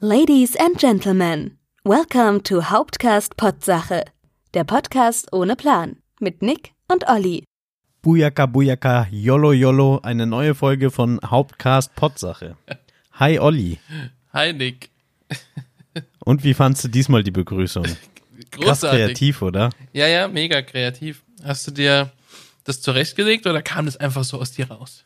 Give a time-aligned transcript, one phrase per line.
[0.00, 4.04] Ladies and Gentlemen, welcome to Hauptcast Potsache,
[4.54, 7.42] der Podcast ohne Plan mit Nick und Olli.
[8.02, 12.56] Bujaka Bujaka, Yolo Yolo, eine neue Folge von Hauptcast Potsache.
[13.14, 13.80] Hi Olli.
[14.32, 14.90] Hi Nick.
[16.24, 17.82] Und wie fandst du diesmal die Begrüßung?
[18.52, 19.04] Krass Großartig.
[19.04, 19.70] kreativ, oder?
[19.92, 21.24] Ja, ja, mega kreativ.
[21.42, 22.12] Hast du dir
[22.62, 25.04] das zurechtgelegt oder kam das einfach so aus dir raus?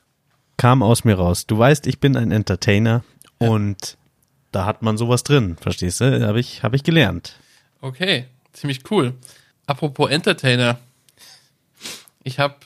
[0.58, 1.46] Kam aus mir raus.
[1.46, 3.04] Du weißt, ich bin ein Entertainer
[3.38, 3.96] und
[4.52, 6.26] da hat man sowas drin, verstehst du?
[6.26, 7.36] Habe ich, hab ich gelernt.
[7.80, 9.14] Okay, ziemlich cool.
[9.66, 10.78] Apropos Entertainer.
[12.22, 12.64] Ich hab,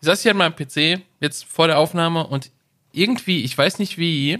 [0.00, 2.50] ich saß hier an meinem PC jetzt vor der Aufnahme und
[2.92, 4.38] irgendwie, ich weiß nicht wie,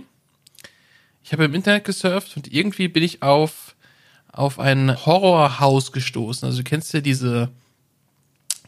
[1.22, 3.74] ich habe im Internet gesurft und irgendwie bin ich auf
[4.32, 6.46] auf ein Horrorhaus gestoßen.
[6.46, 7.50] Also du kennst ja diese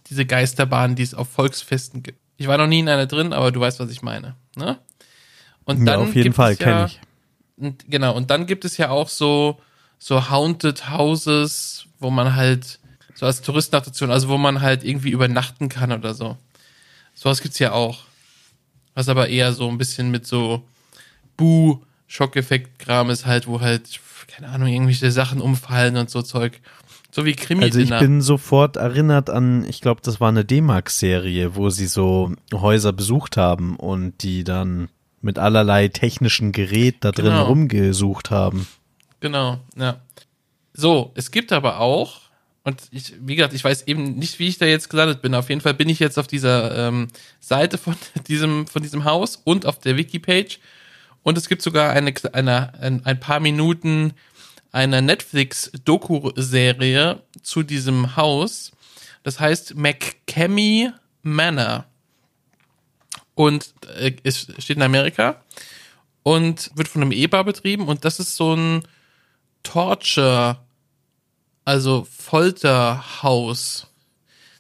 [0.09, 2.19] diese Geisterbahn, die es auf Volksfesten gibt.
[2.39, 4.37] Ich war noch nie in einer drin, aber du weißt, was ich meine.
[4.55, 4.79] Ne?
[5.65, 7.01] Und Ja, dann auf jeden Fall, ja, ich.
[7.61, 9.59] Und, genau, und dann gibt es ja auch so,
[9.99, 12.79] so Haunted Houses, wo man halt,
[13.15, 16.37] so als Touristenattraktion, also wo man halt irgendwie übernachten kann oder so.
[17.15, 18.05] Sowas gibt's ja auch.
[18.95, 20.63] Was aber eher so ein bisschen mit so
[21.37, 26.61] Bu, Schockeffekt-Kram ist halt, wo halt, keine Ahnung, irgendwelche Sachen umfallen und so Zeug.
[27.11, 31.57] So wie Krimi Also ich bin sofort erinnert an, ich glaube, das war eine D-Max-Serie,
[31.57, 34.89] wo sie so Häuser besucht haben und die dann
[35.21, 37.45] mit allerlei technischen Gerät da drin Genau.
[37.47, 38.67] rumgesucht haben.
[39.21, 40.01] Genau, ja.
[40.75, 42.21] So, es gibt aber auch,
[42.63, 45.35] und ich, wie gesagt, ich weiß eben nicht, wie ich da jetzt gelandet bin.
[45.35, 47.09] Auf jeden Fall bin ich jetzt auf dieser ähm,
[47.41, 47.97] Seite von
[48.29, 50.59] diesem, von diesem Haus und auf der Wikipage.
[51.25, 54.13] Und es gibt sogar eine, eine, ein, ein paar Minuten
[54.71, 58.73] einer Netflix-Doku-Serie zu diesem Haus.
[59.25, 60.91] Das heißt McCamey
[61.23, 61.87] Manor.
[63.39, 65.41] Und äh, es steht in Amerika
[66.25, 68.83] und wird von einem Ehepaar betrieben und das ist so ein
[69.63, 70.59] Torture,
[71.65, 73.87] also Folterhaus.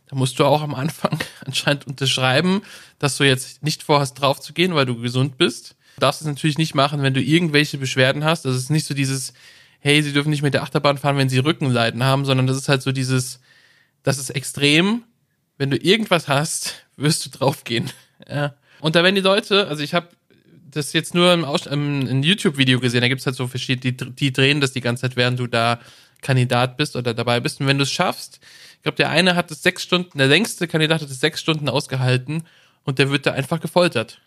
[0.06, 2.62] Da musst du auch am Anfang anscheinend unterschreiben,
[3.00, 5.74] dass du jetzt nicht vorhast drauf zu gehen, weil du gesund bist.
[5.96, 8.44] Du darfst es natürlich nicht machen, wenn du irgendwelche Beschwerden hast.
[8.44, 9.32] Das ist nicht so dieses,
[9.80, 12.68] hey, sie dürfen nicht mit der Achterbahn fahren, wenn sie Rückenleiden haben, sondern das ist
[12.68, 13.40] halt so dieses,
[14.04, 15.02] das ist extrem.
[15.56, 17.90] Wenn du irgendwas hast, wirst du draufgehen.
[18.28, 18.54] Ja.
[18.80, 20.08] Und da werden die Leute, also ich habe
[20.70, 24.60] das jetzt nur im, im YouTube-Video gesehen, da gibt's halt so verschiedene, die, die drehen
[24.60, 25.80] das die ganze Zeit, während du da
[26.20, 27.60] Kandidat bist oder dabei bist.
[27.60, 28.40] Und wenn du es schaffst,
[28.76, 31.68] ich glaube, der eine hat es sechs Stunden, der längste Kandidat hat es sechs Stunden
[31.68, 32.44] ausgehalten
[32.84, 34.20] und der wird da einfach gefoltert.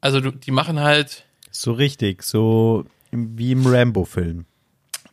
[0.00, 4.44] Also du, die machen halt, So richtig, so wie im Rambo-Film.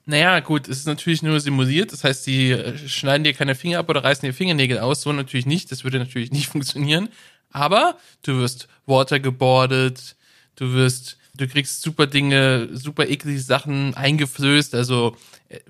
[0.05, 3.79] naja, gut, es ist natürlich nur simuliert, das heißt, die äh, schneiden dir keine Finger
[3.79, 7.09] ab oder reißen dir Fingernägel aus, so natürlich nicht, das würde natürlich nicht funktionieren.
[7.55, 10.17] Aber du wirst watergebordet,
[10.57, 15.15] du wirst, du kriegst super Dinge, super eklige Sachen eingeflößt, also
[15.47, 15.61] äh,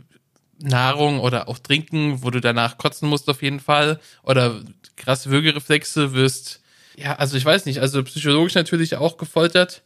[0.57, 4.00] Nahrung oder auch Trinken, wo du danach kotzen musst auf jeden Fall.
[4.24, 4.63] Oder
[4.95, 6.62] krasse Würgereflexe wirst,
[6.95, 9.84] ja, also ich weiß nicht, also psychologisch natürlich auch gefoltert.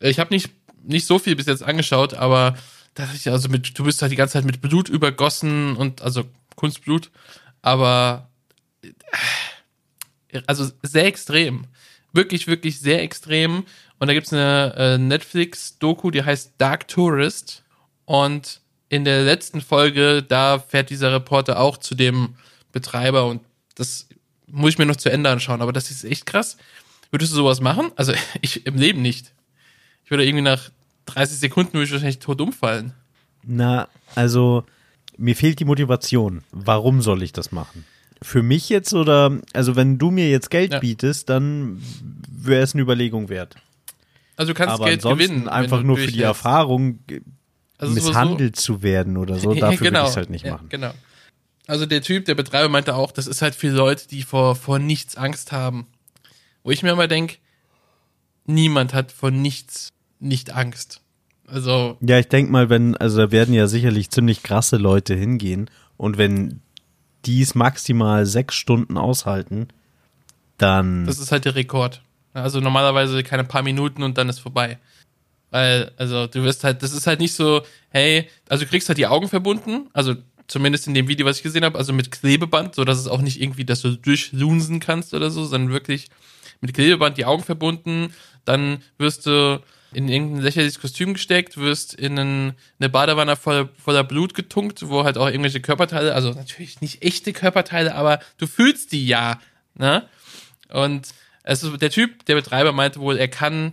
[0.00, 0.50] Ich habe nicht,
[0.82, 2.54] nicht so viel bis jetzt angeschaut, aber
[2.92, 6.02] da dachte ich, also mit, du bist halt die ganze Zeit mit Blut übergossen und
[6.02, 6.24] also
[6.54, 7.10] Kunstblut,
[7.62, 8.28] aber
[8.82, 8.92] äh,
[10.46, 11.66] also sehr extrem.
[12.12, 13.64] Wirklich, wirklich sehr extrem.
[13.98, 17.62] Und da gibt's eine äh, Netflix-Doku, die heißt Dark Tourist.
[18.04, 22.34] Und in der letzten Folge, da fährt dieser Reporter auch zu dem
[22.72, 23.42] Betreiber und
[23.74, 24.08] das
[24.46, 26.56] muss ich mir noch zu Ende anschauen, aber das ist echt krass.
[27.10, 27.92] Würdest du sowas machen?
[27.96, 29.32] Also ich im Leben nicht.
[30.04, 30.70] Ich würde irgendwie nach
[31.06, 32.92] 30 Sekunden würde ich wahrscheinlich tot umfallen.
[33.42, 34.64] Na, also
[35.16, 36.44] mir fehlt die Motivation.
[36.50, 37.84] Warum soll ich das machen?
[38.22, 40.78] Für mich jetzt oder, also wenn du mir jetzt Geld Ja.
[40.80, 41.80] bietest, dann
[42.30, 43.56] wäre es eine Überlegung wert.
[44.36, 45.48] Also du kannst Aber Geld gewinnen.
[45.48, 46.22] einfach nur für die.
[46.22, 47.00] Erfahrung
[47.78, 50.68] Also misshandelt zu werden oder so, dafür genau, würde ich es halt nicht ja, machen.
[50.68, 50.92] Genau.
[51.66, 54.78] Also der Typ, der Betreiber meinte auch, das ist halt für Leute, die vor, vor
[54.78, 55.86] nichts Angst haben.
[56.62, 57.36] Wo ich mir immer denke,
[58.46, 61.02] niemand hat vor nichts nicht Angst.
[61.46, 65.70] Also, Ja, ich denk mal, wenn, also da werden ja sicherlich ziemlich krasse Leute hingehen
[65.96, 66.60] und wenn
[67.24, 69.68] die es maximal sechs Stunden aushalten,
[70.56, 72.02] dann das ist halt der Rekord.
[72.32, 74.78] Also normalerweise keine paar Minuten und dann ist vorbei.
[75.50, 78.98] Weil, also du wirst halt, das ist halt nicht so, hey, also du kriegst halt
[78.98, 80.14] die Augen verbunden, also
[80.46, 83.20] zumindest in dem Video, was ich gesehen habe, also mit Klebeband, so dass es auch
[83.20, 86.08] nicht irgendwie, dass du durchlunsen kannst oder so, sondern wirklich
[86.60, 88.12] mit Klebeband die Augen verbunden,
[88.44, 89.62] dann wirst du
[89.92, 95.16] in irgendein lächerliches Kostüm gesteckt, wirst in eine Badewanne voller, voller Blut getunkt, wo halt
[95.16, 99.40] auch irgendwelche Körperteile, also natürlich nicht echte Körperteile, aber du fühlst die ja,
[99.74, 100.06] ne?
[100.70, 101.08] Und
[101.42, 103.72] also der Typ, der Betreiber meinte wohl, er kann,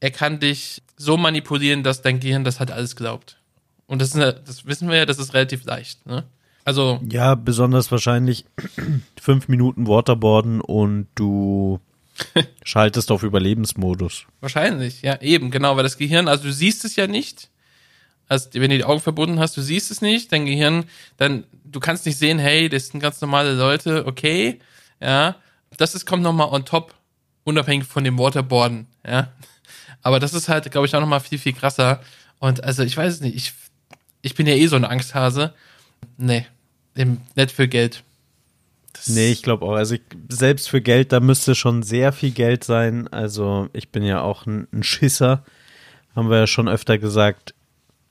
[0.00, 3.36] er kann dich so manipulieren, dass dein Gehirn das halt alles glaubt.
[3.86, 6.06] Und das, ist, das wissen wir ja, das ist relativ leicht.
[6.06, 6.24] Ne?
[6.64, 8.46] Also, Ja, besonders wahrscheinlich
[9.20, 11.80] fünf Minuten Waterboarden und du
[12.64, 14.26] schaltest auf Überlebensmodus.
[14.40, 17.50] wahrscheinlich, ja, eben, genau, weil das Gehirn, also du siehst es ja nicht.
[18.28, 20.84] Also, wenn du die Augen verbunden hast, du siehst es nicht, dein Gehirn,
[21.16, 24.60] dann, du kannst nicht sehen, hey, das sind ganz normale Leute, okay,
[25.00, 25.36] ja.
[25.76, 26.94] Das ist, kommt nochmal on top,
[27.44, 29.32] unabhängig von dem Waterboarden, ja.
[30.02, 32.02] Aber das ist halt, glaube ich, auch nochmal viel, viel krasser.
[32.38, 33.52] Und also, ich weiß es nicht, ich,
[34.22, 35.52] ich bin ja eh so ein Angsthase.
[36.16, 36.46] Nee,
[37.34, 38.04] nicht für Geld.
[38.92, 39.72] Das, Nee, ich glaube auch.
[39.74, 43.08] Also ich, selbst für Geld, da müsste schon sehr viel Geld sein.
[43.08, 45.44] Also ich bin ja auch ein, ein Schisser.
[46.16, 47.54] Haben wir ja schon öfter gesagt.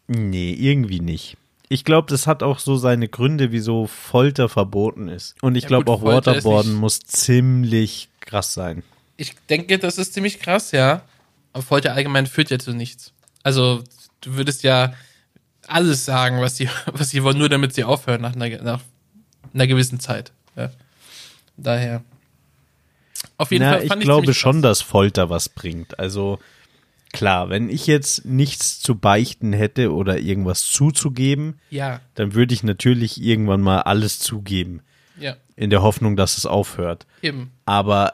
[0.07, 1.37] Nee, irgendwie nicht.
[1.67, 5.35] Ich glaube, das hat auch so seine Gründe, wieso Folter verboten ist.
[5.41, 8.81] Und ich Ja, glaube auch Folter Waterboarden muss ziemlich krass sein.
[9.17, 11.03] Ich denke, das ist ziemlich krass, ja.
[11.53, 13.13] Aber Folter allgemein führt ja zu nichts.
[13.43, 13.83] Also,
[14.21, 14.93] du würdest ja
[15.67, 18.81] alles sagen, was sie, was sie wollen, nur damit sie aufhören nach einer, nach
[19.53, 20.31] einer gewissen Zeit.
[20.56, 20.72] Ja.
[21.57, 22.04] Daher.
[23.38, 26.00] Auf jeden Na, Fall ich fand glaube schon, dass Folter was bringt.
[26.00, 26.40] Also
[27.12, 32.63] klar, wenn ich jetzt nichts zu beichten hätte oder irgendwas zuzugeben, Ja, dann würde ich
[32.63, 34.81] natürlich irgendwann mal alles zugeben,
[35.19, 37.06] ja, in der Hoffnung, dass es aufhört.
[37.22, 37.51] eben.
[37.66, 38.13] Aber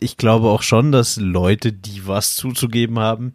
[0.00, 3.34] ich glaube auch schon, dass Leute, die was zuzugeben haben,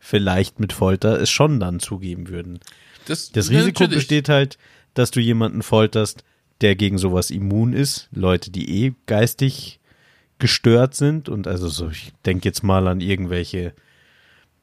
[0.00, 2.58] vielleicht mit Folter es schon dann zugeben würden.
[3.06, 4.00] Das, Das Risiko natürlich.
[4.00, 4.58] besteht halt,
[4.94, 6.24] dass du jemanden folterst,
[6.60, 8.08] der gegen sowas immun ist.
[8.12, 9.80] Leute, die eh geistig
[10.38, 11.28] gestört sind.
[11.28, 13.72] Und also so, ich denke jetzt mal an irgendwelche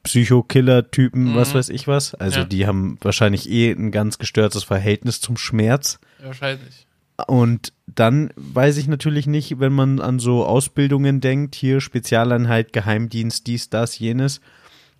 [0.02, 2.14] Psychokiller-Typen, was weiß ich was.
[2.14, 2.42] Also Mhm.
[2.42, 2.48] Ja.
[2.48, 5.98] die haben wahrscheinlich eh ein ganz gestörtes Verhältnis zum Schmerz.
[6.22, 6.86] Wahrscheinlich.
[7.26, 13.46] Und dann weiß ich natürlich nicht, wenn man an so Ausbildungen denkt, hier Spezialeinheit, Geheimdienst,
[13.48, 14.40] dies, das, jenes,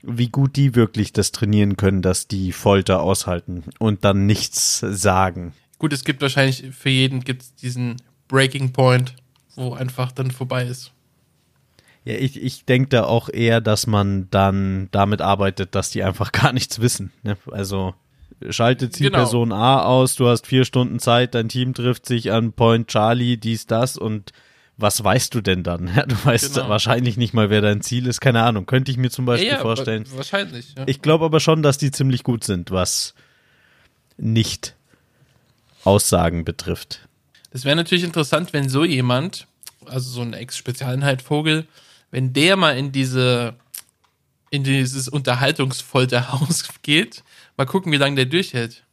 [0.03, 5.53] wie gut die wirklich das trainieren können, dass die Folter aushalten und dann nichts sagen.
[5.79, 7.97] Gut, es gibt wahrscheinlich für jeden gibt's diesen
[8.29, 9.15] Breaking Point,
[9.55, 10.93] wo einfach dann vorbei ist.
[12.05, 16.33] Ja, ich, ich denke da auch eher, dass man dann damit arbeitet, dass die einfach
[16.33, 17.13] gar nichts wissen.
[17.23, 17.37] Ne?
[17.51, 17.95] Also
[18.51, 22.89] schaltet Zielperson A aus, du hast vier Stunden Zeit, dein Team trifft sich an Point
[22.89, 24.33] Charlie, dies, das und
[24.77, 25.89] was weißt du denn dann?
[25.97, 26.69] Ja, du weißt Genau.
[26.69, 28.65] wahrscheinlich nicht mal, wer dein Ziel ist, keine Ahnung.
[28.67, 30.05] Könnte ich mir zum Beispiel ja, vorstellen.
[30.11, 30.75] wa- Wahrscheinlich.
[30.77, 30.85] Ja.
[30.87, 33.15] Ich glaube aber schon, dass die ziemlich gut sind, was
[34.17, 34.77] nicht
[35.89, 37.09] Aussagen betrifft.
[37.51, 39.47] Das wäre natürlich interessant, wenn so jemand,
[39.87, 41.67] also so ein Ex-Spezialeinheit Vogel,
[42.11, 43.55] wenn der mal in diese,
[44.51, 47.25] in dieses Unterhaltungsfolterhaus geht,
[47.57, 48.85] mal gucken, wie lange der durchhält.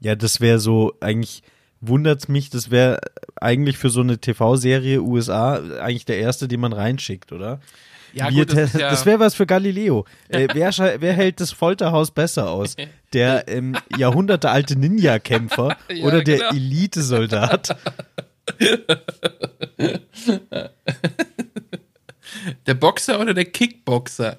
[0.00, 1.42] Ja, das wäre so, eigentlich
[1.82, 2.98] wundert's mich, das wäre
[3.36, 7.60] eigentlich für so eine TV-Serie USA eigentlich der erste, den man reinschickt, oder?
[8.12, 10.04] Ja, gut, das, ja, das wäre was für Galileo.
[10.28, 12.76] Äh, wer, wer hält das Folterhaus besser aus?
[13.12, 16.50] Der ähm, jahrhundertealte Ninja-Kämpfer Ja, oder der genau.
[16.50, 17.76] Elitesoldat?
[22.66, 24.38] der Boxer oder der Kickboxer?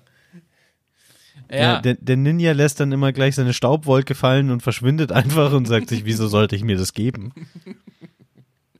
[1.49, 1.57] Ja.
[1.57, 5.67] Ja, Der, der Ninja lässt dann immer gleich seine Staubwolke fallen und verschwindet einfach und
[5.67, 7.31] sagt sich, wieso sollte ich mir das geben?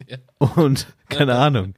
[0.08, 0.18] Ja.
[0.56, 1.76] Und keine Ahnung.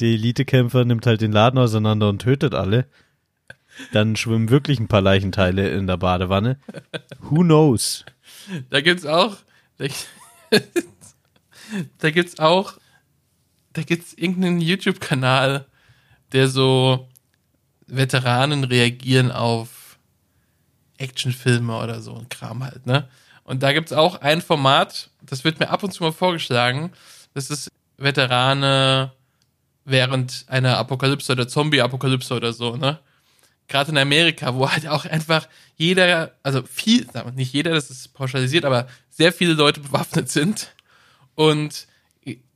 [0.00, 2.86] Der Elitekämpfer nimmt halt den Laden auseinander und tötet alle.
[3.92, 6.58] Dann schwimmen wirklich ein paar Leichenteile in der Badewanne.
[7.20, 8.04] Who knows?
[8.70, 9.36] da gibt's auch,
[9.78, 9.86] da,
[11.98, 12.74] da gibt's auch,
[13.72, 15.66] da gibt's irgendeinen YouTube-Kanal,
[16.32, 17.08] der so
[17.86, 19.98] Veteranen reagieren auf
[20.98, 23.08] Actionfilme oder so ein Kram halt, ne?
[23.44, 26.92] Und da gibt's auch ein Format, das wird mir ab und zu mal vorgeschlagen.
[27.32, 29.12] Das ist Veterane
[29.88, 32.98] während einer Apokalypse oder Zombie-Apokalypse oder so, ne?
[33.66, 38.64] Gerade in Amerika, wo halt auch einfach jeder, also viel, nicht jeder, das ist pauschalisiert,
[38.64, 40.74] aber sehr viele Leute bewaffnet sind
[41.34, 41.86] und,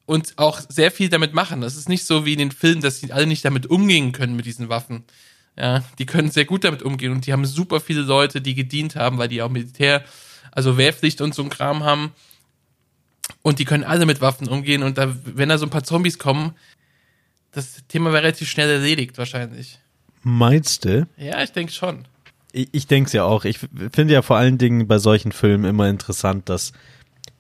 [0.07, 1.61] und auch sehr viel damit machen.
[1.61, 4.37] Das ist nicht so wie in den Filmen, dass sie alle nicht damit umgehen können
[4.37, 5.05] mit diesen Waffen.
[5.59, 8.97] Ja, die können sehr gut damit umgehen und die haben super viele Leute, die gedient
[8.97, 10.03] haben, weil die auch Militär,
[10.51, 12.13] also Wehrpflicht und so ein Kram haben.
[13.43, 16.19] Und die können alle mit Waffen umgehen und da, wenn da so ein paar Zombies
[16.19, 16.55] kommen,
[17.53, 19.79] das Thema wäre relativ schnell erledigt wahrscheinlich.
[20.23, 21.07] Meinst du?
[21.17, 22.07] Ja, ich denke schon.
[22.53, 23.45] Ich, ich denke es ja auch.
[23.45, 23.59] Ich
[23.93, 26.73] finde ja vor allen Dingen bei solchen Filmen immer interessant, dass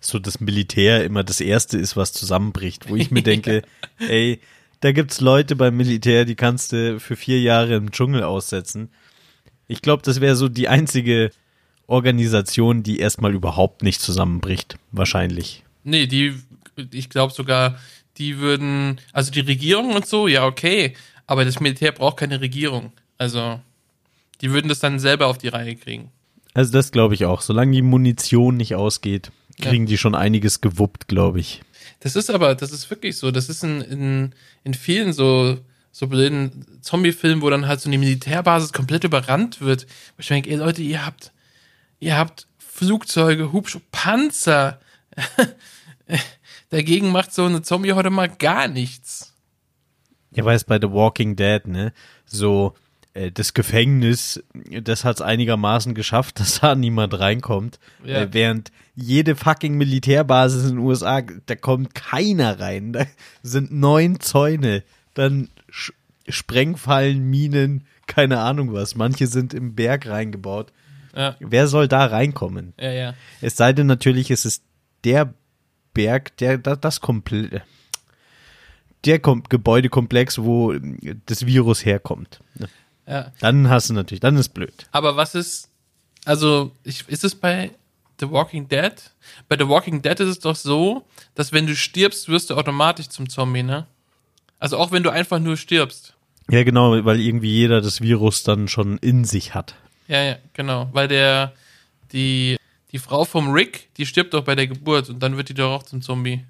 [0.00, 2.88] so das Militär immer das Erste ist, was zusammenbricht.
[2.88, 3.62] Wo ich mir denke,
[3.98, 4.40] ey,
[4.80, 8.90] da gibt's Leute beim Militär, die kannst du für vier Jahre im Dschungel aussetzen.
[9.68, 11.30] Ich glaube, das wäre so die einzige
[11.86, 14.76] Organisation, die erstmal überhaupt nicht zusammenbricht.
[14.90, 15.62] Wahrscheinlich.
[15.84, 16.34] Nee, die,
[16.90, 17.78] ich glaube sogar,
[18.18, 20.94] die würden, also die Regierung und so, ja, okay,
[21.26, 22.92] aber das Militär braucht keine Regierung.
[23.18, 23.60] Also,
[24.40, 26.10] Die würden das dann selber auf die Reihe kriegen.
[26.52, 27.40] Also das glaube ich auch.
[27.42, 31.62] Solange die Munition nicht ausgeht, kriegen die schon einiges gewuppt, glaube ich.
[32.00, 33.30] Das ist aber, das ist wirklich so.
[33.30, 35.58] Das ist in, in, in vielen so,
[35.92, 39.86] so blöden Zombie-Filmen, wo dann halt so eine Militärbasis komplett überrannt wird.
[40.16, 41.30] Wo ich denke, ey Leute, ihr habt,
[42.00, 44.80] ihr habt Flugzeuge, Hubschrauber, Panzer.
[46.72, 49.34] Dagegen macht so eine Zombie heute mal gar nichts.
[50.30, 51.92] Ja, weil es bei The Walking Dead, ne,
[52.24, 52.74] so
[53.12, 54.42] äh, das Gefängnis,
[54.82, 57.78] das hat es einigermaßen geschafft, dass da niemand reinkommt.
[58.04, 58.22] Ja.
[58.22, 62.94] Äh, während jede fucking Militärbasis in den USA, da kommt keiner rein.
[62.94, 63.04] Da
[63.42, 64.82] sind neun Zäune,
[65.14, 65.92] dann Sch
[66.28, 68.94] Sprengfallen, Minen, keine Ahnung was.
[68.94, 70.72] Manche sind im Berg reingebaut.
[71.14, 72.72] Ja, Wer soll da reinkommen?
[72.80, 73.14] ja, ja.
[73.42, 74.62] Es sei denn natürlich, es ist
[75.04, 75.34] der
[75.94, 77.62] Berg, der da- das komplett
[79.04, 80.74] der Kom Gebäudekomplex, wo
[81.26, 82.40] das Virus herkommt.
[83.06, 83.32] ja.
[83.40, 84.86] Dann hast du natürlich, dann ist blöd.
[84.92, 85.68] Aber was ist,
[86.24, 87.72] also, ich, ist es bei
[88.20, 88.92] The Walking Dead?
[89.48, 93.08] Bei The Walking Dead ist es doch so, dass wenn du stirbst, wirst du automatisch
[93.08, 93.86] zum Zombie, ne?
[94.60, 96.14] Also auch wenn du einfach nur stirbst.
[96.48, 99.74] Ja, genau, weil irgendwie jeder das Virus dann schon in sich hat.
[100.06, 100.88] Ja, ja, genau.
[100.92, 101.52] Weil der,
[102.12, 102.56] die,
[102.92, 105.72] die Frau vom Rick, die stirbt doch bei der Geburt und dann wird die doch
[105.72, 106.44] auch zum Zombie.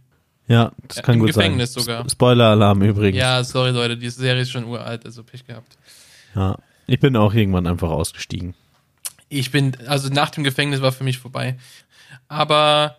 [0.48, 1.82] Ja, das Ja, kann im gut Gefängnis sein.
[1.84, 2.00] sogar.
[2.02, 3.18] Sp- Spoiler-Alarm übrigens.
[3.18, 5.76] Ja, sorry Leute, die Serie ist schon uralt, also Pech gehabt.
[6.34, 6.56] ja.
[6.88, 8.54] Ich bin auch irgendwann einfach ausgestiegen.
[9.28, 11.56] Ich bin, also nach dem Gefängnis war für mich vorbei.
[12.28, 12.96] Aber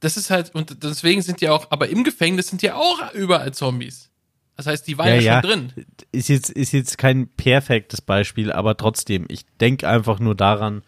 [0.00, 3.54] das ist halt, und deswegen sind die auch, aber im Gefängnis sind ja auch überall
[3.54, 4.10] Zombies.
[4.56, 5.72] Das heißt, die waren ja, schon drin.
[6.12, 10.82] Ist jetzt, ist jetzt kein perfektes Beispiel, aber trotzdem, ich denke einfach nur daran,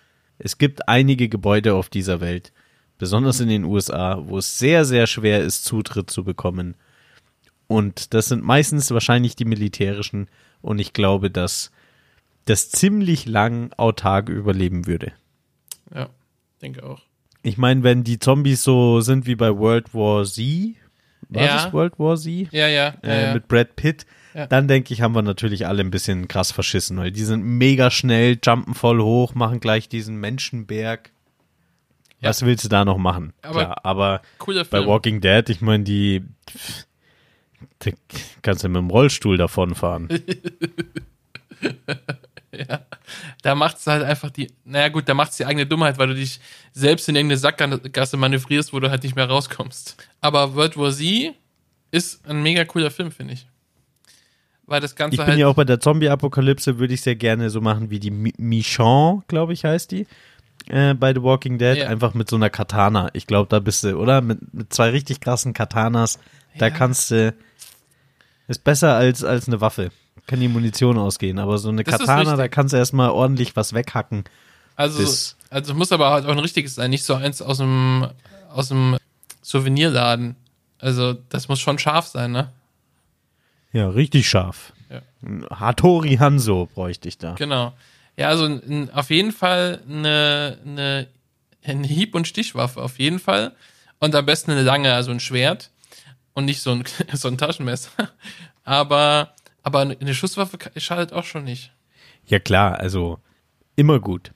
[0.45, 2.53] es gibt einige Gebäude auf dieser Welt,
[2.99, 6.75] besonders in den USA, wo es sehr, sehr schwer ist, Zutritt zu bekommen.
[7.69, 10.29] Und das sind meistens wahrscheinlich die militärischen.
[10.61, 11.71] Und ich glaube, dass
[12.45, 15.13] das ziemlich lang autark überleben würde.
[15.95, 16.11] Ja,
[16.61, 17.03] denke auch.
[17.43, 20.75] Ich meine, wenn die Zombies so sind wie bei World War Z,
[21.29, 21.55] war Ja.
[21.65, 22.49] das World War Z?
[22.53, 23.35] Ja, ja, ja, äh, ja.
[23.35, 24.47] mit Brad Pitt, Ja.
[24.47, 27.91] dann denke ich, haben wir natürlich alle ein bisschen krass verschissen, weil die sind mega
[27.91, 31.11] schnell, jumpen voll hoch, machen gleich diesen Menschenberg.
[32.21, 32.29] Ja.
[32.29, 33.33] Was willst du da noch machen?
[33.43, 34.23] Aber Klar, aber
[34.71, 34.87] bei.
[34.87, 36.23] Walking Dead, ich meine, die,
[37.81, 37.91] da
[38.43, 40.09] kannst du mit dem Rollstuhl davonfahren.
[43.43, 46.39] Da macht's halt einfach die, naja gut, da macht's die eigene Dummheit, weil du dich
[46.73, 49.97] selbst in irgendeine Sackgasse manövrierst, wo du halt nicht mehr rauskommst.
[50.21, 51.35] Aber World War Z
[51.91, 53.47] ist ein mega cooler Film, finde ich.
[54.67, 57.51] Weil das Ganze Ich bin halt, ja auch bei der Zombie-Apokalypse, würde ich sehr gerne
[57.51, 60.07] so machen wie die Mi- Michonne, glaube ich, heißt die.
[60.69, 61.89] Äh, bei The Walking Dead, Ja.
[61.89, 63.11] einfach mit so einer Katana.
[63.15, 64.21] Ich glaube, da bist du, oder?
[64.21, 66.19] Mit, mit zwei richtig krassen Katanas.
[66.59, 66.71] Da Ja.
[66.75, 67.35] kannst du.
[68.47, 69.91] Ist besser als, als eine Waffe.
[70.27, 73.73] Kann die Munition ausgehen, aber so eine Das Katana, da kannst du erstmal ordentlich was
[73.73, 74.25] weghacken.
[74.77, 75.03] also,
[75.51, 78.07] also muss aber halt auch ein richtiges sein, nicht so eins aus dem,
[78.51, 78.97] aus dem
[79.43, 80.37] Souvenirladen.
[80.79, 82.51] Also, das muss schon scharf sein, ne?
[83.73, 84.73] Ja, richtig scharf.
[84.91, 85.01] Ja.
[85.51, 87.35] Hattori Hanzo bräuchte ich da.
[87.35, 87.73] Genau.
[88.17, 91.07] Ja, also n, auf jeden Fall eine, eine,
[91.65, 93.53] eine Hieb- und Stichwaffe, auf jeden Fall.
[93.99, 95.71] Und am besten eine lange, also ein Schwert.
[96.35, 97.91] Und nicht so ein, so ein Taschenmesser.
[98.65, 101.73] Aber, aber eine Schusswaffe schadet auch schon nicht.
[102.27, 103.19] Ja, klar, also
[103.77, 104.33] immer gut.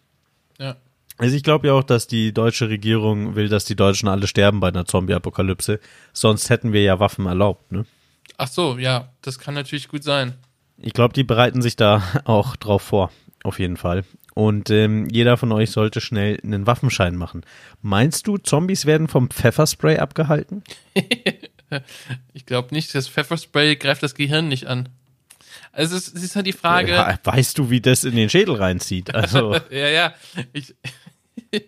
[0.59, 0.77] Ja.
[1.19, 4.61] Also ich glaube ja auch, dass die deutsche Regierung will, dass die Deutschen alle sterben
[4.61, 5.81] bei einer Zombie-Apokalypse.
[6.13, 7.87] Sonst hätten wir ja Waffen erlaubt, ne?
[8.39, 10.35] Ach so, ja, das kann natürlich gut sein.
[10.79, 13.11] Ich glaube, die bereiten sich da auch drauf vor,
[13.45, 14.05] auf jeden Fall.
[14.35, 17.47] Und ähm, jeder von euch sollte schnell einen Waffenschein machen.
[17.81, 20.63] Meinst du, Zombies werden vom Pfefferspray abgehalten?
[22.33, 24.89] Ich glaube nicht, das Pfefferspray greift das Gehirn nicht an.
[25.77, 26.93] Also es, es ist halt die Frage.
[26.93, 29.15] Ja, weißt du, wie das in den Schädel reinzieht?
[29.15, 30.15] Also, Ja, ja.
[30.55, 30.75] Ich,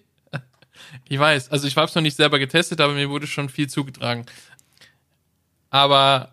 [1.08, 1.50] ich weiß.
[1.50, 4.24] Also ich habe es noch nicht selber getestet, aber mir wurde schon viel zugetragen.
[5.68, 6.32] Aber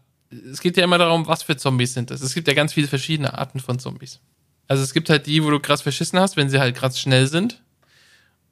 [0.50, 2.22] es geht ja immer darum, was für Zombies sind das.
[2.22, 4.22] Es gibt ja ganz viele verschiedene Arten von Zombies.
[4.70, 7.28] Also es gibt halt die, wo du krass verschissen hast, wenn sie halt krass schnell
[7.28, 7.62] sind.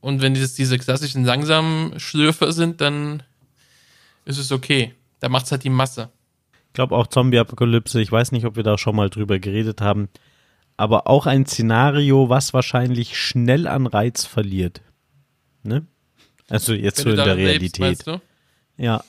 [0.02, 3.24] Und wenn dieses, diese klassischen langsamen Schlürfer sind, dann
[4.26, 4.94] ist es okay.
[5.22, 6.10] Da macht's halt die Masse.
[6.74, 8.02] Ich glaube auch Zombie-Apokalypse.
[8.02, 10.10] Ich weiß nicht, ob wir da schon mal drüber geredet haben.
[10.76, 14.82] Aber auch ein Szenario, was wahrscheinlich schnell an Reiz verliert.
[15.62, 15.86] Ne?
[16.50, 18.08] Also jetzt so Wenn in du der lebst, Realität.
[18.08, 18.22] du?
[18.78, 19.04] Ja,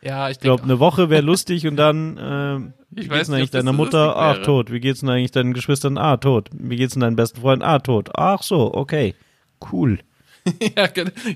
[0.00, 3.26] Ja, ich ich glaube, eine Woche wäre lustig und dann, ähm, wie Ich geht's weiß
[3.26, 4.16] denn nicht, eigentlich deiner so Mutter?
[4.16, 4.70] Ach, tot.
[4.70, 5.98] Wie geht's denn eigentlich deinen Geschwistern?
[5.98, 6.50] Ah, tot.
[6.52, 7.64] Wie geht's denn deinem besten Freund?
[7.64, 8.10] Ah, tot.
[8.14, 9.16] Ach so, okay.
[9.72, 9.98] Cool.
[10.76, 10.88] Ja,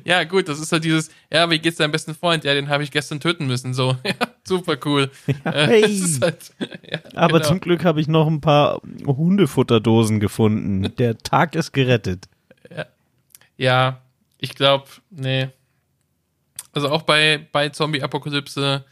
[0.04, 2.44] ja, gut, das ist halt dieses, ja, wie geht's deinem besten Freund?
[2.44, 3.74] Ja, den habe ich gestern töten müssen.
[3.74, 5.10] So, ja, super cool.
[5.44, 6.18] Äh, hey.
[6.20, 6.52] halt,
[6.90, 7.48] ja, Aber genau.
[7.48, 10.94] zum Glück habe ich noch ein paar Hundefutterdosen gefunden.
[10.96, 12.28] Der Tag ist gerettet.
[13.56, 14.00] Ja,
[14.38, 15.48] ich glaube, nee.
[16.72, 18.84] Also auch bei, bei Zombie-Apokalypse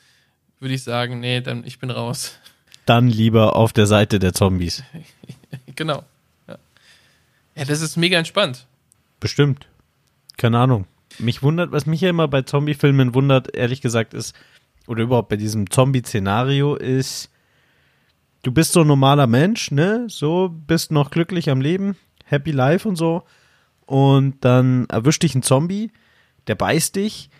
[0.60, 2.38] würde ich sagen, nee, dann ich bin raus.
[2.86, 4.84] Dann lieber auf der Seite der Zombies.
[5.74, 6.04] genau.
[6.46, 6.58] Ja.
[7.56, 8.66] ja, das ist mega entspannt.
[9.18, 9.66] Bestimmt.
[10.36, 10.86] Keine Ahnung.
[11.18, 14.34] Mich wundert, was mich ja immer bei Zombie-Filmen wundert, ehrlich gesagt, ist,
[14.90, 17.30] oder überhaupt bei diesem Zombie-Szenario ist,
[18.42, 20.06] du bist so ein normaler Mensch, ne?
[20.08, 21.94] So, bist noch glücklich am Leben,
[22.24, 23.22] happy life und so.
[23.86, 25.92] Und dann erwischt dich ein Zombie,
[26.48, 27.30] der beißt dich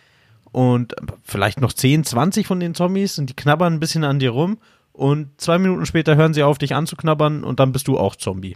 [0.53, 4.29] und vielleicht noch 10, 20 von den Zombies und die knabbern ein bisschen an dir
[4.29, 4.57] rum
[4.93, 8.55] und zwei Minuten später hören sie auf, dich anzuknabbern und dann bist du auch Zombie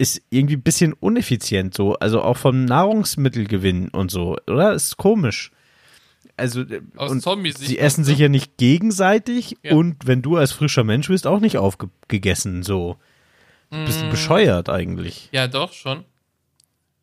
[0.00, 4.72] ist irgendwie ein bisschen uneffizient so, also auch vom Nahrungsmittelgewinn und so, oder?
[4.72, 5.50] Ist komisch.
[6.38, 9.74] Also äh, Aus und Zombiesicht sie essen und sich ja nicht gegenseitig Ja.
[9.74, 12.96] und wenn du als frischer Mensch bist, auch nicht aufgegessen so.
[13.70, 14.04] Bist Mm.
[14.04, 15.28] du bescheuert eigentlich?
[15.32, 16.04] Ja, doch, schon.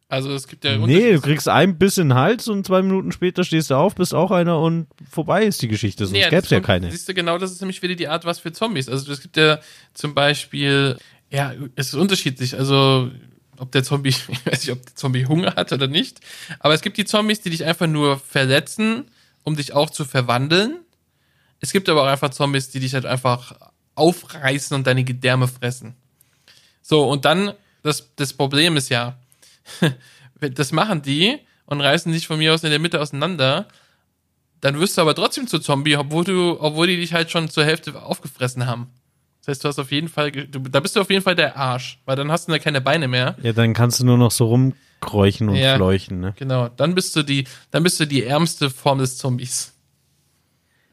[0.08, 3.12] Also es gibt ja Nee, du kriegst ein Biss in den Hals und zwei Minuten
[3.12, 6.06] später stehst du auf, bist auch einer und vorbei ist die Geschichte.
[6.06, 6.92] Sonst Nee, gäbe es ja keine.
[6.92, 8.88] Siehst du, genau das ist nämlich wieder die Art, was für Zombies.
[8.88, 9.60] Also es gibt ja
[9.94, 10.98] zum Beispiel,
[11.32, 12.58] ja, es ist unterschiedlich.
[12.58, 13.10] Also
[13.58, 16.20] ob der Zombie, ich weiß nicht, ob der Zombie Hunger hat oder nicht.
[16.60, 19.06] Aber es gibt die Zombies, die dich einfach nur verletzen,
[19.46, 20.80] um dich auch zu verwandeln.
[21.62, 23.56] Es gibt aber auch einfach Zombies, die dich halt einfach
[23.96, 25.96] aufreißen und deine Gedärme fressen.
[26.82, 29.18] So, und dann, das, das Problem ist ja,
[30.42, 33.68] das machen die und reißen dich von mir aus in der Mitte auseinander
[34.66, 37.66] dann wirst du aber trotzdem zu Zombie, obwohl du, obwohl die dich halt schon zur
[37.66, 38.88] Hälfte aufgefressen haben.
[39.42, 41.56] Das heißt, du hast auf jeden Fall, du, da bist du auf jeden Fall der
[41.56, 43.36] Arsch, weil dann hast du da keine Beine mehr.
[43.44, 44.48] Ja, dann kannst du nur noch so
[45.06, 45.76] rumkräuchen und Ja.
[45.76, 46.34] fleuchen, ne?
[46.38, 49.72] Genau, dann bist du die, dann bist du die ärmste Form des Zombies.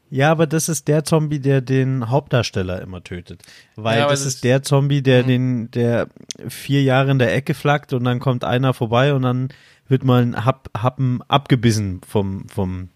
[0.09, 3.41] Ja, aber das ist der Zombie, der den Hauptdarsteller immer tötet.
[3.75, 6.07] Weil Ja, das das ist der Zombie, der den, der
[6.49, 9.49] vier Jahre in der Ecke flackt und dann kommt einer vorbei und dann
[9.87, 12.89] wird mal ein Hap, Happen abgebissen vom, vom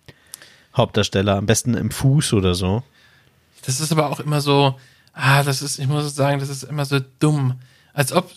[0.76, 1.38] Hauptdarsteller.
[1.38, 2.84] Am besten im Fuß oder so.
[3.66, 4.76] Das ist aber auch immer so,
[5.14, 7.56] ah, das ist, ich muss sagen, das ist immer so dumm.
[7.94, 8.30] Als ob,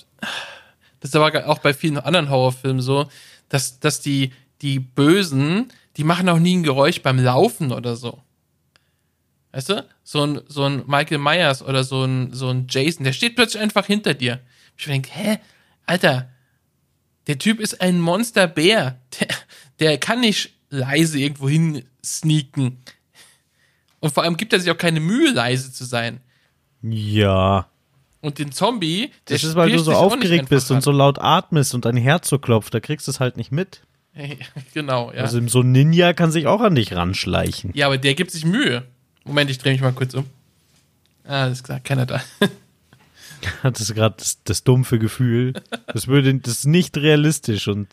[1.01, 3.09] das ist aber auch bei vielen anderen Horrorfilmen so,
[3.49, 4.33] dass, dass die,
[4.63, 8.23] die Bösen, die machen auch nie ein Geräusch beim Laufen oder so.
[9.53, 9.87] Weißt du?
[10.05, 13.63] So ein, so ein Michael Myers oder so ein, so ein Jason, der steht plötzlich
[13.63, 14.41] einfach hinter dir.
[14.77, 15.39] Ich denke, hä?
[15.87, 16.31] Alter,
[17.27, 19.01] der Typ ist ein Monsterbär.
[19.19, 19.29] Der,
[19.79, 22.79] der kann nicht leise irgendwo hin sneaken.
[23.99, 26.21] Und vor allem gibt er sich auch keine Mühe, leise zu sein.
[26.83, 27.69] Ja.
[28.23, 31.75] Und den Zombie, der Das ist, weil du so aufgeregt bist und so laut atmest
[31.75, 32.75] und dein Herz so klopft.
[32.75, 33.81] Da kriegst du es halt nicht mit.
[34.75, 35.21] genau, ja.
[35.21, 37.71] Also so ein Ninja kann sich auch an dich ranschleichen.
[37.75, 38.83] ja, aber der gibt sich Mühe.
[39.25, 40.27] Moment, ich drehe mich mal kurz um.
[41.25, 42.23] Ah, alles klar, keiner da.
[43.63, 45.55] Das ist gerade das, das dumpfe Gefühl.
[45.87, 47.89] Das würde, das ist nicht realistisch und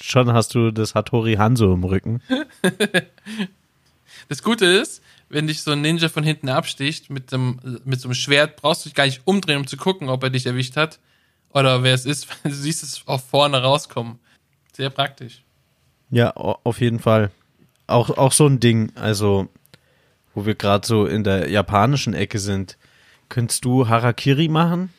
[0.00, 2.22] schon hast du das Hattori Hanzo im Rücken.
[4.28, 8.08] Das Gute ist, wenn dich so ein Ninja von hinten absticht mit, dem, mit so
[8.08, 10.76] einem Schwert, brauchst du dich gar nicht umdrehen, um zu gucken, ob er dich erwischt
[10.76, 10.98] hat
[11.50, 12.28] oder wer es ist.
[12.44, 14.18] weil Du siehst es auch vorne rauskommen.
[14.74, 15.42] Sehr praktisch.
[16.10, 17.30] Ja, au- auf jeden Fall.
[17.86, 19.48] Auch, auch so ein Ding, also,
[20.34, 22.76] wo wir gerade so in der japanischen Ecke sind.
[23.28, 24.90] Könntest du Harakiri machen?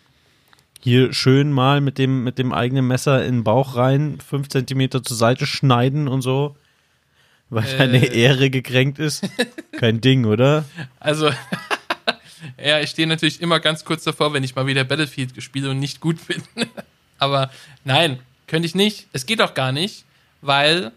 [0.79, 5.01] Hier schön mal mit dem, mit dem eigenen Messer in den Bauch rein, fünf Zentimeter
[5.03, 6.55] zur Seite schneiden und so.
[7.53, 8.21] Weil deine Äh.
[8.21, 9.27] Ehre gekränkt ist.
[9.79, 10.65] Kein Ding, oder?
[10.99, 11.31] Also,
[12.63, 15.79] ja, ich stehe natürlich immer ganz kurz davor, wenn ich mal wieder Battlefield gespielt und
[15.79, 16.41] nicht gut bin.
[17.19, 17.51] Aber
[17.85, 19.07] nein, könnte ich nicht.
[19.13, 20.03] Es geht auch gar nicht,
[20.41, 20.91] weil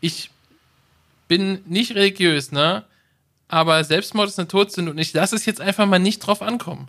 [0.00, 0.30] ich
[1.28, 2.84] bin nicht religiös, ne?
[3.48, 6.88] Aber Selbstmord ist eine Todsünde und ich lasse es jetzt einfach mal nicht drauf ankommen.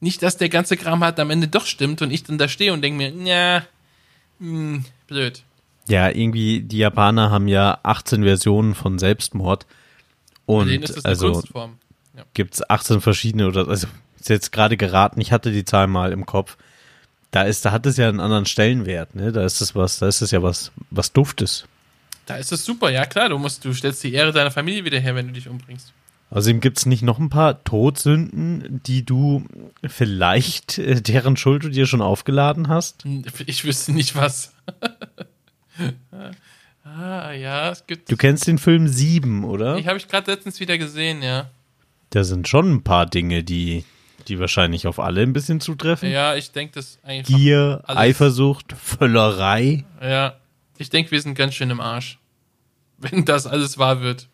[0.00, 2.72] Nicht, dass der ganze Kram halt am Ende doch stimmt und ich dann da stehe
[2.72, 3.66] und denke mir, ja,
[4.38, 5.42] hm, blöd.
[5.90, 9.66] Ja, irgendwie, die Japaner haben ja 18 Versionen von Selbstmord.
[10.46, 11.42] Und also.
[12.16, 12.24] Ja.
[12.34, 13.86] gibt's 18 verschiedene oder also
[14.18, 16.56] ist jetzt gerade geraten, ich hatte die Zahl mal im Kopf.
[17.30, 19.32] Da ist, da hat es ja einen anderen Stellenwert, ne?
[19.32, 21.66] Da ist es was, da ist es ja was, was Duftes.
[22.26, 24.98] Da ist es super, ja klar, du musst, du stellst die Ehre deiner Familie wieder
[24.98, 25.92] her, wenn du dich umbringst.
[26.30, 29.44] Außerdem gibt's nicht noch ein paar Todsünden, die du
[29.84, 33.04] vielleicht, äh, deren Schuld du dir schon aufgeladen hast?
[33.46, 34.52] Ich wüsste nicht was.
[36.84, 38.10] ah, ja, es gibt.
[38.10, 39.76] Du kennst den Film Sieben, oder?
[39.76, 41.50] Ich habe ich gerade letztens wieder gesehen, ja.
[42.10, 43.84] Da sind schon ein paar Dinge, die,
[44.28, 46.10] die wahrscheinlich auf alle ein bisschen zutreffen.
[46.10, 47.34] Ja, ich denke, das einfach.
[47.34, 48.00] Gier, alles.
[48.00, 49.84] Eifersucht, Völlerei.
[50.02, 50.36] Ja,
[50.78, 52.18] ich denke, wir sind ganz schön im Arsch.
[52.98, 54.28] Wenn das alles wahr wird.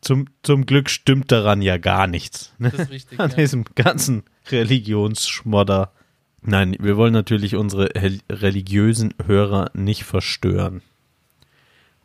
[0.00, 2.52] zum, zum Glück stimmt daran ja gar nichts.
[2.58, 2.70] Ne?
[2.70, 3.20] Das ist richtig.
[3.20, 3.36] An ja.
[3.36, 5.92] diesem ganzen Religionsschmodder.
[6.42, 7.90] Nein, wir wollen natürlich unsere
[8.30, 10.82] religiösen Hörer nicht verstören.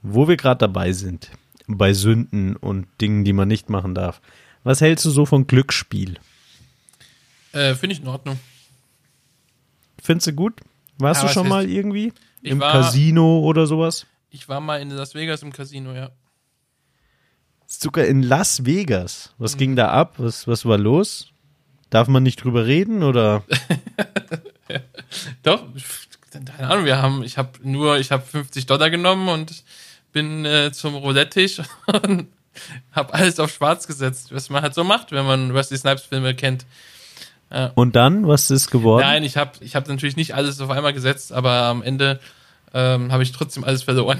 [0.01, 1.31] Wo wir gerade dabei sind,
[1.67, 4.21] bei Sünden und Dingen, die man nicht machen darf.
[4.63, 6.15] Was hältst du so von Glücksspiel?
[7.53, 8.39] Äh, Finde ich in Ordnung.
[10.03, 10.61] Findest du gut?
[10.97, 14.05] Warst Ja, du schon mal irgendwie im war- Casino oder sowas?
[14.29, 16.09] Ich war mal in Las Vegas im Casino, ja.
[17.67, 19.33] Sogar in Las Vegas.
[19.37, 19.59] Was Mhm.
[19.59, 20.15] ging da ab?
[20.17, 21.31] Was, was war los?
[21.89, 23.43] Darf man nicht drüber reden oder?
[25.43, 25.63] Doch,
[26.31, 29.63] keine Ahnung, wir haben, ich habe nur, ich habe 50 Dollar genommen und
[30.11, 32.27] bin äh, zum Roulette-Tisch und
[32.91, 36.33] habe alles auf schwarz gesetzt, was man halt so macht, wenn man Wesley Snipes Filme
[36.35, 36.65] kennt.
[37.75, 39.05] Und dann, was ist geworden?
[39.05, 42.19] Nein, ich habe ich hab natürlich nicht alles auf einmal gesetzt, aber am Ende
[42.73, 44.19] ähm, habe ich trotzdem alles verloren.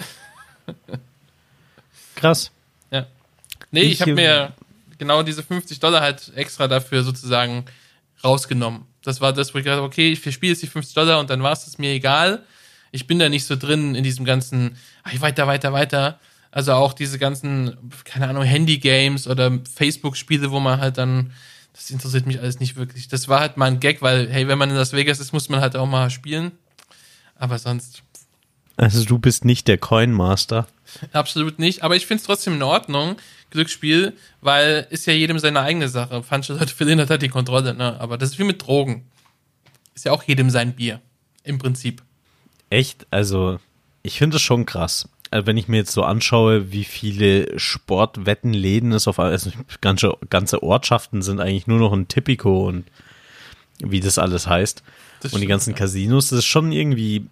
[2.16, 2.52] Krass.
[2.92, 3.08] Ja.
[3.72, 4.54] Nee, ich, Ich, habe äh, mir
[4.98, 7.66] genau diese 50 Dollar halt extra dafür sozusagen
[8.24, 8.86] rausgenommen.
[9.06, 11.30] Das war das, wo ich gedacht habe, okay, ich verspiele jetzt die 50 Dollar und
[11.30, 12.44] dann war es mir egal.
[12.91, 16.20] Ich bin da nicht so drin in diesem ganzen, ach, weiter, weiter, weiter.
[16.52, 21.32] Also auch diese ganzen, keine Ahnung, Handy-Games oder Facebook-Spiele, wo man halt dann,
[21.74, 23.10] das interessiert mich alles nicht wirklich.
[23.10, 25.50] Das war halt mal ein Gag, weil, hey, wenn man in Las Vegas ist, muss
[25.50, 26.54] man halt auch mal spielen.
[27.36, 28.04] Aber sonst
[28.78, 30.68] Also du bist nicht der Coinmaster.
[31.12, 33.17] Absolut nicht, aber ich finde es trotzdem in Ordnung,
[33.50, 36.24] Glücksspiel, weil ist ja jedem seine eigene Sache.
[36.30, 38.00] Manche Leute verlieren halt die Kontrolle, ne?
[38.00, 39.06] Aber das ist wie mit Drogen.
[39.93, 41.02] Ist ja auch jedem sein Bier.
[41.43, 42.02] Im Prinzip.
[42.69, 43.08] Echt?
[43.12, 43.60] Also,
[44.04, 45.08] ich finde es schon krass.
[45.32, 50.63] Also, wenn ich mir jetzt so anschaue, wie viele Sportwettenläden es auf also ganze, ganze
[50.63, 52.86] Ortschaften sind eigentlich nur noch ein Tipico und
[53.80, 54.84] wie das alles heißt.
[55.21, 55.78] Das und die ganzen ja.
[55.78, 57.28] Casinos, das ist schon irgendwie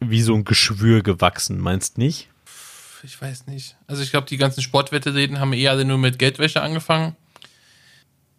[0.00, 2.28] wie so ein Geschwür gewachsen, meinst nicht?
[3.04, 3.76] Ich weiß nicht.
[3.86, 7.16] Also ich glaube, die ganzen Sportwetteläden haben eh alle nur mit Geldwäsche angefangen.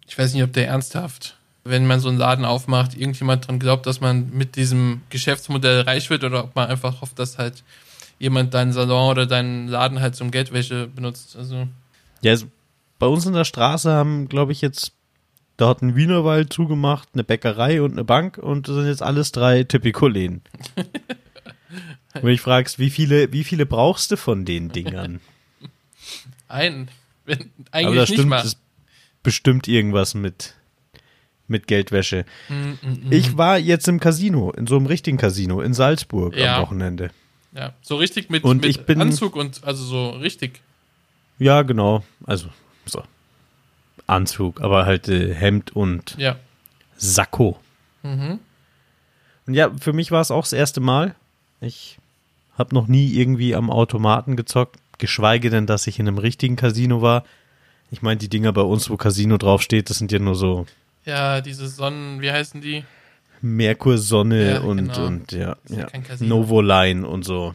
[0.07, 3.85] Ich weiß nicht, ob der ernsthaft, wenn man so einen Laden aufmacht, irgendjemand dran glaubt,
[3.85, 7.63] dass man mit diesem Geschäftsmodell reich wird oder ob man einfach hofft, dass halt
[8.19, 11.35] jemand deinen Salon oder deinen Laden halt zum Geldwäsche benutzt.
[11.35, 11.67] Also
[12.21, 12.47] Ja, also
[12.99, 14.93] bei uns in der Straße haben, glaube ich, jetzt,
[15.57, 19.31] da hat ein Wienerwald zugemacht, eine Bäckerei und eine Bank und das sind jetzt alles
[19.31, 20.41] drei Tipico-Läden.
[22.13, 25.19] Wenn ich fragst, wie viele, wie viele brauchst du von den Dingern?
[26.47, 26.89] ein,
[27.25, 28.45] wenn, Aber da eigentlich nicht stimmt mal.
[28.45, 28.57] es
[29.23, 30.53] bestimmt irgendwas mit,
[31.47, 32.25] mit Geldwäsche.
[32.49, 32.73] Mm,
[33.11, 36.57] Ich war jetzt im Casino, in so einem richtigen Casino in Salzburg Ja.
[36.57, 37.11] am Wochenende.
[37.53, 40.61] Ja, so richtig mit, Und mit bin- Anzug und also so richtig.
[41.39, 42.03] Ja, genau.
[42.25, 42.49] Also,
[42.85, 43.03] so.
[44.05, 46.35] Anzug, aber halt äh, Hemd und Ja.
[46.97, 47.59] Sakko.
[48.03, 48.39] Mhm.
[49.47, 51.15] Und ja, für mich war es auch das erste Mal.
[51.63, 51.97] Ich
[52.57, 57.01] habe noch nie irgendwie am Automaten gezockt, geschweige denn, dass ich in einem richtigen Casino
[57.01, 57.23] war.
[57.91, 60.65] Ich meine, die Dinger bei uns, wo Casino draufsteht, das sind ja nur so
[61.05, 62.83] Ja, diese Sonnen, wie heißen die?
[63.41, 65.05] Merkur Sonne Ja, und, genau.
[65.05, 66.15] und ja, ja ja.
[66.19, 67.53] Novoline und so.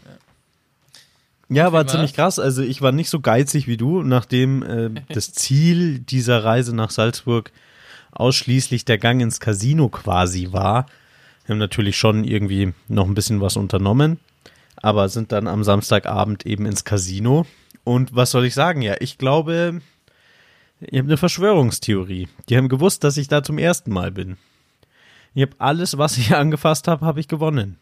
[1.49, 1.93] Ja, war war's?
[1.93, 2.39] ziemlich krass.
[2.39, 6.91] Also ich war nicht so geizig wie du, nachdem äh, das Ziel dieser Reise nach
[6.91, 7.51] Salzburg
[8.13, 10.87] ausschließlich der Gang ins Casino quasi war.
[11.49, 14.21] Wir haben natürlich schon irgendwie noch ein bisschen was unternommen,
[14.77, 17.47] aber sind dann am Samstagabend eben ins Casino.
[17.85, 18.83] Und was soll ich sagen?
[18.83, 19.81] Ja, ich glaube,
[20.79, 22.29] ich habe eine Verschwörungstheorie.
[22.51, 24.37] Die haben gewusst, dass ich da zum ersten Mal bin.
[25.33, 27.79] Ich habe alles, was ich angefasst habe, habe ich gewonnen.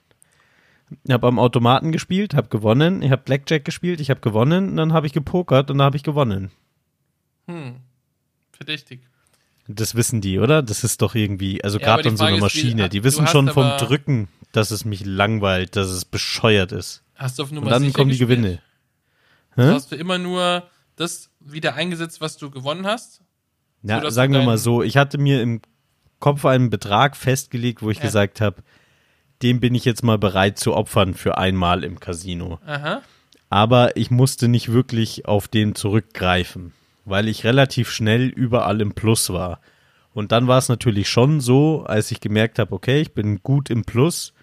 [1.02, 3.02] Ich habe am Automaten gespielt, habe gewonnen.
[3.02, 4.68] Ich habe Blackjack gespielt, ich habe gewonnen.
[4.70, 6.52] Und dann habe ich gepokert und dann habe ich gewonnen.
[7.48, 7.80] Hm.
[8.52, 9.00] Verdächtig.
[9.68, 10.62] Das wissen die, oder?
[10.62, 12.88] Das ist doch irgendwie, also Ja, gerade an so einer Frage ist, Maschine.
[12.88, 17.02] Die wissen schon vom aber- Drücken, dass es mich langweilt, dass es bescheuert ist.
[17.16, 18.40] Hast du auf Nummer Und dann kommen die gespielt?
[18.42, 18.60] Gewinne.
[19.56, 19.72] Hä?
[19.74, 20.64] Hast du immer nur
[20.96, 23.22] das wieder eingesetzt, was du gewonnen hast?
[23.82, 25.60] Ja, sagen wir mal so, ich hatte mir im
[26.18, 28.04] Kopf einen Betrag festgelegt, wo ich Ja.
[28.04, 28.62] gesagt habe,
[29.42, 32.58] den bin ich jetzt mal bereit zu opfern für einmal im Casino.
[32.66, 33.02] Aha.
[33.48, 36.72] aber ich musste nicht wirklich auf den zurückgreifen,
[37.06, 39.60] weil ich relativ schnell überall im Plus war.
[40.12, 43.70] Und dann war es natürlich schon so, als ich gemerkt habe, okay, ich bin gut
[43.70, 44.34] im Plus,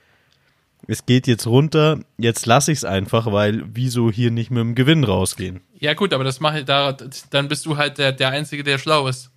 [0.88, 4.76] es geht jetzt runter, jetzt lasse ich es einfach, weil wieso hier nicht mit dem
[4.76, 5.62] Gewinn rausgehen?
[5.80, 6.96] Ja, gut, aber das mache ich da,
[7.30, 9.30] dann bist du halt der, der Einzige, der schlau ist.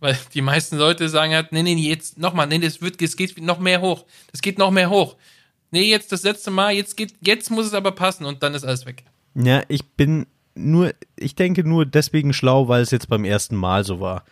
[0.00, 3.16] Weil die meisten Leute sagen halt, nee, nee, nee, jetzt nochmal, nee, das wird, es
[3.16, 4.04] geht noch mehr hoch.
[4.30, 5.16] Das geht noch mehr hoch.
[5.70, 8.64] Nee, jetzt das letzte Mal, jetzt geht, jetzt muss es aber passen und dann ist
[8.64, 9.04] alles weg.
[9.34, 10.26] Ja, ich bin
[10.58, 14.24] nur, ich denke nur deswegen schlau, weil es jetzt beim ersten Mal so war.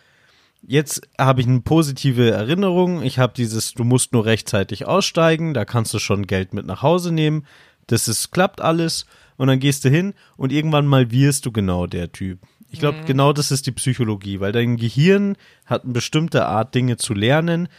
[0.61, 3.01] Jetzt habe ich eine positive Erinnerung.
[3.01, 6.81] Ich habe dieses, du musst nur rechtzeitig aussteigen, da kannst du schon Geld mit nach
[6.81, 7.45] Hause nehmen.
[7.87, 9.05] Das ist, klappt alles
[9.37, 12.39] und dann gehst du hin und irgendwann mal wirst du genau der Typ.
[12.69, 16.97] Ich glaube, genau das ist die Psychologie, weil dein Gehirn hat eine bestimmte Art, Dinge
[16.97, 17.69] zu lernen,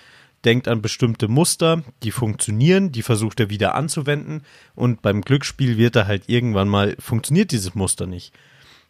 [0.44, 4.42] denkt an bestimmte Muster, die funktionieren, die versucht er wieder anzuwenden
[4.74, 8.32] und beim Glücksspiel wird er halt irgendwann mal, funktioniert dieses Muster nicht.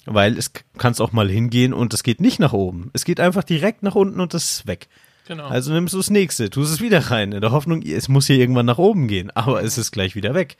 [0.04, 2.90] Weil es kann es auch mal hingehen und es geht nicht nach oben.
[2.94, 4.88] Es geht einfach direkt nach unten und das ist weg.
[5.26, 5.46] Genau.
[5.46, 8.38] Also nimmst du das nächste, tust es wieder rein, in der Hoffnung, es muss hier
[8.38, 10.56] irgendwann nach oben gehen, aber es ist gleich wieder weg.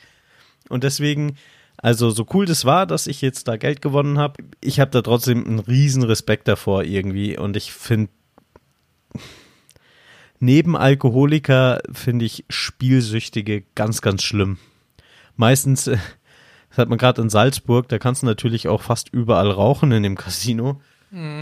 [0.69, 1.37] Und deswegen,
[1.79, 5.01] also so cool das war, dass ich jetzt da Geld gewonnen habe, ich habe da
[5.01, 8.11] trotzdem einen riesen Respekt davor irgendwie und ich finde,
[10.41, 14.59] neben Alkoholiker finde ich Spielsüchtige ganz, ganz schlimm.
[15.37, 15.99] Meistens, äh,
[16.71, 20.03] das hat man gerade in Salzburg, da kannst du natürlich auch fast überall rauchen in
[20.03, 20.81] dem Casino.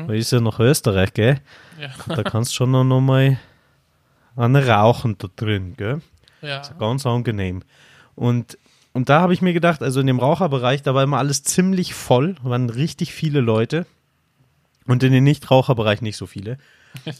[0.07, 1.41] Weil ist ja noch Österreich, gell?
[1.81, 1.91] ja.
[2.15, 3.39] Da kannst schon noch, noch mal
[4.37, 6.01] eine rauchen da drin, gell?
[6.43, 6.63] ja.
[6.79, 7.63] Ganz angenehm.
[8.15, 8.59] Und,
[8.93, 11.95] und da habe ich mir gedacht, also in dem Raucherbereich, da war immer alles ziemlich
[11.95, 13.87] voll, waren richtig viele Leute.
[14.87, 16.59] Und in den Nichtraucherbereich nicht so viele.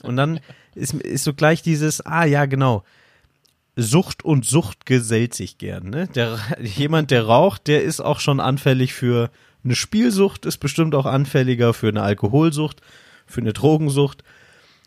[0.03, 0.41] Und dann
[0.75, 2.85] ist, ist so gleich dieses, ah ja, genau.
[3.77, 5.91] Sucht und Sucht gesellt sich gern.
[5.91, 6.09] Ne?
[6.15, 9.31] Der, jemand, der raucht, der ist auch schon anfällig für
[9.65, 12.81] eine Spielsucht, ist bestimmt auch anfälliger für eine Alkoholsucht,
[13.27, 14.23] für eine Drogensucht.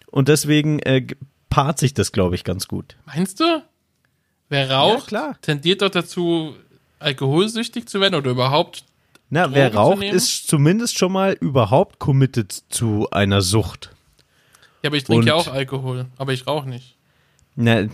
[0.07, 1.05] Und deswegen äh,
[1.49, 2.95] paart sich das, glaube ich, ganz gut.
[3.05, 3.63] Meinst du?
[4.49, 5.37] Wer raucht, klar.
[5.41, 6.55] tendiert doch dazu,
[6.97, 8.83] alkoholsüchtig zu werden oder überhaupt.
[9.29, 13.91] Na, wer Drogen zu raucht, ist zumindest schon mal überhaupt committed zu einer Sucht.
[14.81, 16.95] Ja, aber ich trinke ja auch Alkohol, aber ich rauche nicht.
[17.55, 17.87] Na,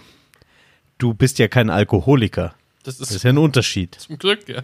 [0.97, 2.53] du bist ja kein Alkoholiker.
[2.83, 3.95] Das ist, Das ist ja ein Unterschied.
[3.95, 4.63] zum Glück, ja.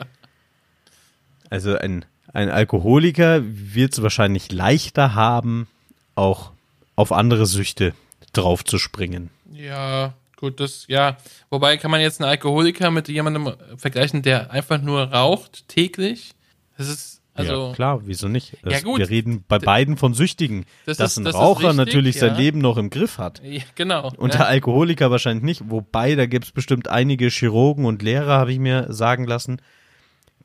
[1.50, 5.68] Also ein, ein Alkoholiker wird es wahrscheinlich leichter haben,
[6.16, 6.52] auch
[6.96, 7.94] auf andere Süchte
[8.34, 9.30] draufzuspringen.
[9.52, 11.18] Ja, gut, das, ja.
[11.50, 16.34] Wobei kann man jetzt einen Alkoholiker mit jemandem vergleichen, der einfach nur raucht täglich?
[16.78, 17.68] Das ist, also.
[17.68, 18.58] ja, klar, wieso nicht?
[18.64, 19.00] Das, Ja, gut.
[19.00, 22.32] Wir reden bei beiden von Süchtigen, Das dass ist- ein das Raucher richtig, natürlich sein
[22.34, 22.38] ja.
[22.38, 23.42] Leben noch im Griff hat.
[23.44, 24.12] Ja, genau.
[24.18, 25.62] Und der Alkoholiker wahrscheinlich nicht.
[25.70, 29.62] Wobei, da gibt es bestimmt einige Chirurgen und Lehrer, habe ich mir sagen lassen,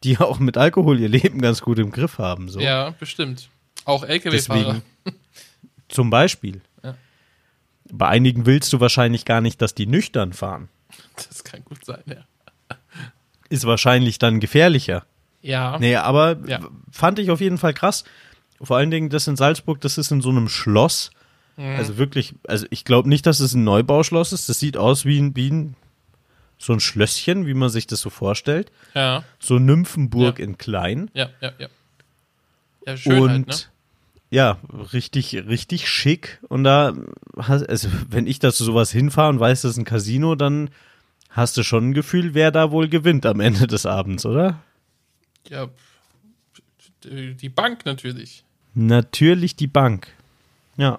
[0.04, 2.48] die auch mit Alkohol ihr Leben ganz gut im Griff haben.
[2.48, 2.60] So.
[2.60, 3.48] Ja, bestimmt.
[3.84, 4.82] Auch LKW-Fahrer.
[5.88, 6.60] Zum Beispiel.
[7.92, 10.68] Bei einigen willst du wahrscheinlich gar nicht, dass die nüchtern fahren.
[11.14, 12.76] Das kann gut sein, ja.
[13.48, 15.06] Ist wahrscheinlich dann gefährlicher.
[15.46, 15.78] Ja.
[15.78, 16.60] Nee, aber Ja.
[16.90, 18.04] fand ich auf jeden Fall krass.
[18.60, 21.10] Vor allen Dingen das in Salzburg, das ist in so einem Schloss.
[21.56, 21.76] Mhm.
[21.76, 24.48] Also wirklich, also ich glaube nicht, dass es ein Neubauschloss ist.
[24.48, 25.76] Das sieht aus wie ein, wie ein
[26.58, 28.72] so ein Schlösschen, wie man sich das so vorstellt.
[28.94, 30.44] Ja, So Nymphenburg Ja.
[30.46, 31.10] in klein.
[31.14, 31.68] ja, ja, ja.
[32.86, 33.54] Ja, schön und halt, ne?
[34.30, 34.58] ja,
[34.92, 36.38] richtig, richtig schick.
[36.48, 36.94] Und da,
[37.36, 40.70] also wenn ich da zu sowas hinfahre und weiß, das ist ein Casino, dann
[41.30, 44.60] hast du schon ein Gefühl, wer da wohl gewinnt am Ende des Abends, oder?
[45.50, 45.68] Ja,
[47.04, 48.44] die Bank natürlich.
[48.74, 50.08] Natürlich die Bank.
[50.76, 50.98] Ja.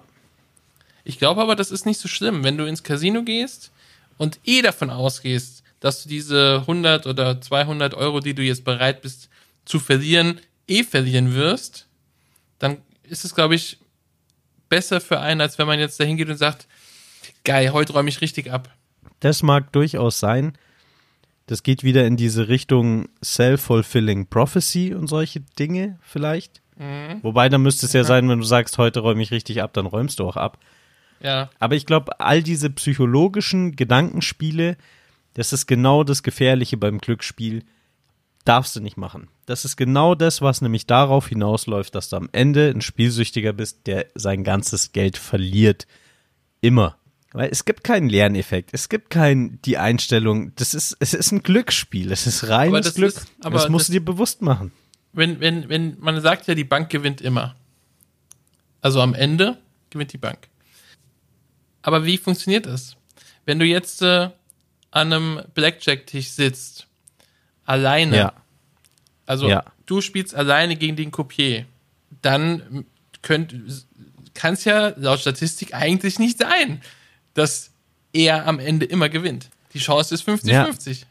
[1.04, 3.72] Ich glaube aber, das ist nicht so schlimm, wenn du ins Casino gehst
[4.16, 9.02] und eh davon ausgehst, dass du diese 100 oder 200 Euro, die du jetzt bereit
[9.02, 9.28] bist
[9.64, 11.86] zu verlieren, eh verlieren wirst,
[12.58, 13.78] dann ist es, glaube ich,
[14.68, 16.66] besser für einen, als wenn man jetzt dahin geht und sagt,
[17.44, 18.74] geil, heute räume ich richtig ab.
[19.20, 20.58] Das mag durchaus sein.
[21.48, 26.62] Das geht wieder in diese Richtung Self-Fulfilling Prophecy und solche Dinge vielleicht.
[27.22, 29.86] Wobei, da müsste es ja sein, wenn du sagst, heute räume ich richtig ab, dann
[29.86, 30.58] räumst du auch ab.
[31.20, 34.76] Ja, Aber ich glaube, all diese psychologischen Gedankenspiele,
[35.34, 37.64] das ist genau das Gefährliche beim Glücksspiel,
[38.44, 39.28] darfst du nicht machen.
[39.46, 43.86] Das ist genau das, was nämlich darauf hinausläuft, dass du am Ende ein Spielsüchtiger bist,
[43.86, 45.86] der sein ganzes Geld verliert.
[46.60, 46.96] Immer.
[47.32, 48.70] Weil es gibt keinen Lerneffekt.
[48.72, 50.52] Es gibt kein, die Einstellung.
[50.56, 52.10] Das ist, es ist ein Glücksspiel.
[52.10, 53.08] Es ist reines das Glück.
[53.14, 54.72] ist- aber das musst das- du dir bewusst machen.
[55.12, 57.54] wenn, wenn, wenn, man sagt ja, die Bank gewinnt immer.
[58.80, 59.58] Also am Ende
[59.90, 60.48] gewinnt die Bank.
[61.82, 62.96] Aber wie funktioniert das?
[63.44, 64.30] Wenn du jetzt äh,
[64.90, 66.86] an einem Blackjack-Tisch sitzt,
[67.64, 68.32] alleine, Ja.
[69.26, 69.64] also Ja.
[69.86, 71.64] du spielst alleine gegen den Coupé,
[72.22, 72.84] dann
[73.22, 73.54] könnt,
[74.34, 76.80] kann es ja laut Statistik eigentlich nicht sein,
[77.38, 77.70] dass
[78.12, 79.50] er am Ende immer gewinnt.
[79.74, 81.04] Die Chance ist 50-50.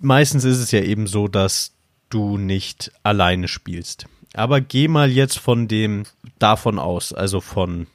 [0.00, 1.72] meistens ist es ja eben so, dass
[2.08, 4.06] du nicht alleine spielst.
[4.34, 6.04] Aber geh mal jetzt von dem
[6.38, 7.86] davon aus, also von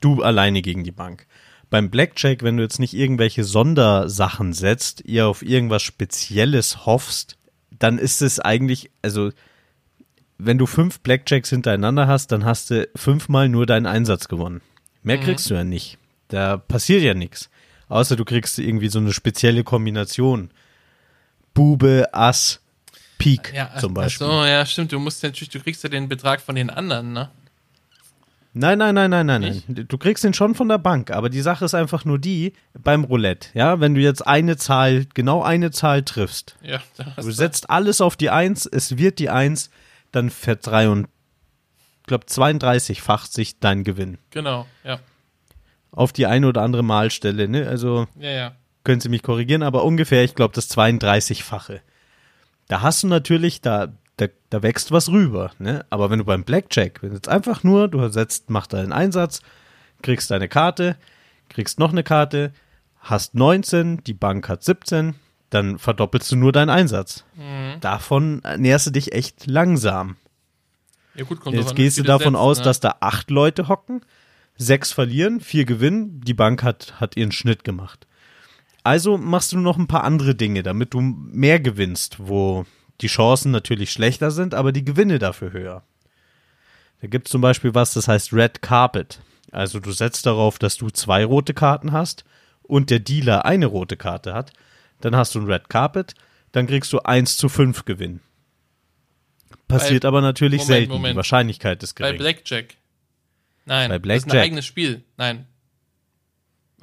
[0.00, 1.26] du alleine gegen die Bank.
[1.68, 7.36] Beim Blackjack, wenn du jetzt nicht irgendwelche Sondersachen setzt, ihr auf irgendwas Spezielles hoffst,
[7.76, 9.30] dann ist es eigentlich, also
[10.38, 14.60] wenn du fünf Blackjacks hintereinander hast, dann hast du fünfmal nur deinen Einsatz gewonnen.
[15.02, 15.98] Mehr kriegst du ja nicht.
[16.28, 17.50] Da passiert ja nichts.
[17.88, 20.50] Außer du kriegst irgendwie so eine spezielle Kombination.
[21.54, 22.60] Bube, Ass,
[23.18, 24.26] Pik Ja, zum Beispiel.
[24.26, 24.92] Ach so, ja, stimmt.
[24.92, 27.30] Du musst natürlich, du kriegst ja den Betrag von den anderen, ne?
[28.58, 29.86] Nein, nein, nein, nein, nein, nein.
[29.86, 33.04] Du kriegst den schon von der Bank, aber die Sache ist einfach nur die, beim
[33.04, 36.80] Roulette, ja, wenn du jetzt eine Zahl, genau eine Zahl triffst, Ja,
[37.16, 39.68] du setzt alles auf die Eins, es wird die Eins,
[40.10, 41.06] dann verdrei und,
[42.00, 44.16] ich glaube, 32-facht sich dein Gewinn.
[44.30, 45.00] Genau, ja.
[45.96, 48.52] Auf die eine oder andere Malstelle, ne, also Ja, ja.
[48.84, 51.80] können Sie mich korrigieren, aber ungefähr, ich glaube, das 32-fache.
[52.68, 55.84] Da hast du natürlich, da, da, da wächst was rüber, ne?
[55.90, 59.40] Aber wenn du beim Blackjack, wenn du jetzt einfach nur, du setzt, machst deinen Einsatz,
[60.02, 60.96] kriegst deine Karte,
[61.48, 62.52] kriegst noch eine Karte,
[63.00, 65.14] hast 19, die Bank hat 17,
[65.50, 67.24] dann verdoppelst du nur deinen Einsatz.
[67.80, 70.16] Davon ernährst du dich echt langsam.
[71.14, 72.64] Ja, gut, Jetzt gehst du davon setzt, aus, ne?
[72.64, 74.02] dass da acht Leute hocken,
[74.56, 78.06] sechs verlieren, vier gewinnen, die Bank hat, hat ihren Schnitt gemacht.
[78.82, 82.64] Also machst du noch ein paar andere Dinge, damit du mehr gewinnst, wo
[83.00, 85.82] die Chancen natürlich schlechter sind, aber die Gewinne dafür höher.
[87.00, 89.20] Da gibt es zum Beispiel was, das heißt Red Carpet.
[89.50, 92.24] Also du setzt darauf, dass du zwei rote Karten hast
[92.62, 94.52] und der Dealer eine rote Karte hat.
[95.00, 96.14] Dann hast du ein Red Carpet,
[96.52, 98.20] dann kriegst du 1 zu 5 Gewinn.
[99.68, 100.92] Passiert aber natürlich Moment, selten.
[100.92, 101.12] Moment.
[101.12, 102.18] Die Wahrscheinlichkeit ist Bei gering.
[102.18, 102.76] Blackjack.
[103.66, 104.44] Nein, Bei das ist ein Blackjack.
[104.44, 105.02] eigenes Spiel.
[105.16, 105.46] Nein.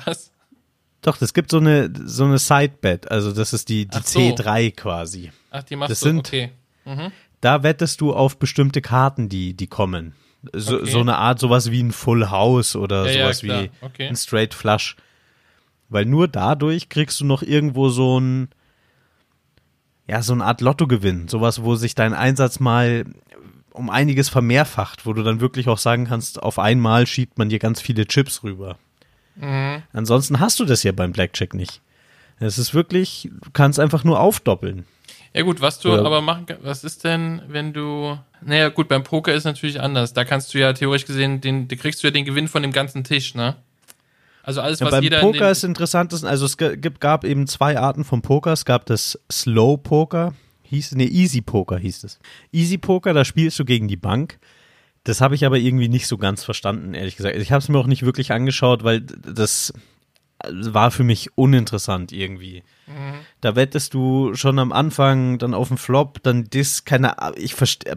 [0.06, 0.32] Was?
[1.02, 4.20] Doch, es gibt so eine, so eine Sidebet, also das ist die, die so.
[4.20, 5.32] C3 quasi.
[5.52, 6.52] Ach, die machst Das du, sind- okay.
[7.42, 10.14] Da wettest du auf bestimmte Karten, die, die kommen.
[10.54, 10.92] So, Okay.
[10.92, 13.64] so eine Art, sowas wie ein Full House oder Ja, ja, sowas klar.
[13.64, 14.08] wie Okay.
[14.08, 14.96] ein Straight Flush.
[15.90, 18.50] Weil nur dadurch kriegst du noch irgendwo so ein,
[20.08, 21.28] ja, so eine Art Lottogewinn.
[21.30, 23.06] Sowas, wo sich dein Einsatz mal
[23.74, 27.60] um einiges vermehrfacht, wo du dann wirklich auch sagen kannst, auf einmal schiebt man dir
[27.60, 28.78] ganz viele Chips rüber.
[29.36, 29.82] Mhm.
[29.94, 31.82] Ansonsten hast du das ja beim Blackjack nicht.
[32.40, 34.86] Es ist wirklich, du kannst einfach nur aufdoppeln.
[35.34, 36.00] Ja gut, was du Ja.
[36.04, 40.14] aber machen kannst, was ist denn, wenn du, naja gut, beim Poker ist natürlich anders.
[40.14, 42.72] Da kannst du ja theoretisch gesehen, den, da kriegst du ja den Gewinn von dem
[42.72, 43.56] ganzen Tisch, ne?
[44.44, 46.58] Also alles, Ja, was beim jeder in Poker den, ist interessant, also es
[47.00, 48.52] gab eben zwei Arten von Poker.
[48.52, 50.34] Es gab das Slow Poker,
[50.74, 52.20] hieß, nee, Easy Poker hieß es.
[52.52, 54.40] Easy Poker, da spielst du gegen die Bank.
[55.04, 57.36] Das habe ich aber irgendwie nicht so ganz verstanden, ehrlich gesagt.
[57.36, 59.74] Ich habe es mir auch nicht wirklich angeschaut, weil das
[60.50, 62.64] war für mich uninteressant irgendwie.
[63.42, 67.56] Da wettest du schon am Anfang, dann auf den Flop, dann das, keine Ahnung, ich
[67.56, 67.96] verstehe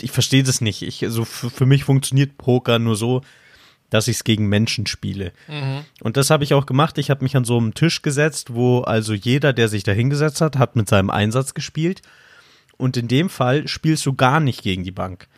[0.00, 0.82] ich verstehe das nicht.
[0.82, 3.20] Ich, also für, für mich funktioniert Poker nur so,
[3.94, 5.32] dass ich es gegen Menschen spiele.
[6.02, 6.98] Und das habe ich auch gemacht.
[6.98, 10.40] Ich habe mich an so einem Tisch gesetzt, wo also jeder, der sich da hingesetzt
[10.40, 12.02] hat, hat mit seinem Einsatz gespielt.
[12.76, 15.28] Und in dem Fall spielst du gar nicht gegen die Bank.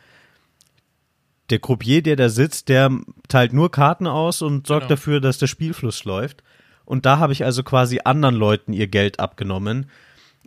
[1.50, 2.90] Der Croupier, der da sitzt, der
[3.28, 4.96] teilt nur Karten aus und sorgt Genau.
[4.96, 6.42] dafür, dass der Spielfluss läuft.
[6.86, 9.90] Und da habe ich also quasi anderen Leuten ihr Geld abgenommen.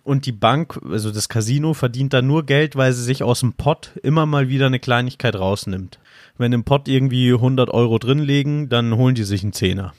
[0.04, 3.54] Und die Bank, also das Casino, verdient da nur Geld, weil sie sich aus dem
[3.54, 6.00] Pott immer mal wieder eine Kleinigkeit rausnimmt.
[6.38, 9.94] Wenn im Pott irgendwie 100 Euro drin liegen, dann holen die sich einen Zehner.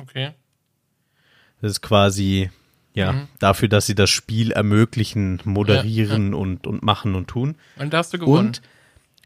[0.00, 0.30] Okay.
[1.60, 2.50] Das ist quasi,
[2.94, 3.28] ja, Mhm.
[3.38, 7.56] dafür, dass sie das Spiel ermöglichen, moderieren Und, und machen und tun.
[7.76, 8.46] Und da hast du gewonnen.
[8.48, 8.62] Und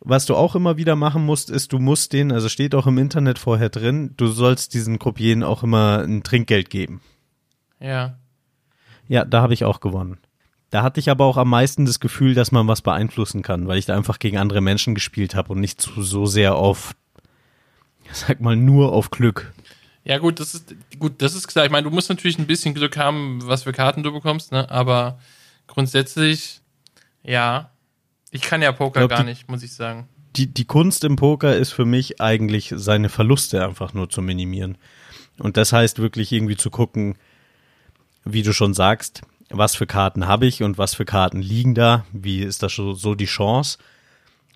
[0.01, 2.99] was du auch immer wieder machen musst, ist, du musst den, also steht auch im
[2.99, 7.01] Internet vorher drin, du sollst diesen Croupieren auch immer ein Trinkgeld geben.
[7.81, 8.17] ja.
[9.09, 10.19] Ja, da habe ich auch gewonnen.
[10.71, 13.79] Da hatte ich aber auch am meisten das Gefühl, dass man was beeinflussen kann, weil
[13.79, 16.95] ich da einfach gegen andere Menschen gespielt habe und nicht zu, so sehr auf,
[18.13, 19.53] sag mal, nur auf Glück.
[20.05, 21.65] Ja, gut, das ist, gut, das ist klar.
[21.65, 24.71] Ich meine, du musst natürlich ein bisschen Glück haben, was für Karten du bekommst, ne?
[24.71, 25.19] Aber
[25.67, 26.61] grundsätzlich,
[27.23, 27.71] ja.
[28.31, 30.09] Ich kann ja Poker Glaub, gar die- nicht, muss ich sagen.
[30.37, 34.77] Die, die Kunst im Poker ist für mich eigentlich, seine Verluste einfach nur zu minimieren.
[35.39, 37.17] Und das heißt wirklich irgendwie zu gucken,
[38.25, 42.05] wie du schon sagst, was für Karten habe ich und was für Karten liegen da,
[42.13, 43.79] wie ist das so, so die Chance.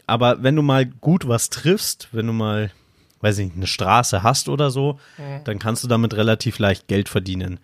[0.06, 2.72] Aber wenn du mal gut was triffst, wenn du mal,
[3.20, 4.98] weiß ich nicht, eine Straße hast oder so,
[5.44, 7.60] dann kannst du damit relativ leicht Geld verdienen.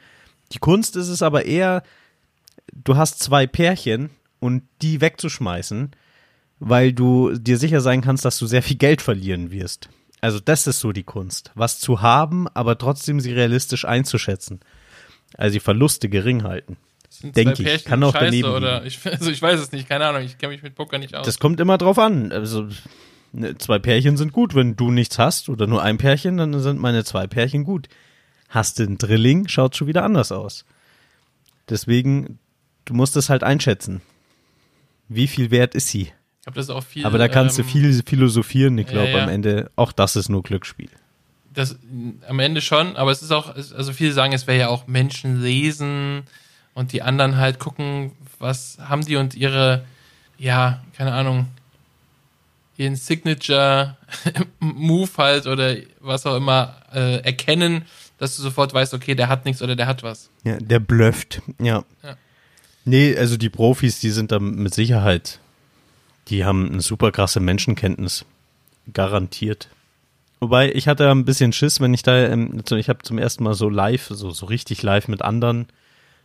[0.53, 1.83] Die Kunst ist es aber eher,
[2.73, 5.93] du hast zwei Pärchen und die wegzuschmeißen,
[6.61, 9.89] weil du dir sicher sein kannst, dass du sehr viel Geld verlieren wirst.
[10.21, 14.61] Also das ist so die Kunst, was zu haben, aber trotzdem sie realistisch einzuschätzen.
[15.37, 16.77] Also die Verluste gering halten.
[17.09, 17.85] Sind Denk zwei ich.
[17.85, 20.53] Kann auch scheiße daneben oder ich, also ich weiß es nicht, keine Ahnung, ich kenne
[20.53, 21.25] mich mit Poker nicht aus.
[21.25, 22.33] Das kommt immer drauf an.
[22.33, 22.69] Also
[23.33, 24.55] ne, zwei Pärchen sind gut.
[24.55, 27.89] Wenn du nichts hast oder nur ein Pärchen, dann sind meine zwei Pärchen gut.
[28.49, 30.65] Hast du einen Drilling, schaut schon wieder anders aus.
[31.69, 32.39] Deswegen,
[32.85, 34.03] du musst es halt einschätzen.
[35.09, 36.13] Wie viel wert ist sie?
[36.81, 37.07] viel.
[37.07, 38.77] Aber da kannst ähm, du viel philosophieren.
[38.79, 39.23] Ich glaube, ja, ja.
[39.23, 40.91] am Ende, auch das ist nur Glücksspiel.
[41.55, 41.77] Das,
[42.29, 45.41] am Ende schon, aber es ist auch, also viele sagen, es wäre ja auch Menschen
[45.41, 46.25] lesen
[46.75, 49.85] und die anderen halt gucken, was haben die und ihre,
[50.37, 51.47] ja, keine Ahnung,
[52.77, 53.97] ihren Signature
[54.59, 57.85] Move halt oder was auch immer äh, erkennen,
[58.19, 60.31] dass du sofort weißt, okay, der hat nichts oder der hat was.
[60.45, 61.85] Ja, der blufft, ja.
[62.03, 62.17] Ja.
[62.85, 65.39] Nee, also die Profis, die sind da mit Sicherheit,
[66.29, 68.25] die haben eine super krasse Menschenkenntnis.
[68.93, 69.69] Garantiert.
[70.41, 73.45] Wobei, ich hatte ein bisschen Schiss, wenn ich da, ähm, so- ich habe zum ersten
[73.45, 75.67] Mal so live, so, so richtig live mit anderen,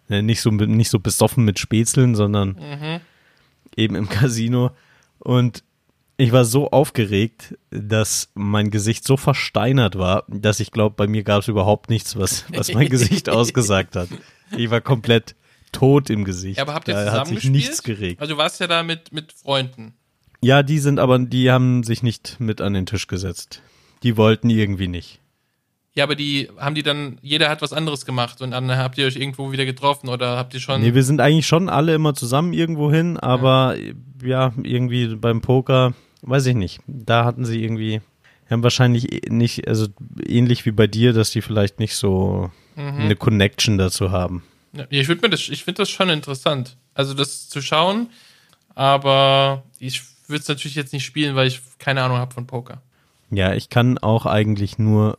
[0.10, 2.58] äh, nicht so, nicht so besoffen mit Spätzeln, sondern
[3.76, 4.72] eben im Casino.
[5.20, 5.64] Und
[6.18, 11.24] ich war so aufgeregt, dass mein Gesicht so versteinert war, dass ich glaube, bei mir
[11.24, 14.10] gab es überhaupt nichts, was, was mein Gesicht ausgesagt hat.
[14.58, 15.36] Ich war komplett
[15.72, 16.58] tot im Gesicht.
[16.58, 17.54] Ja, aber habt ihr da zusammen hat sich gespielt?
[17.56, 18.20] nichts geregt.
[18.22, 19.94] Also du warst ja da mit, mit Freunden.
[20.42, 23.62] Ja, die sind aber, die haben sich nicht mit an den Tisch gesetzt.
[24.04, 25.20] Die wollten irgendwie nicht.
[25.94, 29.06] Ja, aber die haben die dann, jeder hat was anderes gemacht und dann habt ihr
[29.08, 30.82] euch irgendwo wieder getroffen oder habt ihr schon.
[30.82, 33.76] Nee, wir sind eigentlich schon alle immer zusammen irgendwo hin, aber
[34.24, 36.80] ja, irgendwie beim Poker, weiß ich nicht.
[36.88, 38.02] Da hatten sie irgendwie,
[38.50, 39.88] haben wahrscheinlich eh nicht, also
[40.26, 43.00] ähnlich wie bei dir, dass die vielleicht nicht so Mhm.
[43.02, 44.44] eine Connection dazu haben.
[44.74, 46.78] Ja, ich finde mir das, ich finde das schon interessant.
[46.94, 48.10] Also das zu schauen,
[48.74, 52.82] aber ich würde es natürlich jetzt nicht spielen, weil ich keine Ahnung habe von Poker.
[53.32, 55.18] Ja, ich kann auch eigentlich nur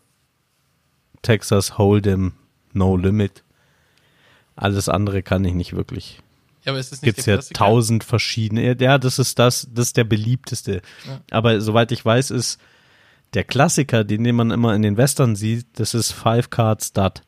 [1.23, 2.33] Texas Hold'em
[2.73, 3.45] No Limit.
[4.57, 6.21] Alles andere kann ich nicht wirklich.
[6.65, 7.59] Ja, aber ist das nicht Gibt's ja Klassiker?
[7.59, 8.77] tausend verschiedene.
[8.81, 10.83] Ja, das ist das, das ist der beliebteste.
[11.07, 11.21] Ja.
[11.31, 12.59] Aber soweit ich weiß, ist
[13.35, 17.23] der Klassiker, den, den man immer in den Western sieht, das ist Five Card Stud.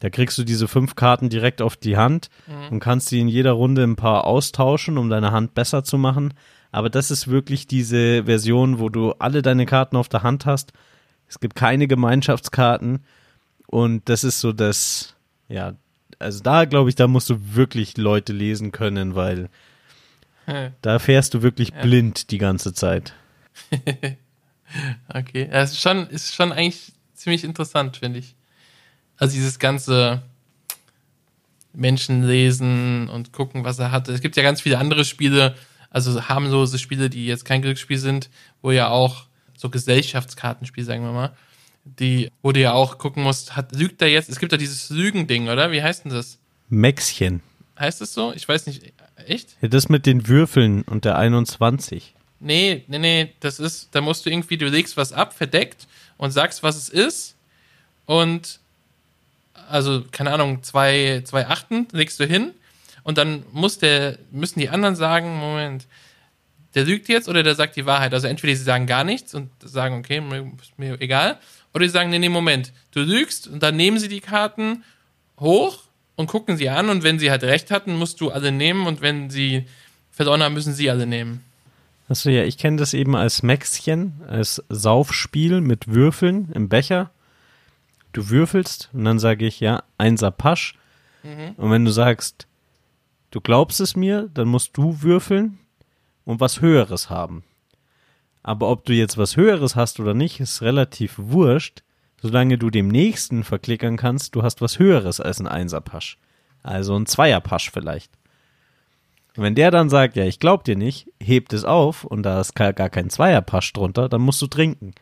[0.00, 2.72] Da kriegst du diese fünf Karten direkt auf die Hand Mhm.
[2.74, 6.34] und kannst die in jeder Runde ein paar austauschen, um deine Hand besser zu machen.
[6.74, 10.72] Aber das ist wirklich diese Version, wo du alle deine Karten auf der Hand hast.
[11.28, 13.04] Es gibt keine Gemeinschaftskarten
[13.68, 15.14] und das ist so das,
[15.48, 15.74] ja,
[16.18, 19.50] also da glaube ich, da musst du wirklich Leute lesen können, weil
[20.46, 23.14] Hm, da fährst du wirklich blind die ganze Zeit.
[25.06, 28.34] Okay, ja, es ist schon, ist schon eigentlich ziemlich interessant, finde ich.
[29.16, 30.22] Also dieses ganze
[31.72, 34.12] Menschen lesen und gucken, was er hatte.
[34.12, 35.54] Es gibt ja ganz viele andere Spiele,
[35.94, 38.28] also harmlose Spiele, die jetzt kein Glücksspiel sind,
[38.62, 39.26] wo ja auch
[39.56, 41.36] so Gesellschaftskartenspiel, sagen wir mal,
[41.84, 44.90] die, wo du ja auch gucken musst, hat, lügt er jetzt, es gibt ja dieses
[44.90, 45.70] Lügending, oder?
[45.70, 46.38] Wie heißt denn das?
[46.68, 47.42] Mäxchen.
[47.78, 48.32] Heißt es so?
[48.34, 48.92] Ich weiß nicht,
[49.26, 49.56] echt?
[49.60, 52.14] Ja, das mit den Würfeln und der 21.
[52.40, 55.86] Nee, nee, nee, das ist, da musst du irgendwie, du legst was ab, verdeckt
[56.16, 57.36] und sagst, was es ist.
[58.06, 58.58] Und,
[59.68, 62.52] also, keine Ahnung, zwei, zwei Achten legst du hin
[63.04, 65.86] und dann muss der, müssen die anderen sagen, Moment,
[66.74, 68.12] der lügt jetzt oder der sagt die Wahrheit.
[68.12, 71.38] Also entweder sie sagen gar nichts und sagen, okay, mir, ist mir egal.
[71.72, 74.82] Oder sie sagen, nee, nee, Moment, du lügst und dann nehmen sie die Karten
[75.38, 75.84] hoch
[76.16, 79.02] und gucken sie an und wenn sie halt recht hatten, musst du alle nehmen und
[79.02, 79.66] wenn sie
[80.10, 81.44] verloren haben, müssen sie alle nehmen.
[82.08, 87.10] Achso, ja, ich kenne das eben als Mäxchen, als Saufspiel mit Würfeln im Becher.
[88.12, 90.74] Du würfelst und dann sage ich, ja, einser Pasch.
[91.56, 92.46] Und wenn du sagst,
[93.34, 95.58] du glaubst es mir, dann musst du würfeln
[96.24, 97.44] und was Höheres haben.
[98.42, 101.82] Aber ob du jetzt was Höheres hast oder nicht, ist relativ wurscht,
[102.20, 106.18] solange du dem nächsten verklickern kannst, du hast was Höheres als ein Einserpasch.
[106.62, 108.12] Also ein Zweierpasch vielleicht.
[109.36, 112.40] Und wenn der dann sagt, ja, ich glaub dir nicht, hebt es auf und da
[112.40, 114.94] ist gar kein Zweierpasch drunter, dann musst du trinken.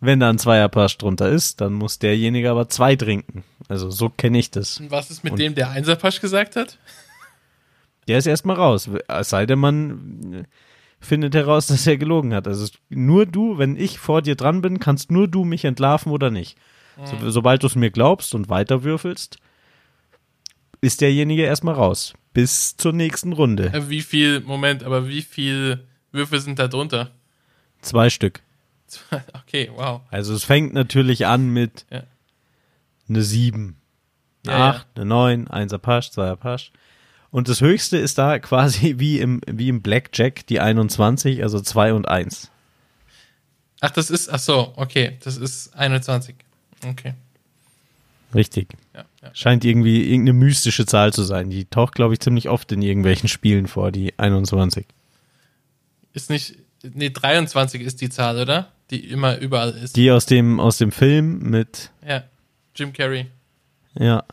[0.00, 3.44] Wenn da ein Zweierpasch drunter ist, dann muss derjenige aber zwei trinken.
[3.68, 4.78] Also so kenne ich das.
[4.80, 6.78] Und was ist mit Und- dem, der Einserpasch gesagt hat?
[8.08, 8.88] Der ist erstmal raus.
[9.08, 10.46] Es sei denn, man
[11.00, 12.48] findet heraus, dass er gelogen hat.
[12.48, 16.30] Also nur du, wenn ich vor dir dran bin, kannst nur du mich entlarven oder
[16.30, 16.56] nicht.
[17.04, 19.38] So, sobald du es mir glaubst und weiterwürfelst,
[20.80, 22.14] ist derjenige erstmal raus.
[22.32, 23.72] Bis zur nächsten Runde.
[23.72, 27.12] Äh, Wie viel, Moment, aber wie viel Würfel sind da drunter?
[27.82, 28.40] Zwei Stück.
[29.34, 30.00] Okay, wow.
[30.10, 32.02] Also es fängt natürlich an mit Ja.
[33.08, 33.76] eine 7,
[34.46, 36.72] eine Ja, 8, eine 9, 1er Pasch, 2er Pasch.
[37.30, 41.94] Und das höchste ist da quasi wie im, wie im Blackjack die 21, also 2
[41.94, 42.50] und 1.
[43.80, 46.34] Ach, das ist, ach so, okay, das ist 21.
[46.84, 47.14] Okay,
[48.34, 48.74] Richtig.
[48.94, 49.30] ja, ja.
[49.34, 51.50] Scheint irgendwie irgendeine mystische Zahl zu sein.
[51.50, 54.86] Die taucht, glaube ich, ziemlich oft in irgendwelchen Spielen vor, die 21.
[56.12, 58.72] Ist nicht, nee, 23 ist die Zahl, oder?
[58.90, 59.96] Die immer überall ist.
[59.96, 62.24] Die aus dem, aus dem Film mit, ja,
[62.74, 63.26] Jim Carrey.
[63.94, 64.24] ja.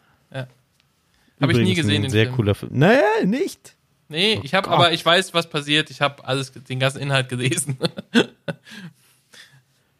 [1.42, 2.36] Habe ich nie gesehen, Ein den sehr Film.
[2.36, 2.72] cooler Film.
[2.78, 3.76] Naja, nicht.
[4.08, 4.78] Nee, ich habe, Gott.
[4.78, 5.90] aber ich weiß, was passiert.
[5.90, 7.78] Ich habe alles, den ganzen Inhalt gelesen.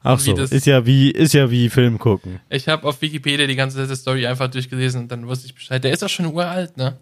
[0.04, 2.40] Ach so, das- ist ja wie, ist ja wie Film gucken.
[2.50, 5.84] Ich habe auf Wikipedia die ganze Story einfach durchgelesen und dann wusste ich Bescheid.
[5.84, 6.98] Der ist doch schon uralt, ne?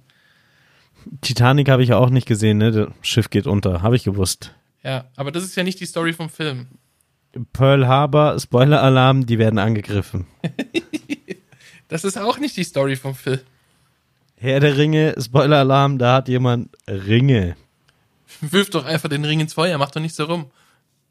[1.19, 2.71] Titanic habe ich ja auch nicht gesehen, ne?
[2.71, 4.55] Das Schiff geht unter, habe ich gewusst.
[4.83, 6.67] Ja, aber das ist ja nicht die Story vom Film.
[7.51, 10.25] Pearl Harbor, Spoiler-Alarm, die werden angegriffen.
[11.89, 13.41] Das ist auch nicht die Story vom Film.
[14.43, 17.55] Herr der Ringe, Spoiler-Alarm, da hat jemand Ringe.
[18.41, 20.51] Wirf doch einfach den Ring ins Feuer, mach doch nicht so rum.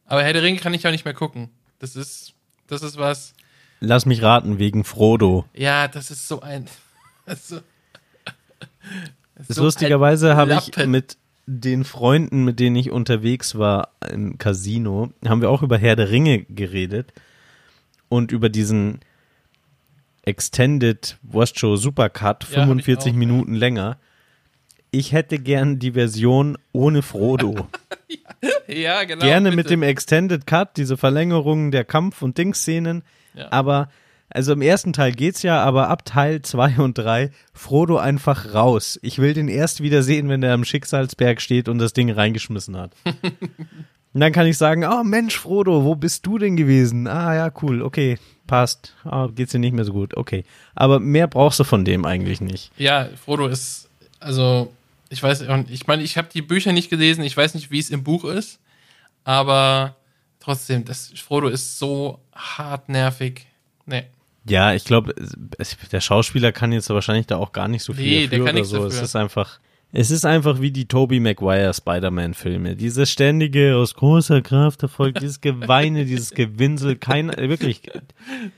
[0.04, 1.48] Aber Herr der Ringe kann ich auch nicht mehr gucken.
[1.78, 2.34] Das ist,
[2.66, 3.32] das ist was.
[3.80, 5.46] Lass mich raten, wegen Frodo.
[5.54, 6.66] Ja, das ist so ein.
[7.24, 7.50] Das
[9.48, 11.16] ist so, lustigerweise habe ich mit
[11.46, 16.10] den Freunden, mit denen ich unterwegs war im Casino, haben wir auch über Herr der
[16.10, 17.14] Ringe geredet
[18.10, 19.00] und über diesen
[20.22, 23.98] Extended Wurst Show Supercut, Ja, hab ich 45 auch, Minuten länger.
[24.90, 27.68] Ich hätte gern die Version ohne Frodo.
[28.66, 29.24] Ja, genau.
[29.24, 29.56] Gerne bitte.
[29.56, 33.02] mit dem Extended Cut, diese Verlängerungen der Kampf- und Dingsszenen.
[33.34, 33.52] Ja.
[33.52, 33.88] Aber,
[34.30, 38.98] also im ersten Teil geht's ja, aber ab Teil 2 und 3, Frodo einfach raus.
[39.02, 42.76] Ich will den erst wieder sehen, wenn er am Schicksalsberg steht und das Ding reingeschmissen
[42.76, 42.94] hat.
[43.04, 47.06] und dann kann ich sagen, oh Mensch, Frodo, wo bist du denn gewesen?
[47.06, 48.94] Ah ja, cool, okay, passt.
[49.04, 50.44] Ah, geht's dir nicht mehr so gut, okay.
[50.74, 52.70] Aber mehr brauchst du von dem eigentlich nicht.
[52.78, 53.88] Ja, Frodo ist,
[54.20, 54.72] also,
[55.08, 57.78] ich weiß, und ich meine, ich habe die Bücher nicht gelesen, ich weiß nicht, wie
[57.78, 58.58] es im Buch ist,
[59.24, 59.96] aber
[60.40, 63.46] trotzdem, das, Frodo ist so hart nervig.
[63.86, 64.04] Nee.
[64.44, 65.14] Ja, ich glaube,
[65.92, 68.56] der Schauspieler kann jetzt wahrscheinlich da auch gar nicht so viel Nee, dafür der kann
[68.56, 68.76] oder so.
[68.84, 68.88] dafür.
[68.88, 69.60] Es ist einfach,
[69.94, 72.76] es ist einfach wie die Tobey Maguire Spider-Man-Filme.
[72.76, 77.82] Dieses ständige, aus großer Kraft erfolgt, dieses Geweine, dieses Gewinsel, kein, wirklich,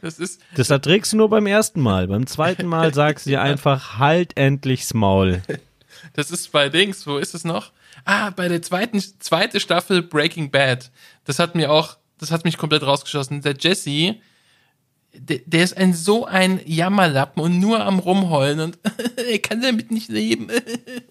[0.00, 2.06] Das ist, das erträgst du nur beim ersten Mal.
[2.06, 5.42] Beim zweiten Mal sagst du dir einfach, halt endlich's Maul.
[6.12, 7.72] das ist bei Dings, wo ist es noch?
[8.04, 10.92] Ah, bei der zweiten, zweite Staffel Breaking Bad.
[11.24, 13.40] Das hat mir auch, das hat mich komplett rausgeschossen.
[13.40, 14.16] Der Jesse,
[15.16, 18.78] der, ist ein so ein Jammerlappen und nur am rumheulen und
[19.16, 20.48] er kann damit nicht leben.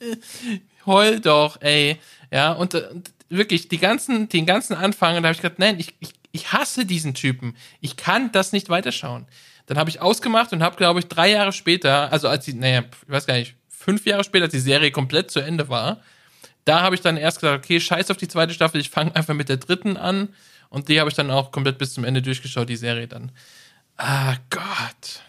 [0.86, 1.98] Heul doch, ey.
[2.32, 5.80] Ja, und, äh, und wirklich, die ganzen, den ganzen Anfang, da habe ich gedacht, nein,
[5.80, 7.56] ich, ich, ich hasse diesen Typen.
[7.80, 9.26] Ich kann das nicht weiterschauen.
[9.66, 12.84] Dann habe ich ausgemacht und habe, glaube ich, drei Jahre später, also als die, naja,
[13.06, 16.02] ich weiß gar nicht, fünf Jahre später, als die Serie komplett zu Ende war,
[16.66, 19.34] da habe ich dann erst gesagt, okay, scheiß auf die zweite Staffel, ich fange einfach
[19.34, 20.30] mit der dritten an.
[20.70, 23.32] Und die habe ich dann auch komplett bis zum Ende durchgeschaut, die Serie dann.
[23.98, 25.22] Ah Gott.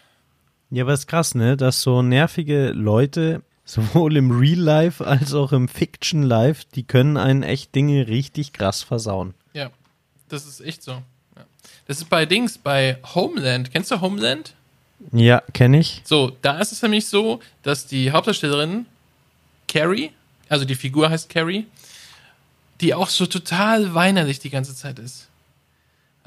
[0.71, 5.53] Ja, aber ist krass, ne, dass so nervige Leute, sowohl im Real Life als auch
[5.53, 9.35] im Fiction Life, die können einen echt Dinge richtig krass versauen.
[9.53, 9.71] Ja,
[10.29, 10.93] das ist echt so.
[10.93, 11.45] Ja.
[11.87, 13.71] Das ist bei Dings, bei Homeland.
[13.71, 14.55] Kennst du Homeland?
[15.13, 16.03] Ja, kenne ich.
[16.05, 18.87] So, da ist es nämlich so, dass die Hauptdarstellerin
[19.69, 20.11] Carrie,
[20.49, 21.67] also die Figur heißt Carrie,
[22.81, 25.29] die auch so total weinerlich die ganze Zeit ist.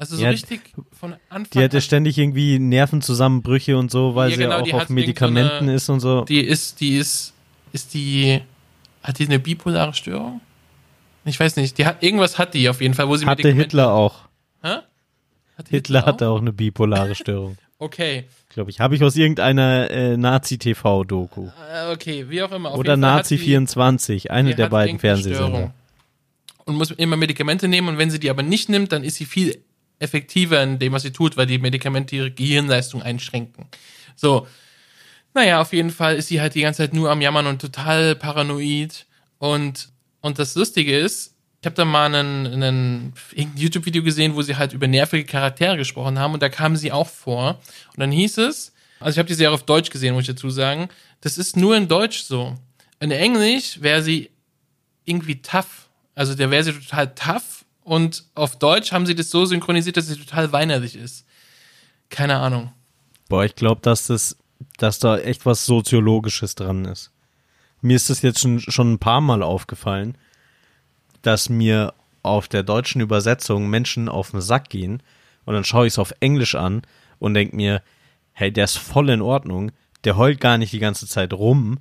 [0.00, 0.60] Also so Ja, richtig
[0.98, 1.82] von Anfang Die hatte an.
[1.82, 5.64] ständig irgendwie Nervenzusammenbrüche und so, weil Ja, sie genau, auch die auf irgend so Medikamenten
[5.64, 6.24] eine- ist und so.
[6.24, 7.34] Die ist, die ist,
[7.72, 8.40] ist die,
[9.02, 10.40] hat die eine bipolare Störung?
[11.24, 13.62] Ich weiß nicht, die hat, irgendwas hat die auf jeden Fall, wo sie hatte Medikamente-
[13.64, 14.20] Hitler auch.
[14.62, 14.76] Hä?
[15.58, 16.06] Hat Hitler auch?
[16.06, 17.56] hatte auch eine bipolare Störung.
[17.80, 18.24] Okay,
[18.54, 18.80] Glaube ich.
[18.80, 21.46] Habe ich aus irgendeiner äh, Nazi-TV-Doku.
[21.72, 22.70] äh, okay, wie auch immer.
[22.72, 24.98] Auf Oder jeden Fall hat Nazi die- 24, eine die der beiden.
[24.98, 25.72] Störung
[26.64, 29.26] Und muss immer Medikamente nehmen und wenn sie die aber nicht nimmt, dann ist sie
[29.26, 29.58] viel
[29.98, 33.66] effektiver in dem, was sie tut, weil die Medikamente ihre Gehirnleistung einschränken.
[34.16, 34.46] So.
[35.34, 38.16] Naja, auf jeden Fall ist sie halt die ganze Zeit nur am Jammern und total
[38.16, 39.06] paranoid.
[39.38, 39.90] Und,
[40.20, 43.12] und das Lustige ist, ich habe da mal einen, einen
[43.56, 47.08] YouTube-Video gesehen, wo sie halt über nervige Charaktere gesprochen haben und da kam sie auch
[47.08, 47.60] vor.
[47.94, 50.50] Und dann hieß es, also ich habe die Serie auf Deutsch gesehen, muss ich dazu
[50.50, 50.88] sagen,
[51.20, 52.54] das ist nur in Deutsch so.
[53.00, 54.30] In Englisch wäre sie
[55.04, 55.88] irgendwie tough.
[56.14, 57.57] Also der wäre sie total tough
[57.88, 61.24] und auf Deutsch haben sie das so synchronisiert, dass sie total weinerlich ist.
[62.10, 62.72] Keine Ahnung.
[63.28, 64.36] Boah, ich glaube, dass das,
[64.76, 67.10] dass da echt was Soziologisches dran ist.
[67.80, 70.18] Mir ist das jetzt schon, schon ein paar Mal aufgefallen,
[71.22, 75.02] dass mir auf der deutschen Übersetzung Menschen auf den Sack gehen
[75.46, 76.82] und dann schaue ich es auf Englisch an
[77.18, 77.82] und denke mir,
[78.32, 79.72] hey, der ist voll in Ordnung,
[80.04, 81.78] der heult gar nicht die ganze Zeit rum.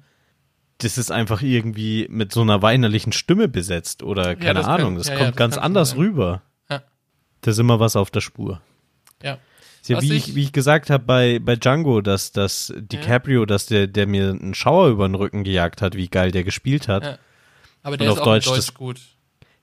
[0.79, 4.97] Das ist einfach irgendwie mit so einer weinerlichen Stimme besetzt oder keine das kann- Ahnung,
[4.97, 5.97] das ja, ja, kommt das ganz kann anders sein.
[5.99, 6.41] rüber.
[6.69, 6.83] Ja.
[7.41, 8.61] Da ist immer was auf der Spur.
[9.23, 9.39] Ja.
[9.87, 13.87] Ja, wie, ich- wie ich gesagt habe bei, bei Django, dass, dass DiCaprio, dass der,
[13.87, 17.03] der mir einen Schauer über den Rücken gejagt hat, wie geil der gespielt hat.
[17.03, 17.17] Ja.
[17.83, 18.99] Aber der Und ist auf auch Deutsch Deutsch das- gut.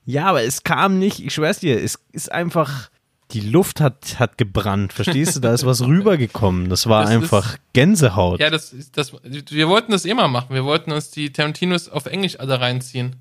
[0.03, 2.89] Ja, aber es kam nicht, ich schwör's dir, es ist einfach,
[3.31, 5.39] die Luft hat, hat gebrannt, verstehst du?
[5.39, 6.69] Da ist was rübergekommen.
[6.69, 8.39] Das war Das einfach Gänsehaut.
[8.39, 10.53] Ja, das, ist- das, wir wollten das immer machen.
[10.53, 13.15] Wir wollten uns die Tarantinos auf Englisch alle reinziehen.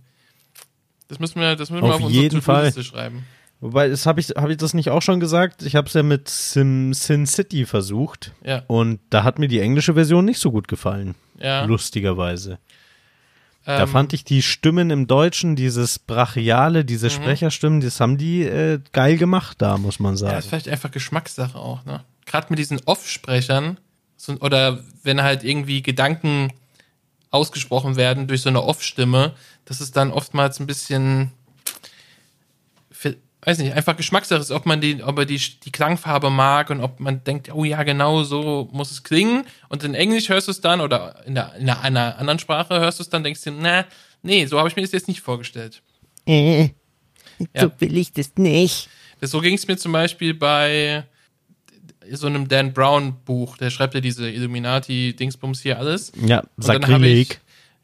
[1.08, 2.72] Das müssen wir, das müssen wir Auf auf unsere jeden Fall.
[2.82, 3.24] Schreiben.
[3.60, 5.62] Wobei, das habe ich, hab ich das nicht auch schon gesagt?
[5.62, 8.32] Ich habe es ja mit Sim, Sin City versucht.
[8.44, 8.62] Ja.
[8.66, 11.14] Und da hat mir die englische Version nicht so gut gefallen.
[11.38, 11.64] Ja.
[11.64, 12.58] Lustigerweise.
[13.66, 17.10] Da Ähm, fand ich die Stimmen im Deutschen, dieses Brachiale, diese Mhm.
[17.12, 20.34] Sprecherstimmen, das haben die äh, geil gemacht da, muss man Ja, sagen.
[20.34, 22.04] das ist vielleicht einfach Geschmackssache auch, ne?
[22.26, 23.78] Gerade mit diesen Off-Sprechern
[24.16, 26.52] so, oder wenn halt irgendwie Gedanken
[27.30, 29.32] ausgesprochen werden durch so eine Off-Stimme,
[29.64, 31.30] das ist dann oftmals ein bisschen,
[33.46, 36.80] weiß nicht, einfach Geschmackssache ist, ob man die, ob er die, die Klangfarbe mag und
[36.80, 39.44] ob man denkt, oh ja, genau so muss es klingen.
[39.68, 42.98] Und in Englisch hörst du es dann oder in, der, in einer anderen Sprache hörst
[42.98, 43.84] du es dann, denkst du, na,
[44.22, 45.82] nee, so habe ich mir das jetzt nicht vorgestellt.
[46.26, 46.70] Äh,
[47.52, 47.62] Ja.
[47.62, 48.88] so will ich das nicht.
[49.20, 51.04] Das, so ging es mir zum Beispiel bei
[52.10, 53.56] so einem Dan Brown Buch.
[53.56, 56.12] Der schreibt ja diese Illuminati-Dingsbums hier alles.
[56.24, 57.40] Ja, habe ich, Sakrileg.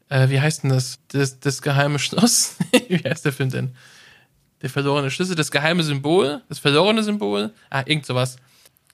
[0.09, 0.99] äh, wie heißt denn das?
[1.09, 1.39] das?
[1.39, 2.55] Das geheime Schloss?
[2.87, 3.71] wie heißt der Film denn?
[4.61, 7.51] Der verlorene Schlüssel, das geheime Symbol, das verlorene Symbol.
[7.69, 8.37] Ah, irgend sowas.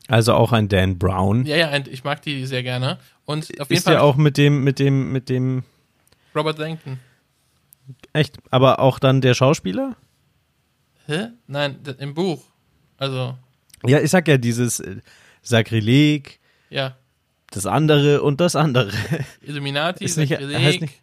[0.07, 1.45] Also auch ein Dan Brown.
[1.45, 2.97] Ja, ja, ich mag die sehr gerne.
[3.25, 5.63] Und auf jeden Ist Fall ja auch mit dem, mit dem, mit dem,
[6.33, 6.99] Robert Langton.
[8.13, 9.97] echt, aber auch dann der Schauspieler?
[11.07, 11.27] Hä?
[11.47, 12.43] Nein, im Buch.
[12.97, 13.37] Also,
[13.85, 14.97] Ja, ich sag ja dieses äh,
[15.41, 16.39] Sakrileg,
[16.69, 16.95] ja.
[17.51, 18.91] das andere und das andere.
[19.41, 21.01] Illuminati, Ist nicht, Sakrileg, heißt nicht,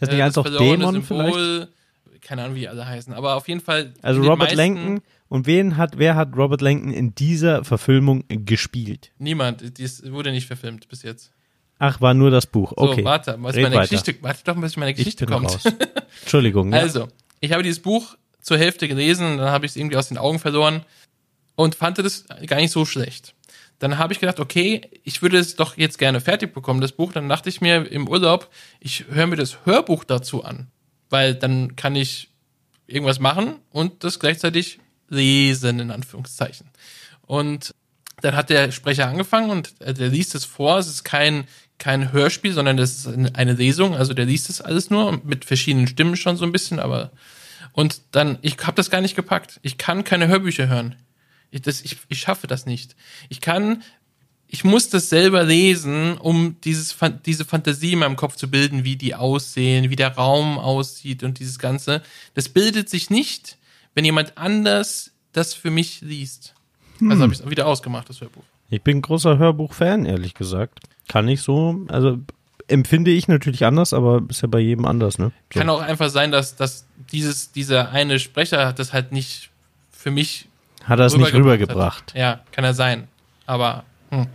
[0.00, 1.68] heißt nicht äh, eins auch Dämon vielleicht?
[2.20, 3.12] Keine Ahnung, wie die alle heißen.
[3.12, 3.92] Aber auf jeden Fall.
[4.02, 5.00] Also Robert Langton.
[5.28, 9.10] Und wen hat, wer hat Robert Langton in dieser Verfilmung gespielt?
[9.18, 9.78] Niemand.
[9.78, 11.32] Dies wurde nicht verfilmt bis jetzt.
[11.78, 12.72] Ach, war nur das Buch.
[12.76, 13.04] So, Okay.
[13.04, 13.80] warte, bis Red meine.
[13.82, 15.50] Geschichte, warte doch, bis meine Ich Geschichte bin kommt.
[15.50, 15.64] raus.
[16.22, 16.72] Entschuldigung.
[16.72, 16.78] ja.
[16.78, 17.08] Also,
[17.40, 20.38] ich habe dieses Buch zur Hälfte gelesen, dann habe ich es irgendwie aus den Augen
[20.38, 20.84] verloren
[21.54, 23.34] und fand das gar nicht so schlecht.
[23.78, 27.12] Dann habe ich gedacht, okay, ich würde es doch jetzt gerne fertig bekommen, das Buch.
[27.12, 28.48] Dann dachte ich mir im Urlaub,
[28.80, 30.68] ich höre mir das Hörbuch dazu an,
[31.10, 32.30] weil dann kann ich
[32.86, 34.78] irgendwas machen und das gleichzeitig
[35.08, 36.70] lesen, in Anführungszeichen.
[37.22, 37.74] Und
[38.22, 40.78] dann hat der Sprecher angefangen und äh, der liest es vor.
[40.78, 41.44] Es ist kein,
[41.78, 43.94] kein Hörspiel, sondern das ist eine Lesung.
[43.94, 47.10] Also der liest es alles nur mit verschiedenen Stimmen schon so ein bisschen, aber
[47.72, 49.60] und dann, ich habe das gar nicht gepackt.
[49.62, 50.96] Ich kann keine Hörbücher hören.
[51.50, 52.96] Ich, das, ich, ich schaffe das nicht.
[53.28, 53.82] Ich kann,
[54.48, 58.96] ich muss das selber lesen, um dieses, diese Fantasie in meinem Kopf zu bilden, wie
[58.96, 62.02] die aussehen, wie der Raum aussieht und dieses Ganze.
[62.34, 63.58] Das bildet sich nicht,
[63.94, 66.54] wenn jemand anders das für mich liest.
[67.00, 68.44] Also habe ich es wieder ausgemacht, das Hörbuch.
[68.70, 70.80] Ich bin großer Hörbuch-Fan, ehrlich gesagt.
[71.08, 72.18] Kann ich so, also
[72.68, 75.32] empfinde ich natürlich anders, aber ist ja bei jedem anders, ne?
[75.52, 75.60] So.
[75.60, 79.50] Kann auch einfach sein, dass, dass dieses, dieser eine Sprecher das halt nicht
[79.92, 80.48] für mich
[80.84, 82.14] Hat er es nicht rübergebracht.
[82.14, 82.18] Hat.
[82.18, 83.08] Ja, kann er sein.
[83.44, 84.26] Aber hm.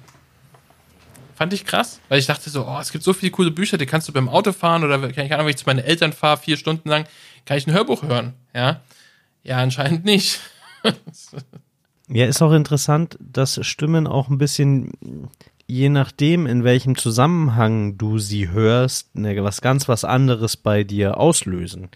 [1.35, 3.85] fand ich krass, weil ich dachte so, oh, es gibt so viele coole Bücher, die
[3.85, 6.89] kannst du beim Autofahren oder keine Ahnung, wenn ich zu meinen Eltern fahre, vier Stunden
[6.89, 7.05] lang,
[7.45, 8.33] kann ich ein Hörbuch hören.
[8.53, 8.81] Ja,
[9.43, 10.39] ja, anscheinend nicht.
[12.13, 14.91] Ja, ist auch interessant, dass Stimmen auch ein bisschen,
[15.65, 21.17] je nachdem, in welchem Zusammenhang du sie hörst, ne, was ganz was anderes bei dir
[21.17, 21.87] auslösen.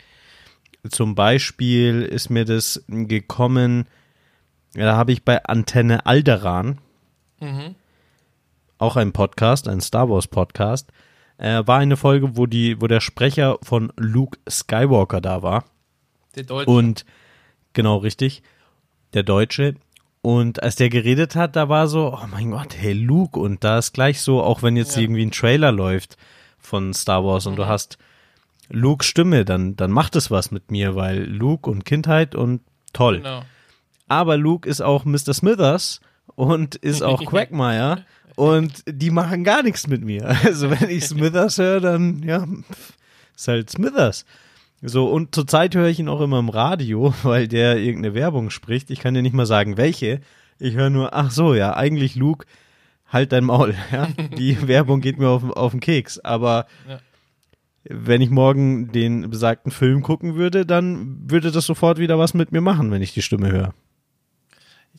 [0.89, 3.87] Zum Beispiel ist mir das gekommen,
[4.73, 6.79] da habe ich bei Antenne Alderan,
[8.77, 10.91] auch ein Podcast, ein Star Wars Podcast,
[11.37, 15.65] äh, war eine Folge, wo die, wo der Sprecher von Luke Skywalker da war.
[16.35, 16.69] Der Deutsche.
[16.71, 17.05] Und
[17.73, 18.43] genau richtig,
[19.13, 19.75] der Deutsche.
[20.21, 23.39] Und als der geredet hat, da war so, oh mein Gott, hey Luke.
[23.39, 25.03] Und da ist gleich so, auch wenn jetzt Ja.
[25.03, 26.17] irgendwie ein Trailer läuft
[26.57, 27.97] von Star Wars und du hast
[28.69, 32.61] Luke Stimme, dann, dann macht es was mit mir, weil Luke und Kindheit und
[32.91, 33.17] toll.
[33.17, 33.43] genau.
[34.07, 35.33] Aber Luke ist auch Mr.
[35.33, 35.99] Smithers
[36.35, 38.05] und ist auch Quagmire
[38.35, 40.35] und die machen gar nichts mit mir.
[40.43, 42.45] Also wenn ich Smithers höre, dann ja,
[43.35, 44.25] ist halt Smithers.
[44.81, 48.91] So, und zurzeit höre ich ihn auch immer im Radio, weil der irgendeine Werbung spricht.
[48.91, 50.19] Ich kann dir nicht mal sagen, welche.
[50.59, 52.45] Ich höre nur, ach so, ja, eigentlich Luke,
[53.07, 53.73] halt dein Maul.
[53.91, 54.07] Ja?
[54.37, 56.19] Die Werbung geht mir auf, auf den Keks.
[56.19, 56.99] Aber Ja.
[57.83, 62.51] wenn ich morgen den besagten Film gucken würde, dann würde das sofort wieder was mit
[62.51, 63.73] mir machen, wenn ich die Stimme höre.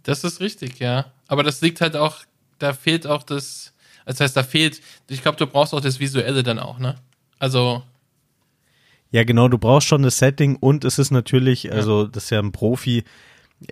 [0.06, 1.06] Das ist richtig, ja.
[1.28, 2.18] Aber das liegt halt auch,
[2.58, 3.72] da fehlt auch das,
[4.04, 6.94] das heißt, da fehlt, ich glaube, du brauchst auch das Visuelle dann auch, ne?
[7.38, 7.82] Also,
[9.10, 12.38] Ja, genau, du brauchst schon das Setting und es ist natürlich, also das ist ja
[12.38, 13.04] ein Profi,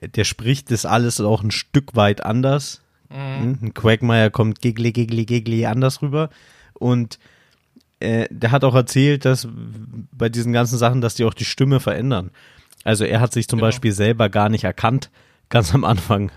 [0.01, 2.81] der spricht das alles auch ein Stück weit anders.
[3.11, 3.59] Mhm.
[3.63, 6.31] Ein Quagmire kommt giggly, giggly, giggly anders rüber.
[6.75, 7.19] Und
[8.01, 9.47] äh, der hat auch erzählt, dass
[10.13, 12.31] bei diesen ganzen Sachen, dass die auch die Stimme verändern.
[12.83, 13.69] Also er hat sich zum Genau.
[13.69, 15.11] Beispiel selber gar nicht erkannt,
[15.49, 16.31] ganz am Anfang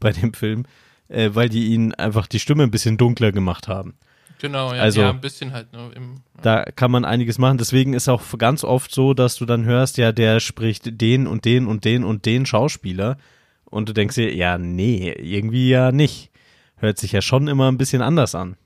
[0.00, 0.64] bei dem Film,
[1.08, 3.94] äh, weil die ihn einfach die Stimme ein bisschen dunkler gemacht haben.
[4.40, 5.90] genau, ja, Also- ja ein bisschen halt, ne?
[5.94, 7.56] Im, Da kann man einiges machen.
[7.56, 11.44] Deswegen ist auch ganz oft so, dass du dann hörst, ja, der spricht den und
[11.46, 13.16] den und den und den Schauspieler.
[13.64, 16.30] Und du denkst dir, ja, nee, irgendwie ja nicht.
[16.76, 18.56] Hört sich ja schon immer ein bisschen anders an.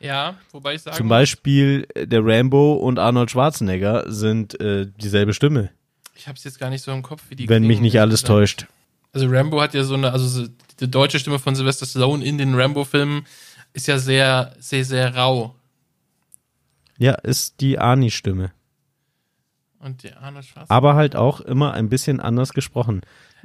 [0.00, 5.32] Ja, wobei ich sagen Zum Beispiel äh, der Rambo und Arnold Schwarzenegger sind äh, dieselbe
[5.32, 5.70] Stimme,
[6.16, 8.22] ich habe es jetzt gar nicht so im Kopf, wie die wenn mich nicht alles
[8.22, 8.66] ehrlich täuscht.
[9.12, 10.48] Also Rambo hat ja so eine, also so
[10.80, 13.26] die deutsche Stimme von Sylvester Stallone in den Rambo-Filmen
[13.72, 15.54] ist ja sehr, sehr, sehr rau.
[16.98, 18.52] Ja, ist die Arnie-Stimme.
[19.78, 20.70] Und die Arnold Schwarzenegger.
[20.70, 23.02] Aber halt auch immer ein bisschen anders gesprochen.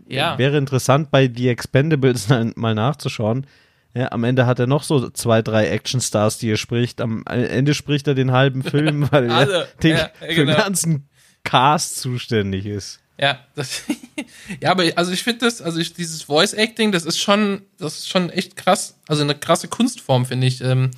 [0.08, 0.38] Ja.
[0.38, 3.46] Wäre interessant, bei The Expendables mal nachzuschauen.
[3.94, 7.02] Ja, am Ende hat er noch so zwei, drei Actionstars, die er spricht.
[7.02, 10.54] Am Ende spricht er den halben Film, weil er den, Ja, für genau.
[10.54, 11.10] den ganzen
[11.44, 13.00] Cast zuständig ist.
[13.22, 13.84] Ja, das,
[14.62, 18.00] ja, aber also ich finde das, also ich, dieses Voice Acting, das ist schon, das
[18.00, 20.92] ist schon echt krass, also eine krasse Kunstform finde ich, ähm,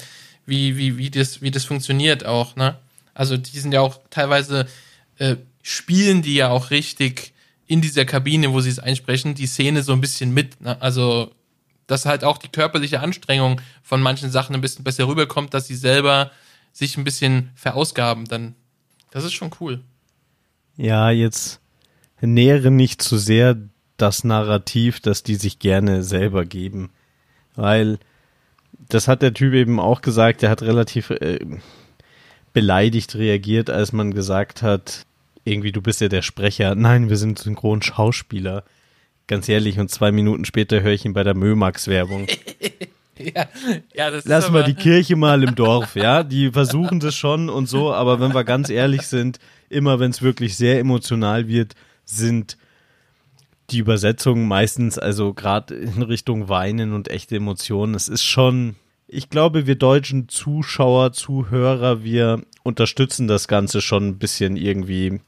[0.45, 2.77] wie wie wie das wie das funktioniert auch, ne?
[3.13, 4.67] Also die sind ja auch teilweise
[5.17, 7.33] äh, spielen die ja auch richtig
[7.67, 10.81] in dieser Kabine, wo sie es einsprechen, die Szene so ein bisschen mit, ne?
[10.81, 11.33] Also
[11.87, 15.75] dass halt auch die körperliche Anstrengung von manchen Sachen ein bisschen besser rüberkommt, dass sie
[15.75, 16.31] selber
[16.71, 18.55] sich ein bisschen verausgaben, dann
[19.11, 19.81] das ist schon cool.
[20.77, 21.59] Ja, jetzt
[22.21, 23.57] nähere nicht zu sehr
[23.97, 26.89] das Narrativ, das die sich gerne selber geben.
[27.55, 27.99] Weil
[28.89, 31.39] das hat der Typ eben auch gesagt, der hat relativ äh,
[32.53, 35.05] beleidigt reagiert, als man gesagt hat,
[35.43, 36.75] irgendwie du bist ja der Sprecher.
[36.75, 38.63] Nein, wir sind Synchronschauspieler.
[39.27, 42.27] Ganz ehrlich, und zwei Minuten später höre ich ihn bei der Mömax-Werbung.
[43.15, 43.45] Ja,
[43.93, 46.23] ja, das Lass mal die Kirche mal im Dorf, ja.
[46.23, 49.37] Die versuchen das schon und so, aber wenn wir ganz ehrlich sind,
[49.73, 52.57] immer wenn es wirklich sehr emotional wird, sind
[53.69, 57.95] die Übersetzungen meistens, also gerade in Richtung Weinen und echte Emotionen.
[57.95, 58.75] Es ist schon,
[59.07, 65.19] ich glaube, wir deutschen Zuschauer, Zuhörer, wir unterstützen das Ganze schon ein bisschen irgendwie,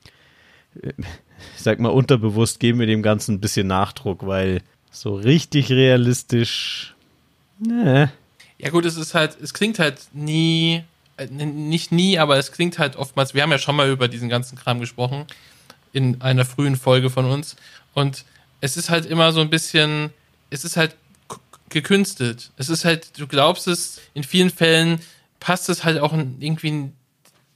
[0.75, 6.95] ich sag mal, unterbewusst geben wir dem Ganzen ein bisschen Nachdruck, weil so richtig realistisch,
[7.59, 8.11] ne.
[8.57, 10.83] Ja gut, es ist halt, es klingt halt nie,
[11.29, 14.57] nicht nie, aber es klingt halt oftmals, wir haben ja schon mal über diesen ganzen
[14.57, 15.25] Kram gesprochen,
[15.93, 17.55] in einer frühen Folge von uns.
[17.93, 18.25] Und
[18.59, 20.11] es ist halt immer so ein bisschen,
[20.49, 20.95] es ist halt
[21.69, 22.51] gekünstelt.
[22.57, 24.99] Es ist halt, du glaubst es, in vielen Fällen
[25.39, 26.91] passt es halt auch irgendwie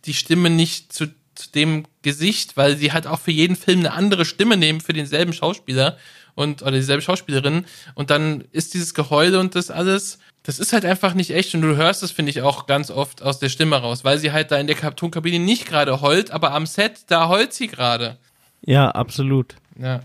[0.05, 3.93] die Stimme nicht zu, zu dem Gesicht, weil sie halt auch für jeden Film eine
[3.93, 5.97] andere Stimme nehmen für denselben Schauspieler
[6.39, 7.65] und oder dieselbe Schauspielerin
[7.95, 11.61] und dann ist dieses Geheule und das alles, das ist halt einfach nicht echt und
[11.61, 14.51] du hörst es finde ich auch ganz oft aus der Stimme raus, weil sie halt
[14.51, 18.17] da in der Tonkabine nicht gerade heult, aber am Set da heult sie gerade.
[18.61, 19.55] Ja, absolut.
[19.77, 19.99] Ja.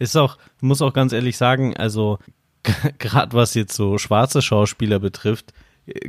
[0.00, 2.18] Ist auch, muss auch ganz ehrlich sagen, also
[2.98, 5.52] gerade was jetzt so schwarze Schauspieler betrifft,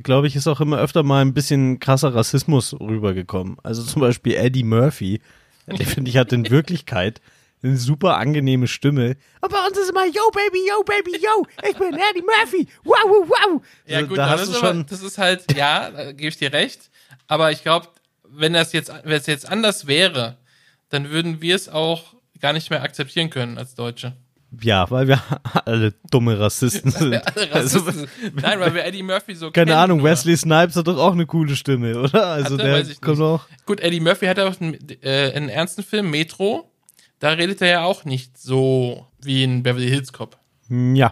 [0.02, 3.58] glaube ich, ist auch immer öfter mal ein bisschen krasser Rassismus rübergekommen.
[3.62, 5.22] Also zum Beispiel Eddie Murphy,
[5.68, 7.22] der finde ich hat in Wirklichkeit
[7.66, 9.16] eine super angenehme Stimme.
[9.42, 12.96] Und bei uns ist immer, yo baby, yo baby, yo, ich bin Eddie Murphy, wow,
[13.06, 13.62] wow, wow.
[13.86, 16.38] Ja, gut, da hast das, du aber, schon, das ist halt, ja, da gebe ich
[16.38, 16.90] dir recht.
[17.28, 17.88] Aber ich glaube,
[18.30, 20.38] wenn das jetzt, wenn es jetzt anders wäre,
[20.90, 24.14] dann würden wir es auch gar nicht mehr akzeptieren können als Deutsche.
[24.62, 25.22] ja, weil wir
[25.66, 27.14] alle dumme Rassisten sind.
[27.16, 28.08] Alle Also, Rassisten.
[28.36, 30.10] Nein, weil wir Eddie Murphy so keine kennen, Ahnung, nur.
[30.10, 32.28] Wesley Snipes hat doch auch eine coole Stimme, oder?
[32.28, 32.66] Also Hat er?
[32.66, 33.46] der Weiß ich kommt auch.
[33.66, 36.72] Gut, Eddie Murphy hat auch einen, äh, einen ernsten Film, Metro.
[37.26, 40.38] Da redet er ja auch nicht so wie in Beverly Hills Cop.
[40.70, 41.12] Ja.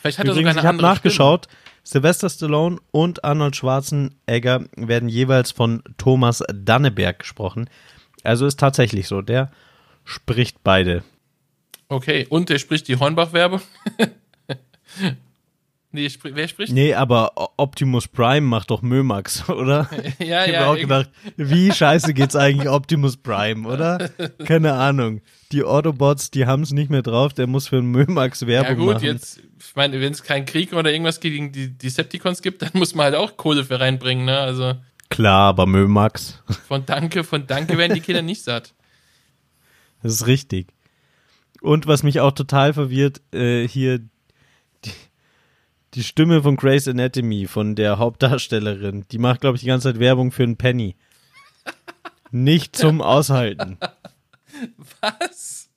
[0.00, 1.48] Vielleicht hat er Übrigens, sogar ich eine habe andere nachgeschaut.
[1.82, 7.70] Sylvester Stallone und Arnold Schwarzenegger werden jeweils von Thomas Danneberg gesprochen.
[8.22, 9.22] Also ist tatsächlich so.
[9.22, 9.50] Der
[10.04, 10.98] spricht beide.
[10.98, 11.16] Stimme.
[11.88, 13.62] Okay, und der spricht die Hornbach-Werbung.
[15.90, 16.74] nee, spr wer spricht?
[16.74, 19.88] Nee, aber Optimus Prime macht doch Mömax, oder?
[20.18, 20.60] ja, ich ja.
[20.60, 24.10] habe auch gedacht, wie scheiße geht's eigentlich Optimus Prime, oder?
[24.44, 25.22] Keine Ahnung.
[25.52, 28.76] Die Autobots, die haben es nicht mehr drauf, der muss für einen Mömax ja Werbung
[28.78, 29.04] gut, machen.
[29.04, 32.94] jetzt, ich meine, wenn es keinen Krieg oder irgendwas gegen die Decepticons gibt, dann muss
[32.94, 34.38] man halt auch Kohle für reinbringen, ne?
[34.38, 34.74] Also
[35.08, 38.74] Klar, aber Mömax, von Danke, von Danke werden die Kinder nicht satt.
[40.02, 40.66] das ist richtig.
[41.60, 44.00] Und was mich auch total verwirrt, äh, hier
[44.84, 44.92] die,
[45.94, 50.00] die Stimme von Grey's Anatomy, von der Hauptdarstellerin, die macht, glaube ich, die ganze Zeit
[50.00, 50.96] Werbung für einen Penny.
[52.32, 53.78] Nicht zum Aushalten.
[55.00, 55.70] Was?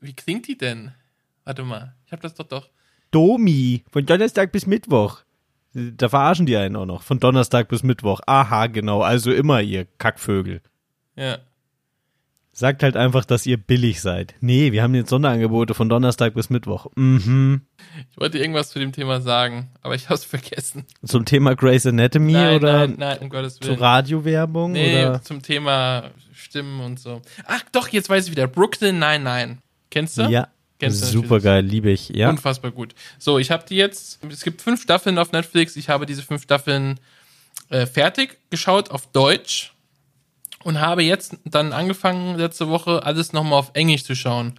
[0.00, 0.92] Wie klingt die denn?
[1.44, 2.70] Warte mal, ich habe das doch doch.
[3.12, 5.22] Domi, von Donnerstag bis Mittwoch.
[5.74, 7.02] Da verarschen die einen auch noch.
[7.02, 8.20] Von Donnerstag bis Mittwoch.
[8.26, 9.02] Aha, genau.
[9.02, 10.60] Also immer ihr Kackvögel.
[11.16, 11.38] Ja.
[12.54, 14.34] Sagt halt einfach, dass ihr billig seid.
[14.40, 16.86] Nee, wir haben jetzt Sonderangebote von Donnerstag bis Mittwoch.
[16.96, 17.62] Mhm.
[18.10, 20.84] Ich wollte irgendwas zu dem Thema sagen, aber ich habe es vergessen.
[21.02, 23.78] Zum Thema Grey's Anatomy nein, oder nein, nein, um Gottes zur Willen.
[23.78, 25.22] Radiowerbung nee, oder?
[25.22, 27.22] zum Thema Stimmen und so.
[27.46, 28.46] Ach doch, jetzt weiß ich wieder.
[28.48, 29.58] Brooklyn, nein, nein.
[29.90, 30.24] Kennst du?
[30.24, 30.48] Ja.
[30.78, 32.10] Kennst du Super geil, liebe ich.
[32.10, 32.28] Ja.
[32.28, 32.94] Unfassbar gut.
[33.18, 35.76] So, ich habe die jetzt, es gibt fünf Staffeln auf Netflix.
[35.76, 37.00] Ich habe diese fünf Staffeln
[37.70, 39.72] äh, fertig geschaut auf Deutsch
[40.64, 44.58] und habe jetzt dann angefangen, letzte Woche alles nochmal auf Englisch zu schauen.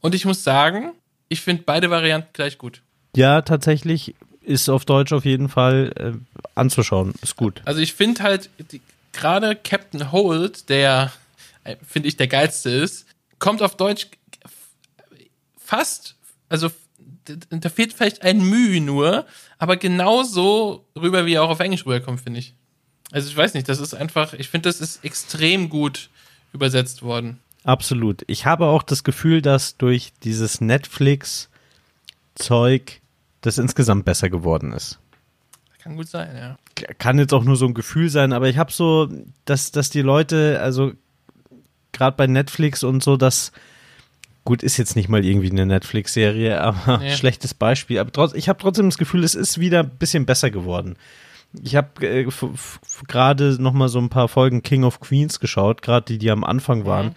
[0.00, 0.92] Und ich muss sagen,
[1.28, 2.82] ich finde beide Varianten gleich gut.
[3.16, 7.14] Ja, tatsächlich ist auf Deutsch auf jeden Fall äh, anzuschauen.
[7.22, 7.60] Ist gut.
[7.64, 8.50] Also ich finde halt,
[9.12, 11.12] gerade Captain Holt, der,
[11.64, 13.06] äh, finde ich, der geilste ist,
[13.38, 14.08] kommt auf Deutsch
[15.58, 16.16] fast,
[16.48, 16.70] also
[17.50, 19.26] da fehlt vielleicht ein Mühe nur,
[19.58, 22.54] aber genauso rüber, wie er auch auf Englisch rüberkommt, finde ich.
[23.10, 26.10] Also ich weiß nicht, das ist einfach, ich finde, das ist extrem gut
[26.52, 27.38] übersetzt worden.
[27.64, 28.22] Absolut.
[28.26, 33.00] Ich habe auch das Gefühl, dass durch dieses Netflix-Zeug
[33.40, 34.98] das insgesamt besser geworden ist.
[35.82, 36.56] Kann gut sein, ja.
[36.98, 39.08] Kann jetzt auch nur so ein Gefühl sein, aber ich habe so,
[39.44, 40.92] dass, dass die Leute, also
[41.92, 43.52] gerade bei Netflix und so, das
[44.44, 47.10] gut ist jetzt nicht mal irgendwie eine Netflix-Serie, aber Nee.
[47.16, 47.98] schlechtes Beispiel.
[47.98, 50.96] Aber trotz, ich habe trotzdem das Gefühl, es ist wieder ein bisschen besser geworden.
[51.62, 52.28] Ich habe äh,
[53.06, 56.44] gerade noch mal so ein paar Folgen King of Queens geschaut, gerade die, die am
[56.44, 57.14] Anfang waren,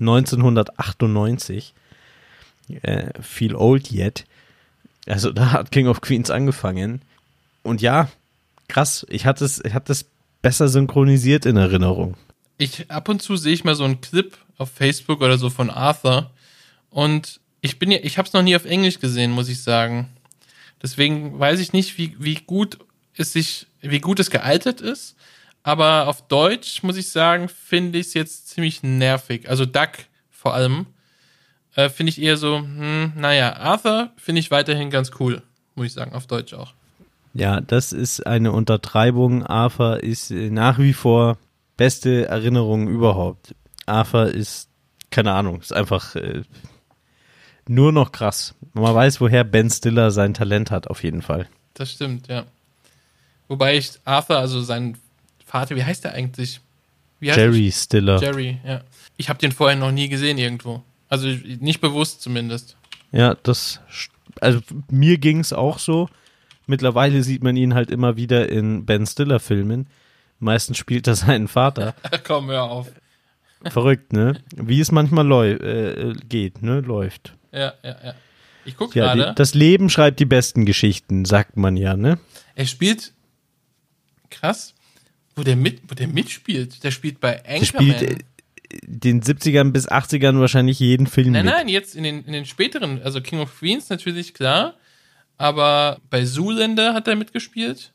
[0.00, 1.74] 1998.
[2.82, 4.24] Äh, feel old yet.
[5.06, 7.02] Also da hat King of Queens angefangen.
[7.62, 8.08] Und ja,
[8.68, 9.04] krass.
[9.08, 10.06] Ich hatte es, ich hatte es
[10.42, 12.16] besser synchronisiert in Erinnerung.
[12.58, 15.70] ich ab und zu sehe ich mal so einen Clip auf Facebook oder so von
[15.70, 16.30] Arthur
[16.90, 20.08] und ich bin ja, ich habe es noch nie auf Englisch gesehen, muss ich sagen.
[20.82, 22.78] Deswegen weiß ich nicht, wie, wie gut
[23.16, 25.16] es sich, wie gut es gealtert ist.
[25.62, 29.48] Aber auf Deutsch muss ich sagen, finde ich es jetzt ziemlich nervig.
[29.48, 29.90] Also Duck
[30.30, 30.86] vor allem
[31.76, 35.42] äh, finde ich eher so, hm, naja, Arthur finde ich weiterhin ganz cool,
[35.74, 36.74] muss ich sagen, auf Deutsch auch.
[37.34, 39.44] Ja, das ist eine Untertreibung.
[39.44, 41.38] Arthur ist äh, nach wie vor
[41.76, 43.54] beste Erinnerung überhaupt.
[43.86, 44.68] Arthur ist,
[45.10, 46.42] keine Ahnung, ist einfach äh,
[47.68, 48.54] nur noch krass.
[48.74, 51.48] Man weiß, woher Ben Stiller sein Talent hat, auf jeden Fall.
[51.74, 52.44] Das stimmt, ja.
[53.48, 54.96] Wobei ich Arthur, also sein
[55.44, 56.60] Vater, wie heißt der eigentlich?
[57.24, 58.18] Heißt Jerry Stiller.
[58.18, 58.30] der?
[58.30, 58.80] Jerry, ja.
[59.16, 60.82] Ich habe den vorher noch nie gesehen irgendwo.
[61.08, 62.76] Also nicht bewusst zumindest.
[63.12, 63.80] Ja, das,
[64.40, 66.08] also mir ging's auch so.
[66.66, 69.86] Mittlerweile sieht man ihn halt immer wieder in Ben Stiller Filmen.
[70.38, 71.94] Meistens spielt er seinen Vater.
[72.24, 72.90] Komm, hör auf.
[73.66, 74.40] Verrückt, ne?
[74.56, 76.80] Wie es manchmal läu äh, geht, ne?
[76.80, 77.34] Läuft.
[77.52, 78.14] Ja, ja, ja.
[78.64, 79.30] Ich gucke Ja, gerade.
[79.30, 82.18] die, das Leben schreibt die besten Geschichten, sagt man ja, ne?
[82.54, 83.12] Er spielt
[84.32, 84.74] krass,
[85.36, 86.82] wo der mit, wo der mitspielt.
[86.84, 87.94] Der spielt bei Der Anchorman.
[87.94, 88.18] spielt äh,
[88.86, 91.54] den 70ern bis 80ern wahrscheinlich jeden Film Nein, mit.
[91.54, 94.74] nein, jetzt in den, in den späteren, also King of Queens natürlich, klar.
[95.38, 97.92] Aber bei Zoolander hat er mitgespielt.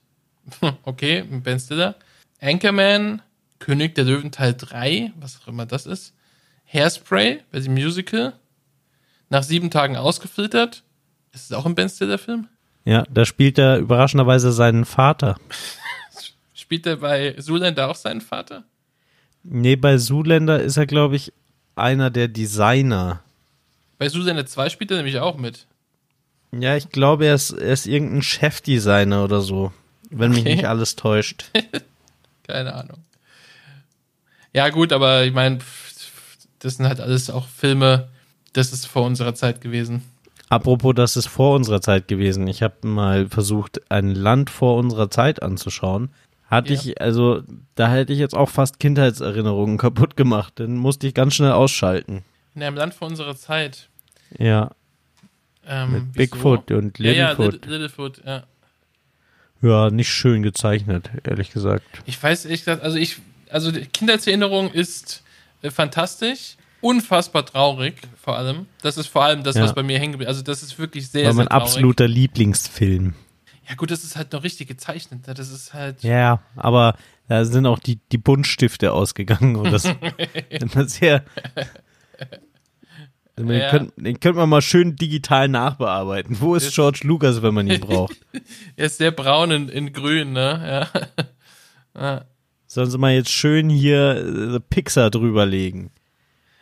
[0.83, 1.95] okay, mit Ben Stiller.
[2.41, 3.21] Anchorman,
[3.59, 6.13] König der Löwen Teil 3, was auch immer das ist.
[6.71, 8.33] Hairspray, bei dem Musical.
[9.29, 10.83] Nach sieben Tagen ausgefiltert.
[11.33, 12.47] Ist es auch ein Ben Stiller-Film?
[12.85, 15.37] Ja, da spielt er überraschenderweise seinen Vater.
[16.67, 18.65] Spielt er bei Zoolander auch seinen Vater?
[19.43, 21.31] Nee, bei Zoolander ist er, glaube ich,
[21.77, 23.21] einer der Designer.
[23.97, 25.65] Bei Zoolander 2 spielt er nämlich auch mit.
[26.51, 29.71] Ja, ich glaube, er ist, er ist irgendein Chefdesigner oder so.
[30.09, 30.55] Wenn mich Okay.
[30.55, 31.45] nicht alles täuscht.
[32.45, 32.97] Keine Ahnung.
[34.51, 35.59] Ja, gut, aber ich meine,
[36.59, 38.09] das sind halt alles auch Filme,
[38.51, 40.03] das ist vor unserer Zeit gewesen.
[40.49, 42.45] Apropos, das ist vor unserer Zeit gewesen.
[42.47, 46.09] Ich habe mal versucht, ein Land vor unserer Zeit anzuschauen.
[46.47, 46.79] Hatte Ja.
[46.79, 47.43] ich, also,
[47.75, 50.53] da hätte ich jetzt auch fast Kindheitserinnerungen kaputt gemacht.
[50.57, 52.23] Dann musste ich ganz schnell ausschalten.
[52.55, 53.89] In einem Land vor unserer Zeit.
[54.37, 54.71] Ja,
[55.65, 56.17] Ähm, mit wieso?
[56.17, 57.53] Bigfoot und Ja, ja, Littlefoot.
[57.53, 58.43] Little- Littlefoot, ja.
[59.61, 61.83] Ja, nicht schön gezeichnet, ehrlich gesagt.
[62.05, 63.17] Ich weiß ehrlich gesagt, also ich,
[63.49, 65.23] also die Kindheitserinnerung ist
[65.63, 68.67] äh, fantastisch, unfassbar traurig, vor allem.
[68.83, 69.63] Das ist vor allem das, Ja.
[69.63, 71.63] was bei mir hängen geblieben Also das ist wirklich sehr, War sehr mein traurig.
[71.63, 73.15] absoluter Lieblingsfilm.
[73.69, 75.27] Ja gut, das ist halt noch richtig gezeichnet.
[75.27, 75.33] ne?
[75.33, 76.01] Das ist halt.
[76.03, 76.95] Ja, aber
[77.27, 79.83] da sind auch die, die Buntstifte ausgegangen und das,
[80.73, 81.23] das sehr.
[83.37, 83.69] Den, Ja.
[83.69, 86.39] könnt, den könnte man mal schön digital nachbearbeiten.
[86.39, 88.17] Wo ist George Lucas, wenn man ihn braucht?
[88.75, 90.87] Er ist sehr braun in, in grün, ne?
[91.95, 92.25] Ja.
[92.67, 95.89] Sollen sie mal jetzt schön hier äh, Pixar drüberlegen?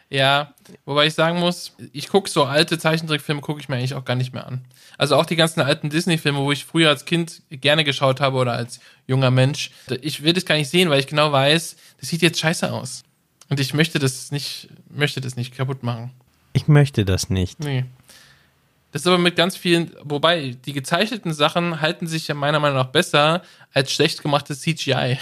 [0.10, 0.54] Ja,
[0.86, 4.16] wobei ich sagen muss, ich gucke so alte Zeichentrickfilme, gucke ich mir eigentlich auch gar
[4.16, 4.64] nicht mehr an.
[4.98, 8.54] Also auch die ganzen alten Disney-Filme, wo ich früher als Kind gerne geschaut habe oder
[8.54, 9.72] als junger Mensch.
[10.02, 13.04] Ich will das gar nicht sehen, weil ich genau weiß, das sieht jetzt scheiße aus.
[13.50, 16.12] Und ich möchte das nicht, möchte das nicht kaputt machen.
[16.54, 17.60] Ich möchte das nicht.
[17.60, 17.86] Nee.
[18.92, 22.78] Das ist aber mit ganz vielen, wobei die gezeichneten Sachen halten sich ja meiner Meinung
[22.78, 23.42] nach besser
[23.74, 25.18] als schlecht gemachtes CGI.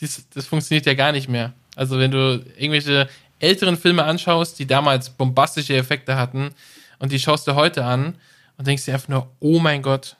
[0.00, 1.52] Dies, das funktioniert ja gar nicht mehr.
[1.76, 3.08] Also wenn du irgendwelche
[3.44, 6.50] älteren Filme anschaust, die damals bombastische Effekte hatten
[6.98, 8.16] Und die schaust du heute an
[8.56, 10.16] und denkst dir einfach nur, oh mein Gott,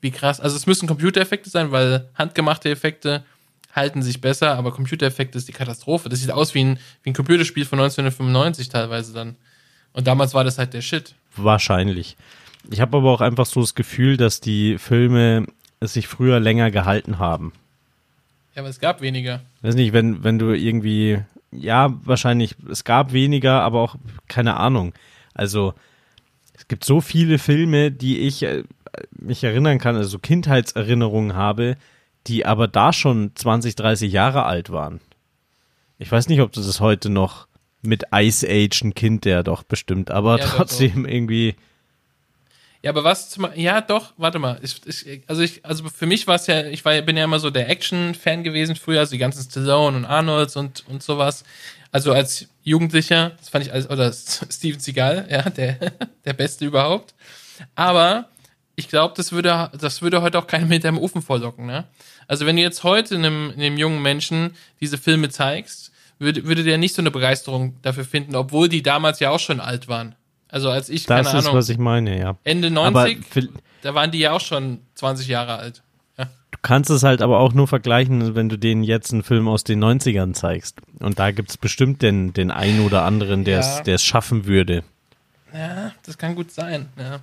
[0.00, 0.40] wie krass.
[0.40, 3.24] Also es müssen Computereffekte sein, weil handgemachte Effekte
[3.72, 6.08] halten sich besser, aber Computereffekte ist die Katastrophe.
[6.08, 9.36] Das sieht aus wie ein, wie ein Computerspiel von 1995 teilweise dann.
[9.92, 11.14] Und damals war das halt der Shit.
[11.36, 12.16] Wahrscheinlich.
[12.70, 15.46] Ich habe aber auch einfach so das Gefühl, dass die Filme
[15.80, 17.52] sich früher länger gehalten haben.
[18.54, 19.42] Ja, aber es gab weniger.
[19.62, 21.20] Weiß nicht, wenn, wenn du irgendwie,
[21.50, 23.96] ja, wahrscheinlich, es gab weniger, aber auch
[24.28, 24.92] keine Ahnung.
[25.34, 25.74] Also,
[26.54, 28.64] es gibt so viele Filme, die ich äh,
[29.12, 31.76] mich erinnern kann, also Kindheitserinnerungen habe,
[32.26, 35.00] die aber da schon 20, 30 Jahre alt waren.
[35.98, 37.48] Ich weiß nicht, ob das heute noch
[37.82, 41.56] mit Ice Age ein Kind, der doch bestimmt, aber Ja, doch, trotzdem irgendwie.
[42.82, 44.60] Ja, aber was zum, ja doch, warte mal.
[44.62, 47.40] Ich, ich, also ich, also für mich war es ja, ich war, bin ja immer
[47.40, 51.42] so der Action-Fan gewesen früher, also die ganzen Stallone und Arnolds und, und sowas.
[51.90, 54.12] Also als Jugendlicher, das fand ich alles, oder
[54.50, 55.78] Steven Seagal, ja, der,
[56.24, 57.14] der Beste überhaupt.
[57.74, 58.28] Aber
[58.76, 61.84] ich glaube, das würde, das würde heute auch keinen mit dem Ofen vorlocken, ne?
[62.28, 66.78] Also wenn du jetzt heute einem, einem jungen Menschen diese Filme zeigst, würde, würde der
[66.78, 70.14] nicht so eine Begeisterung dafür finden, obwohl die damals ja auch schon alt waren.
[70.48, 72.36] Also als ich, Das keine ist, Ahnung, was ich meine, ja.
[72.44, 73.48] Ende Aber 90, vi-
[73.82, 75.82] da waren die ja auch schon 20 Jahre alt.
[76.16, 76.24] Ja.
[76.50, 79.62] Du kannst es halt aber auch nur vergleichen, wenn du denen jetzt einen Film aus
[79.64, 80.78] den 90ern zeigst.
[81.00, 83.94] Und da gibt's bestimmt den, den einen oder anderen, der es Ja.
[83.94, 84.82] es schaffen würde.
[85.52, 86.88] ja, das kann gut sein.
[86.98, 87.20] Ja.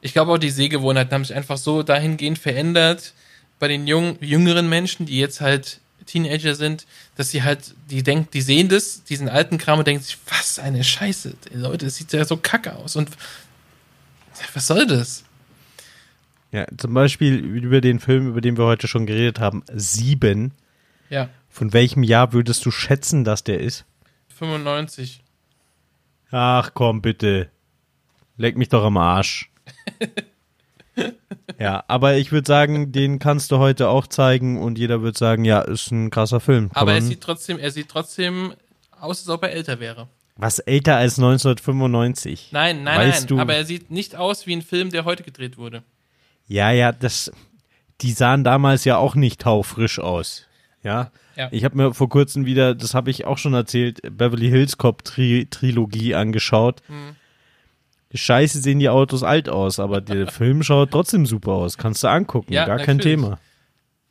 [0.00, 3.12] Ich glaube auch, die Sehgewohnheiten haben sich einfach so dahingehend verändert
[3.58, 6.86] bei den jungen, jüngeren Menschen, die jetzt halt Teenager sind,
[7.20, 10.58] dass sie halt, die denken, die sehen das, diesen alten Kram und denken sich, was
[10.58, 11.34] eine Scheiße.
[11.52, 12.96] Leute, das sieht ja so kacke aus.
[12.96, 13.10] Und
[14.54, 15.22] was soll das?
[16.50, 20.52] Ja, zum Beispiel über den Film, über den wir heute schon geredet haben, Sieben.
[21.10, 23.84] Ja, Von welchem Jahr würdest du schätzen, dass der ist?
[24.38, 25.22] 95.
[26.30, 27.50] Ach komm, bitte.
[28.38, 29.50] Leck mich doch am Arsch.
[31.58, 35.44] ja, aber ich würde sagen, den kannst du heute auch zeigen und jeder wird sagen,
[35.44, 36.68] ja, ist ein krasser Film.
[36.70, 38.52] Kann Aber er sieht trotzdem, er sieht trotzdem
[39.00, 40.08] aus, als ob er älter wäre.
[40.36, 42.48] was älter als 1995?
[42.52, 43.26] Nein, nein, Weißt nein.
[43.28, 45.82] du- Aber er sieht nicht aus wie ein Film, der heute gedreht wurde.
[46.46, 47.30] Ja, ja, das,
[48.00, 50.46] die sahen damals ja auch nicht taufrisch aus.
[50.82, 51.10] Ja.
[51.36, 51.48] Ja.
[51.52, 55.04] Ich habe mir vor kurzem wieder, das habe ich auch schon erzählt, Beverly Hills Cop
[55.04, 56.82] Tri Trilogie angeschaut.
[56.86, 57.16] Hm.
[58.12, 61.78] Scheiße sehen die Autos alt aus, aber der Film schaut trotzdem super aus.
[61.78, 63.18] Kannst du angucken, Ja, gar kein natürlich.
[63.20, 63.38] Thema.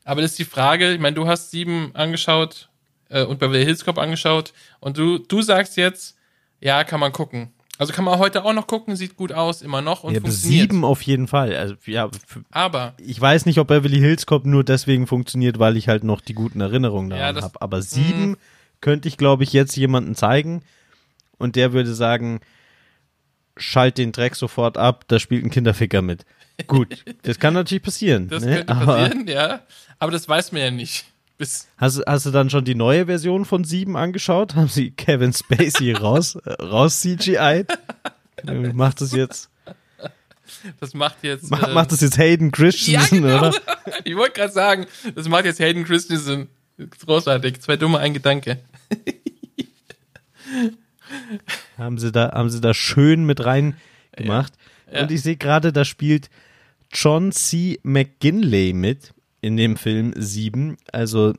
[0.06, 2.70] Aber das ist die Frage, ich meine, du hast sieben angeschaut
[3.10, 6.16] äh, und Beverly Hills Cop angeschaut und du, du sagst jetzt,
[6.62, 7.52] ja, kann man gucken.
[7.78, 10.70] Also kann man heute auch noch gucken, sieht gut aus, immer noch und Ja, funktioniert.
[10.72, 11.56] sieben auf jeden Fall.
[11.56, 12.10] Also, ja,
[12.52, 16.20] Aber, ich weiß nicht, ob Beverly Hills Cop nur deswegen funktioniert, weil ich halt noch
[16.20, 17.62] die guten Erinnerungen Ja, daran das- habe.
[17.62, 18.36] Aber sieben
[18.82, 20.62] könnte ich, glaube ich, jetzt jemanden zeigen
[21.38, 22.42] und der würde sagen,
[23.60, 26.26] schalt den Dreck sofort ab, da spielt ein Kinderficker mit.
[26.68, 28.28] Gut, das kann natürlich passieren.
[28.28, 28.58] das ne?
[28.58, 29.62] könnte Aber passieren, ja.
[30.00, 31.06] Aber das weiß man ja nicht.
[31.38, 34.56] Bis, Hast, hast du dann schon die neue Version von sieben angeschaut?
[34.56, 37.66] Haben sie Kevin Spacey raus, raus CGI?
[38.74, 39.50] Macht das jetzt,
[40.80, 41.50] das macht jetzt.
[41.50, 43.40] macht, äh, macht das jetzt Hayden ja, Christensen, genau.
[43.40, 43.54] oder?
[44.04, 44.86] Ich wollte gerade sagen,
[45.16, 46.50] das macht jetzt Hayden Christensen.
[47.06, 47.62] Großartig.
[47.62, 48.60] Zwei dumme, ein Gedanke.
[51.78, 53.78] Haben sie da, haben sie da schön mit rein
[54.12, 54.54] gemacht.
[54.92, 55.02] Ja.
[55.02, 56.30] Und ich sehe gerade, da spielt
[56.92, 57.80] John C.
[57.84, 60.78] McGinley mit in dem Film 7.
[60.92, 61.34] Also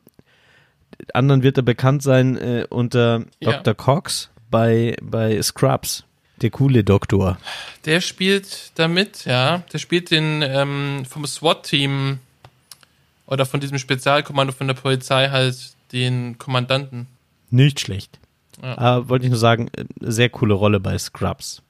[1.15, 3.53] anderen wird er bekannt sein äh, unter Ja.
[3.53, 3.75] Dr.
[3.75, 6.05] Cox bei, bei Scrubs.
[6.43, 7.39] Der coole Doktor.
[7.85, 9.63] Der spielt damit, ja.
[9.73, 12.19] Der spielt den ähm, vom SWAT-Team
[13.27, 15.57] oder von diesem Spezialkommando von der Polizei halt
[15.93, 17.07] den Kommandanten.
[17.51, 18.19] Nicht schlecht.
[18.63, 18.99] Ja.
[18.99, 21.63] Äh, wollte ich nur sagen, äh, sehr coole Rolle bei Scrubs.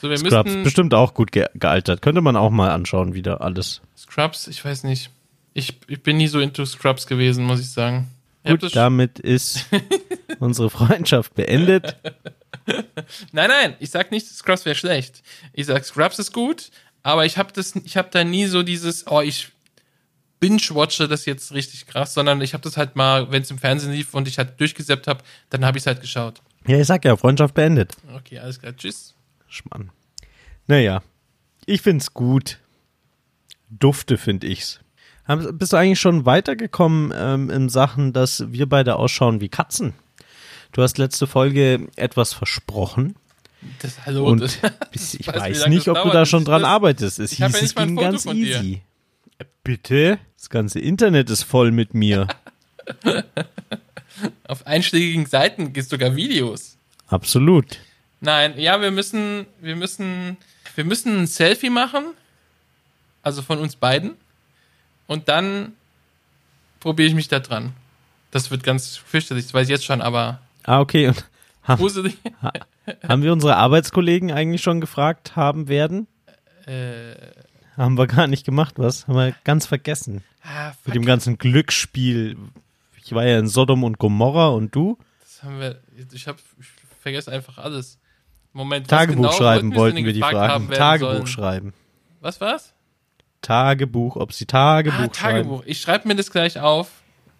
[0.00, 2.02] So, Scrubs, bestimmt auch gut ge gealtert.
[2.02, 3.80] Könnte man auch mal anschauen, wieder alles.
[3.96, 5.10] Scrubs, ich weiß nicht.
[5.54, 8.08] Ich, ich bin nie so into Scrubs gewesen, muss ich sagen.
[8.42, 9.66] Ich hab Gut, das- damit ist
[10.40, 11.96] unsere Freundschaft beendet.
[13.32, 15.22] Nein, nein, ich sag nicht, Scrubs wäre schlecht.
[15.52, 16.70] Ich sag, Scrubs ist gut,
[17.02, 19.48] aber ich habe das, ich habe da nie so dieses, oh, ich
[20.48, 23.92] binge-watche das jetzt richtig krass, sondern ich habe das halt mal, wenn es im Fernsehen
[23.92, 26.42] lief und ich halt durchgesäppt habe, dann habe ich es halt geschaut.
[26.66, 27.96] Ja, ich sag ja, Freundschaft beendet.
[28.14, 29.14] Okay, alles klar, tschüss.
[29.48, 29.90] Schmann.
[30.66, 31.02] Naja,
[31.66, 32.58] ich find's gut.
[33.70, 34.80] Dufte find ich's.
[35.52, 39.94] Bist du eigentlich schon weitergekommen ähm, in Sachen, dass wir beide ausschauen wie Katzen?
[40.72, 43.14] Du hast letzte Folge etwas versprochen
[43.80, 44.58] Das, hallo, und das,
[44.92, 47.18] bis- ich weiß, weiß nicht, das ob du da schon dran das- arbeitest.
[47.20, 48.58] Es hieß, ja es ging ganz von dir.
[48.60, 48.82] easy.
[49.62, 50.18] Bitte?
[50.44, 52.28] Das ganze Internet ist voll mit mir.
[54.46, 56.76] auf einschlägigen Seiten gibt es sogar Videos.
[57.06, 57.78] Absolut.
[58.20, 60.36] Nein, ja, wir müssen, wir müssen,
[60.74, 62.04] wir müssen ein Selfie machen.
[63.22, 64.18] Also von uns beiden.
[65.06, 65.72] Und dann
[66.78, 67.72] probiere ich mich da dran.
[68.30, 71.08] Das wird ganz fürchterlich, das weiß ich jetzt schon, aber Ah, okay.
[71.08, 71.24] Und
[71.62, 72.18] haben, gruselig.
[73.08, 76.06] haben wir unsere Arbeitskollegen eigentlich schon gefragt haben werden?
[76.66, 77.14] Äh,
[77.76, 79.06] Haben wir gar nicht gemacht, was?
[79.08, 80.22] Haben wir ganz vergessen.
[80.42, 82.36] ah, Mit dem ganzen Glücksspiel.
[83.04, 84.98] Ich war ja in Sodom und Gomorra und du?
[85.20, 85.80] das haben wir,
[86.12, 86.66] ich habe ich
[87.00, 87.98] vergesse einfach alles.
[88.52, 90.70] Moment, Tagebuch genau schreiben wollten wir die fragen.
[90.70, 91.26] Tagebuch sollen?
[91.26, 91.72] schreiben.
[92.20, 92.72] Was war's?
[93.42, 95.38] Tagebuch, ob sie Tagebuch Ah, schreiben.
[95.48, 95.62] Tagebuch.
[95.66, 96.90] Ich schreibe mir das gleich auf.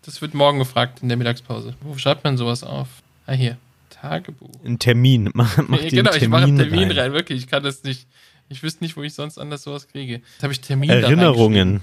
[0.02, 1.74] Das wird morgen gefragt in der Mittagspause.
[1.80, 2.88] Wo schreibt man sowas auf?
[3.26, 3.56] Ah, hier.
[3.88, 4.50] Tagebuch.
[4.64, 5.30] Ein Termin.
[5.34, 6.98] Mach, mach Ja, genau, einen ich mache Termin, Termin rein.
[6.98, 7.12] rein.
[7.14, 7.38] wirklich.
[7.44, 8.06] Ich kann das nicht.
[8.48, 10.14] Ich wüsste nicht, wo ich sonst anders sowas kriege.
[10.14, 11.82] Jetzt habe ich Termin Erinnerungen.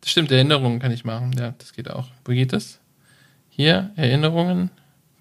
[0.00, 1.32] Das stimmt, Erinnerungen kann ich machen.
[1.38, 2.08] Ja, das geht auch.
[2.24, 2.80] Wo geht das?
[3.48, 4.70] Hier, Erinnerungen.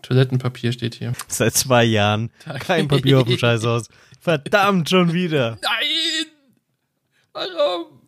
[0.02, 1.14] Toilettenpapier steht hier.
[1.28, 2.30] Seit zwei Jahren.
[2.60, 3.90] Kein Papier auf dem Scheißhaus.
[4.20, 5.58] Verdammt, schon wieder.
[5.62, 6.28] Nein!
[7.32, 8.02] Warum?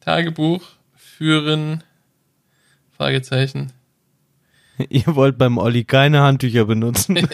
[0.00, 0.62] Tagebuch
[0.94, 1.82] führen.
[2.96, 3.72] Fragezeichen.
[4.88, 7.16] Ihr wollt beim Olli keine Handtücher benutzen.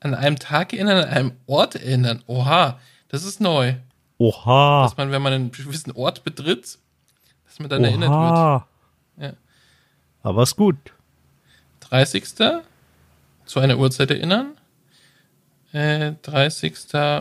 [0.00, 2.22] An einem Tag erinnern, an einem Ort erinnern.
[2.26, 2.78] Oha,
[3.08, 3.74] das ist neu.
[4.18, 4.84] Oha.
[4.84, 6.78] Dass man, wenn man einen gewissen Ort betritt,
[7.46, 8.20] dass man dann erinnert wird.
[8.20, 8.66] Oha.
[9.18, 9.32] Ja.
[10.22, 10.76] Aber ist gut.
[11.80, 12.24] 30.
[13.44, 14.56] zu einer Uhrzeit erinnern.
[15.72, 16.74] Äh, 30.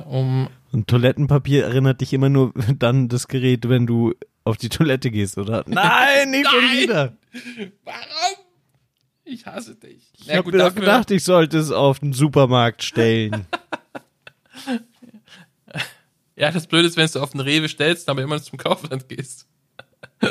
[0.05, 0.49] um.
[0.71, 4.13] Und Toilettenpapier erinnert dich immer nur dann das Gerät, wenn du
[4.43, 5.63] auf die Toilette gehst, oder?
[5.67, 6.77] Nein, nicht schon Nein!
[6.77, 7.13] wieder.
[7.83, 8.48] Warum?
[9.31, 10.11] Ich hasse dich.
[10.17, 13.45] Ich Ja, hab gut, mir doch gedacht, ich sollte es auf den Supermarkt stellen.
[16.35, 19.47] Ja, das Blöde ist, wenn du auf den Rewe stellst, aber immer zum Kaufland gehst.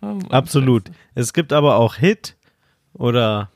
[0.00, 0.30] Oh Mann.
[0.30, 0.84] Absolut.
[1.16, 2.36] Es gibt aber auch Hit
[2.94, 3.50] oder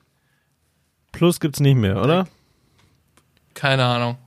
[1.12, 2.28] Plus gibt's nicht mehr, oder?
[3.55, 4.18] Keine Ahnung.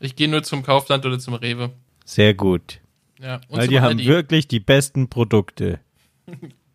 [0.00, 1.72] Ich gehe nur zum Kaufland oder zum Rewe.
[2.04, 2.80] Sehr gut.
[3.18, 4.06] Ja, Weil die haben Aldi.
[4.06, 5.80] wirklich die besten Produkte.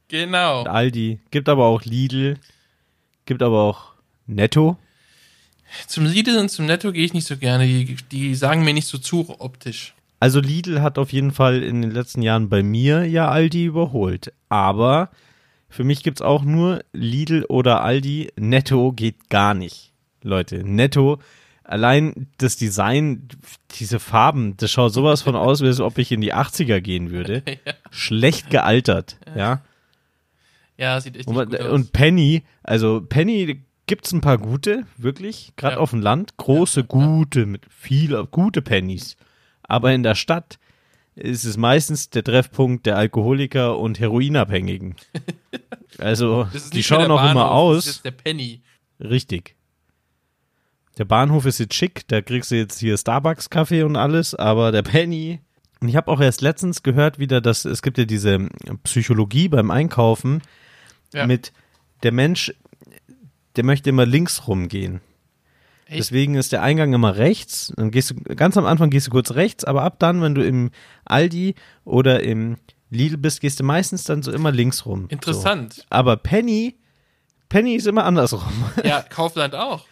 [0.07, 0.63] Genau.
[0.63, 2.37] Aldi, gibt aber auch Lidl,
[3.25, 3.93] gibt aber auch
[4.25, 4.77] Netto.
[5.87, 7.65] Zum Lidl und zum Netto gehe ich nicht so gerne.
[7.65, 9.93] Die, die sagen mir nicht so zu optisch.
[10.19, 14.33] Also Lidl hat auf jeden Fall in den letzten Jahren bei mir ja Aldi überholt.
[14.49, 15.11] Aber
[15.69, 18.31] für mich gibt's auch nur Lidl oder Aldi.
[18.37, 19.91] Netto geht gar nicht.
[20.23, 21.19] Leute, Netto,
[21.63, 23.27] allein das Design,
[23.79, 27.43] diese Farben, das schaut sowas von aus, als ob ich in die 80er gehen würde.
[27.91, 29.61] Schlecht gealtert, ja.
[30.77, 31.71] Ja, sieht echt nicht Und, gut aus.
[31.71, 35.79] und Penny, also Penny gibt's ein paar gute, wirklich, gerade Ja.
[35.81, 39.17] auf dem Land, große, gute, mit viel gute Pennies.
[39.63, 40.59] Aber in der Stadt
[41.15, 44.95] ist es meistens der Treffpunkt der Alkoholiker und Heroinabhängigen.
[45.99, 47.85] Also, die schauen auch immer aus.
[47.85, 48.61] Das ist der Penny.
[48.99, 49.55] Richtig.
[50.97, 54.81] Der Bahnhof ist jetzt schick, da kriegst du jetzt hier Starbucks-Kaffee und alles, aber der
[54.83, 55.39] Penny.
[55.79, 58.47] Und ich habe auch erst letztens gehört wieder, dass es gibt ja diese
[58.83, 60.41] Psychologie beim Einkaufen
[61.13, 61.25] Ja.
[61.25, 61.53] mit
[62.03, 62.53] der Mensch,
[63.55, 65.01] der möchte immer links rumgehen.
[65.85, 65.99] Echt?
[65.99, 67.73] Deswegen ist der Eingang immer rechts.
[67.77, 70.45] Dann gehst du ganz am Anfang gehst du kurz rechts, aber ab dann, wenn du
[70.45, 70.71] im
[71.05, 71.55] Aldi
[71.85, 72.57] oder im
[72.89, 75.07] Lidl bist, gehst du meistens dann so immer links rum.
[75.09, 75.73] Interessant.
[75.73, 75.83] So.
[75.89, 76.77] Aber Penny,
[77.49, 78.51] Penny ist immer andersrum.
[78.83, 79.85] Ja, Kaufland auch.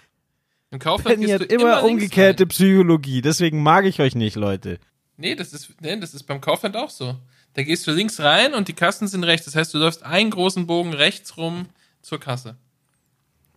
[0.72, 2.50] Im Kaufland Penny gehst hat immer, links umgekehrte rein.
[2.50, 4.80] Psychologie, deswegen mag ich euch nicht, Leute.
[5.18, 7.16] Nee, das ist, nee, das ist beim Kaufland auch so.
[7.56, 9.46] Da gehst du links rein und die Kassen sind rechts.
[9.46, 11.68] Das heißt, du läufst einen großen Bogen rechts rum
[12.02, 12.56] zur Kasse.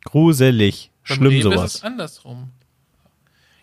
[0.05, 0.91] Gruselig.
[1.07, 1.75] Beim Schlimm Rewe ist sowas.
[1.77, 2.51] es andersrum.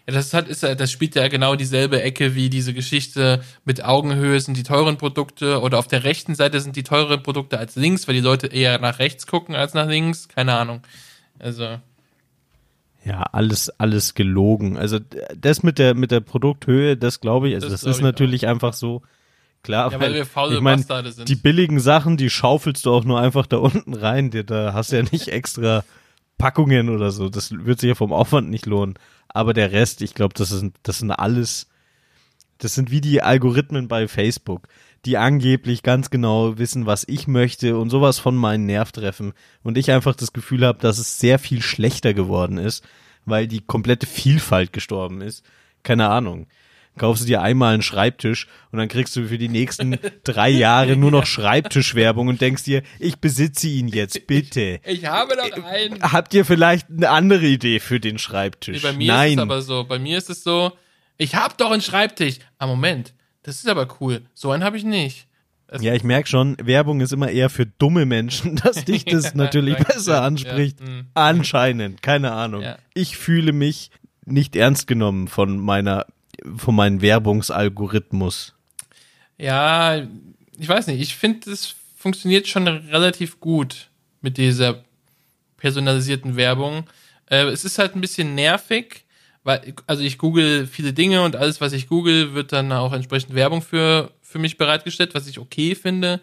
[0.07, 3.83] Ja, das hat, ist, ja- das spielt ja genau dieselbe Ecke wie diese Geschichte mit
[3.83, 7.75] Augenhöhe sind die teuren Produkte oder auf der rechten Seite sind die teuren Produkte als
[7.75, 10.27] links, weil die Leute eher nach rechts gucken als nach links.
[10.27, 10.81] Keine Ahnung.
[11.39, 11.79] Also,
[13.03, 14.77] Ja, alles, alles gelogen.
[14.77, 14.99] Also
[15.35, 18.47] das mit der, mit der Produkthöhe, das glaube ich, also Das das, ist ich natürlich
[18.47, 19.01] einfach so.
[19.65, 21.27] Klar, Ja, weil wir faule ich mein, Bastarde sind.
[21.27, 24.29] die billigen Sachen, die schaufelst du auch nur einfach da unten rein.
[24.29, 25.83] Da hast du ja nicht extra
[26.37, 27.29] Packungen oder so.
[27.29, 28.93] Das wird sich ja vom Aufwand nicht lohnen.
[29.27, 31.67] Aber der Rest, ich glaube, das sind, das sind alles,
[32.59, 34.67] das sind wie die Algorithmen bei Facebook,
[35.05, 39.33] die angeblich ganz genau wissen, was ich möchte und sowas von meinen Nerv treffen.
[39.63, 42.85] Und ich einfach das Gefühl habe, dass es sehr viel schlechter geworden ist,
[43.25, 45.43] weil die komplette Vielfalt gestorben ist.
[45.81, 46.45] Keine Ahnung.
[46.97, 50.95] Kaufst du dir einmal einen Schreibtisch und dann kriegst du für die nächsten drei Jahre
[50.95, 54.79] nur noch Schreibtischwerbung und denkst dir, ich besitze ihn jetzt, bitte.
[54.85, 56.01] ich habe doch einen.
[56.01, 58.81] Habt ihr vielleicht eine andere Idee für den Schreibtisch?
[58.83, 59.29] Nee, bei mir Nein.
[59.31, 59.83] ist es aber so.
[59.83, 60.71] Bei mir ist es so,
[61.17, 62.35] ich habe doch einen Schreibtisch.
[62.57, 63.13] Ah, Moment.
[63.43, 64.21] Das ist aber cool.
[64.33, 65.27] So einen habe ich nicht.
[65.67, 69.33] Es- Ja, ich merke schon, Werbung ist immer eher für dumme Menschen, dass dich das
[69.35, 70.79] natürlich besser anspricht.
[70.79, 71.07] Ja, mm.
[71.13, 72.61] Anscheinend, keine Ahnung.
[72.61, 72.77] Ja.
[72.93, 73.91] Ich fühle mich
[74.25, 76.05] nicht ernst genommen von meiner,
[76.55, 78.53] von meinem Werbungsalgorithmus.
[79.37, 80.01] Ja,
[80.57, 81.01] ich weiß nicht.
[81.01, 83.89] Ich finde, es funktioniert schon relativ gut
[84.21, 84.83] mit dieser
[85.57, 86.85] personalisierten Werbung.
[87.29, 89.05] Äh, es ist halt ein bisschen nervig,
[89.43, 93.35] weil, also ich google viele Dinge und alles, was ich google, wird dann auch entsprechend
[93.35, 96.21] Werbung für, für mich bereitgestellt, was ich okay finde.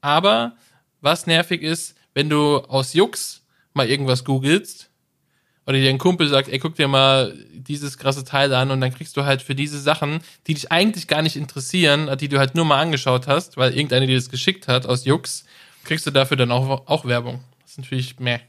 [0.00, 0.56] Aber
[1.00, 3.42] was nervig ist, wenn du aus Jux
[3.72, 4.89] mal irgendwas googelst
[5.70, 8.92] oder dir ein Kumpel sagt, ey, guck dir mal dieses krasse Teil an und dann
[8.92, 10.18] kriegst du halt für diese Sachen,
[10.48, 14.06] die dich eigentlich gar nicht interessieren, die du halt nur mal angeschaut hast, weil irgendeiner
[14.06, 15.44] dir das geschickt hat aus Jux,
[15.84, 17.44] kriegst du dafür dann auch, auch Werbung.
[17.62, 18.40] Das ist natürlich mehr.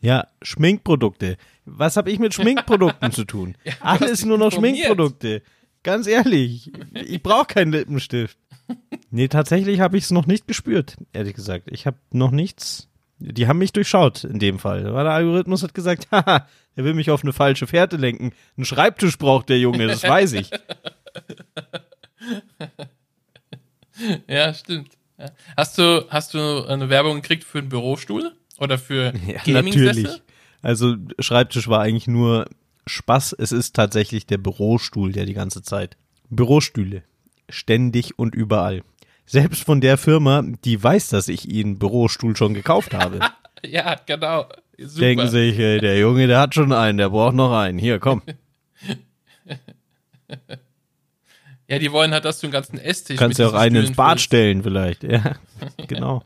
[0.00, 1.36] Ja, Schminkprodukte.
[1.66, 3.56] Was habe ich mit Schminkprodukten zu tun?
[3.80, 4.86] Alles dich nur noch informiert.
[4.86, 5.42] Schminkprodukte.
[5.82, 8.38] Ganz ehrlich, ich brauche keinen Lippenstift.
[9.10, 11.68] Nee, tatsächlich habe ich es noch nicht gespürt, ehrlich gesagt.
[11.70, 12.88] Ich habe noch nichts.
[13.32, 14.92] Die haben mich durchschaut in dem Fall.
[14.92, 16.46] Weil der Algorithmus hat gesagt, haha,
[16.76, 18.32] er will mich auf eine falsche Fährte lenken.
[18.56, 20.50] Einen Schreibtisch braucht der Junge, das weiß ich.
[24.26, 24.90] Ja, stimmt.
[25.56, 28.32] Hast du, hast du eine Werbung gekriegt für einen Bürostuhl?
[28.58, 30.02] Oder für Ja, Gaming-Sessel?
[30.02, 30.22] natürlich.
[30.62, 32.46] Also Schreibtisch war eigentlich nur
[32.86, 33.36] Spaß.
[33.38, 35.96] Es ist tatsächlich der Bürostuhl, der die ganze Zeit.
[36.30, 37.04] Bürostühle.
[37.48, 38.82] Ständig und überall.
[39.26, 43.20] Selbst von der Firma, die weiß, dass ich ihren Bürostuhl schon gekauft habe.
[43.66, 44.44] Ja, genau.
[44.76, 45.00] Super.
[45.00, 47.78] Denken sich, ey, der Junge, der hat schon einen, der braucht noch einen.
[47.78, 48.20] Hier, komm.
[51.66, 54.12] Ja, die wollen halt, dass du einen ganzen Esstisch Kannst ja auch einen ins Bad
[54.18, 54.24] füllst.
[54.24, 55.02] stellen vielleicht.
[55.02, 55.36] Ja,
[55.88, 56.22] genau.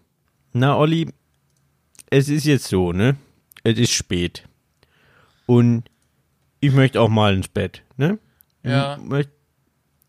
[0.52, 1.12] Na, Olli,
[2.10, 3.16] es ist jetzt so, ne?
[3.62, 4.42] Es ist spät.
[5.46, 5.84] Und
[6.60, 8.18] ich möchte auch mal ins Bett, ne?
[8.64, 8.96] Ja.
[8.96, 9.30] Ich möcht-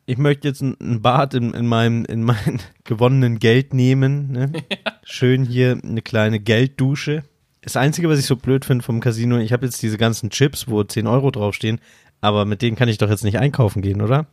[0.09, 4.51] Ich möchte jetzt ein Bad in, in meinem in mein gewonnenen Geld nehmen, ne?
[5.03, 7.23] Schön hier eine kleine Gelddusche.
[7.61, 10.67] Das Einzige, was ich so blöd finde vom Casino, ich habe jetzt diese ganzen Chips,
[10.67, 11.79] wo 10 Euro draufstehen,
[12.21, 14.25] aber mit denen kann ich doch jetzt nicht einkaufen gehen, oder?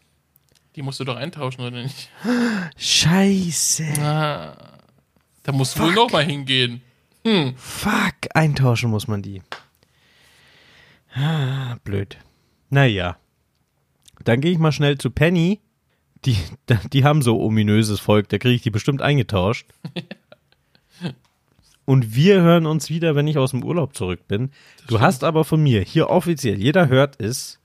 [0.77, 2.09] Die musst du doch eintauschen, oder nicht?
[2.79, 3.85] Scheiße.
[4.01, 4.57] Ah,
[5.43, 6.81] da musst du wohl noch mal hingehen.
[7.57, 9.43] Fuck, eintauschen muss man die.
[11.15, 12.17] Ah, blöd.
[12.71, 13.19] Naja.
[14.25, 15.61] Dann gehe ich mal schnell zu Penny.
[16.27, 16.37] Die,
[16.93, 19.67] die haben so ominöses Volk, da kriege ich die bestimmt eingetauscht.
[21.85, 24.51] Und wir hören uns wieder, wenn ich aus dem Urlaub zurück bin.
[24.89, 27.61] Du hast aber von mir, hier offiziell, jeder hört es,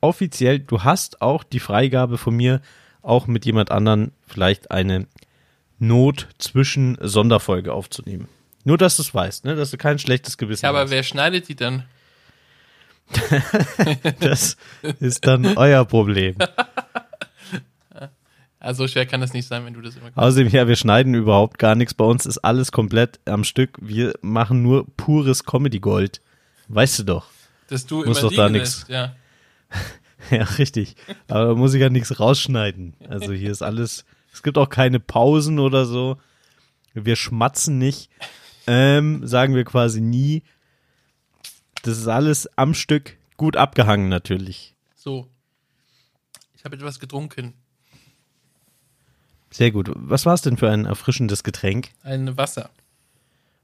[0.00, 2.62] offiziell, du hast auch die Freigabe von mir,
[3.02, 5.06] auch mit jemand anderen vielleicht eine
[5.80, 8.28] Not zwischen Sonderfolge aufzunehmen.
[8.64, 9.56] Nur, dass du es weißt, ne?
[9.56, 10.90] dass du kein schlechtes Gewissen Ja, aber hast.
[10.90, 11.84] wer schneidet die dann?
[14.20, 14.56] Das
[15.00, 16.36] ist dann euer Problem.
[18.66, 21.56] Also schwer kann das nicht sein, wenn du das immer Außerdem, ja, wir schneiden überhaupt
[21.60, 21.94] gar nichts.
[21.94, 23.78] Bei uns ist alles komplett am Stück.
[23.80, 26.20] Wir machen nur pures Comedy-Gold.
[26.66, 27.28] Weißt du doch.
[27.68, 29.14] Dass du Muss immer doch da lässt, ja.
[30.32, 30.96] Ja, richtig.
[31.28, 32.94] Aber da muss ich ja nichts rausschneiden.
[33.08, 36.16] Also hier ist alles, es gibt auch keine Pausen oder so.
[36.92, 38.10] Wir schmatzen nicht.
[38.66, 40.42] Ähm, sagen wir quasi nie.
[41.82, 44.74] Das ist alles am Stück gut abgehangen natürlich.
[44.96, 45.28] So.
[46.56, 47.54] Ich habe etwas getrunken.
[49.50, 49.90] Sehr gut.
[49.94, 51.90] Was war es denn für ein erfrischendes Getränk?
[52.02, 52.70] Ein Wasser.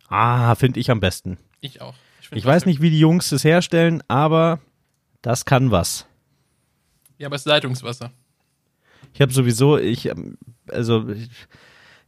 [0.09, 1.39] Ah, finde ich am besten.
[1.61, 1.95] Ich auch.
[2.21, 4.61] find Ich weiß nicht, wie die Jungs das herstellen, aber
[5.23, 6.07] das kann was.
[7.19, 8.11] Ja, aber es ist Leitungswasser.
[9.15, 10.39] Ich habe sowieso, ich, ähm,
[10.69, 11.29] also ich,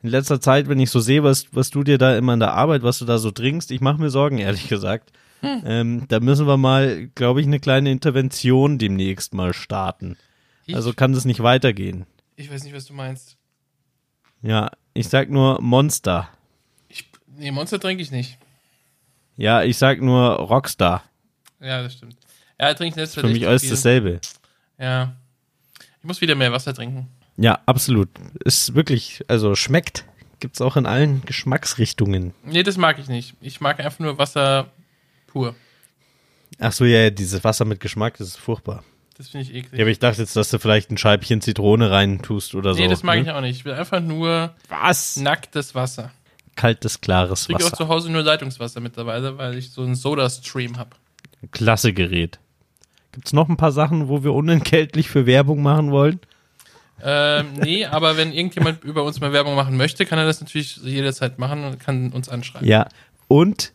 [0.02, 2.52] in letzter Zeit, wenn ich so sehe, was, was du dir da immer in der
[2.54, 5.12] Arbeit, was du da so trinkst, ich mache mir Sorgen, ehrlich gesagt.
[5.42, 10.16] Ähm, da müssen wir mal, glaube ich, eine kleine Intervention demnächst mal starten.
[10.64, 12.06] Ich, Also kann das nicht weitergehen.
[12.36, 13.36] ich weiß nicht, was du meinst.
[14.44, 16.28] Ja, ich sag nur Monster.
[16.88, 17.08] Ich,
[17.38, 18.36] nee, Monster trinke ich nicht.
[19.36, 21.02] Ja, ich sag nur Rockstar.
[21.60, 22.16] Ja, das stimmt.
[22.60, 24.20] Ja, trinke ich Für mich alles dasselbe.
[24.78, 25.16] Ja.
[25.98, 27.08] Ich muss wieder mehr Wasser trinken.
[27.38, 28.10] Ja, absolut.
[28.44, 30.04] Ist wirklich, also schmeckt.
[30.40, 32.34] Gibt's auch in allen Geschmacksrichtungen.
[32.44, 33.34] Nee, das mag ich nicht.
[33.40, 34.70] Ich mag einfach nur Wasser
[35.26, 35.54] pur.
[36.58, 38.84] Ach so, ja, ja, dieses Wasser mit Geschmack, das ist furchtbar.
[39.16, 39.78] Das finde ich eklig.
[39.78, 42.80] Ja, aber ich dachte jetzt, dass du vielleicht ein Scheibchen Zitrone rein tust oder so.
[42.80, 43.22] nee, das mag ne?
[43.22, 43.58] ich auch nicht.
[43.58, 45.16] Ich will einfach nur Was?
[45.16, 46.10] nacktes Wasser.
[46.56, 47.76] Kaltes, klares Ich trinke auch Wasser.
[47.76, 50.90] zu Hause nur Leitungswasser mittlerweile, weil ich so einen Soda-Stream habe.
[51.52, 52.38] Klasse Gerät.
[53.12, 56.20] Gibt's noch ein paar Sachen, wo wir unentgeltlich für Werbung machen wollen?
[57.02, 60.78] Ähm, nee, aber wenn irgendjemand über uns mal Werbung machen möchte, kann er das natürlich
[60.78, 62.66] jederzeit machen und kann uns anschreiben.
[62.66, 62.88] Ja.
[63.28, 63.72] Und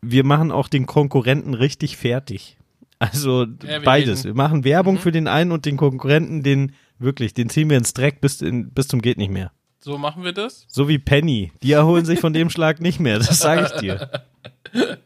[0.00, 2.56] wir machen auch den Konkurrenten richtig fertig.
[3.00, 4.20] Also wir beides.
[4.20, 4.36] reden.
[4.36, 4.98] Wir machen Werbung Mhm.
[5.00, 8.70] für den einen und den Konkurrenten, den wirklich, den ziehen wir ins Dreck bis, in,
[8.72, 9.50] bis zum geht nicht mehr.
[9.80, 10.66] So machen wir das.
[10.68, 11.52] So wie Penny.
[11.62, 14.10] Die erholen sich von dem Schlag nicht mehr, das sage ich dir.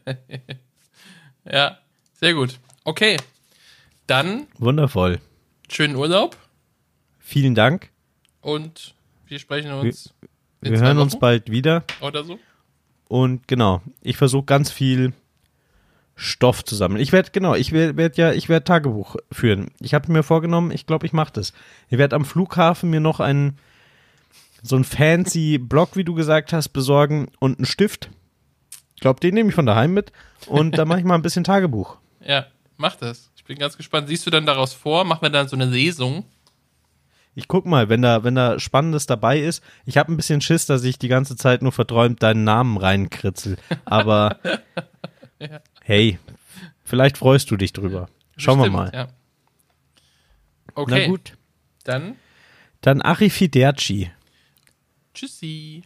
[1.49, 1.77] Ja,
[2.13, 2.59] sehr gut.
[2.83, 3.17] Okay.
[4.07, 5.19] Dann Wundervoll.
[5.69, 6.37] schönen Urlaub
[7.19, 7.89] Vielen Dank.
[8.41, 8.93] und
[9.27, 10.13] wir sprechen uns
[10.61, 11.83] Wir zwei hören uns bald wieder.
[12.01, 12.39] oder so.
[13.07, 15.13] Und genau, ich versuche ganz viel
[16.15, 17.01] Stoff zu sammeln.
[17.01, 19.71] Ich werde, genau, ich werde werd ja, ich werde Tagebuch führen.
[19.81, 21.53] Ich habe mir vorgenommen, ich glaube, ich mache das.
[21.89, 23.57] Ich werde am Flughafen mir noch einen,
[24.63, 28.09] so einen fancy Block, wie du gesagt hast, besorgen und einen Stift.
[28.95, 30.13] Ich glaube, den nehme ich von daheim mit
[30.47, 31.97] und da mache ich mal ein bisschen Tagebuch.
[32.27, 32.47] Ja,
[32.77, 33.29] mach das.
[33.35, 34.07] Ich bin ganz gespannt.
[34.07, 35.03] Siehst du dann daraus vor?
[35.03, 36.25] Machen wir dann so eine Lesung?
[37.35, 39.61] Ich guck mal, wenn da, wenn da Spannendes dabei ist.
[39.85, 43.57] Ich habe ein bisschen Schiss, dass ich die ganze Zeit nur verträumt deinen Namen reinkritzel.
[43.83, 44.39] Aber
[45.85, 46.17] hey,
[46.83, 48.09] vielleicht freust du dich drüber.
[48.37, 48.91] Schauen Bestimmt, wir mal.
[48.93, 49.07] Ja.
[50.73, 51.33] Okay, Na gut.
[51.83, 52.15] dann
[52.81, 54.11] Dann Arrivederci.
[55.13, 55.83] tschüssi.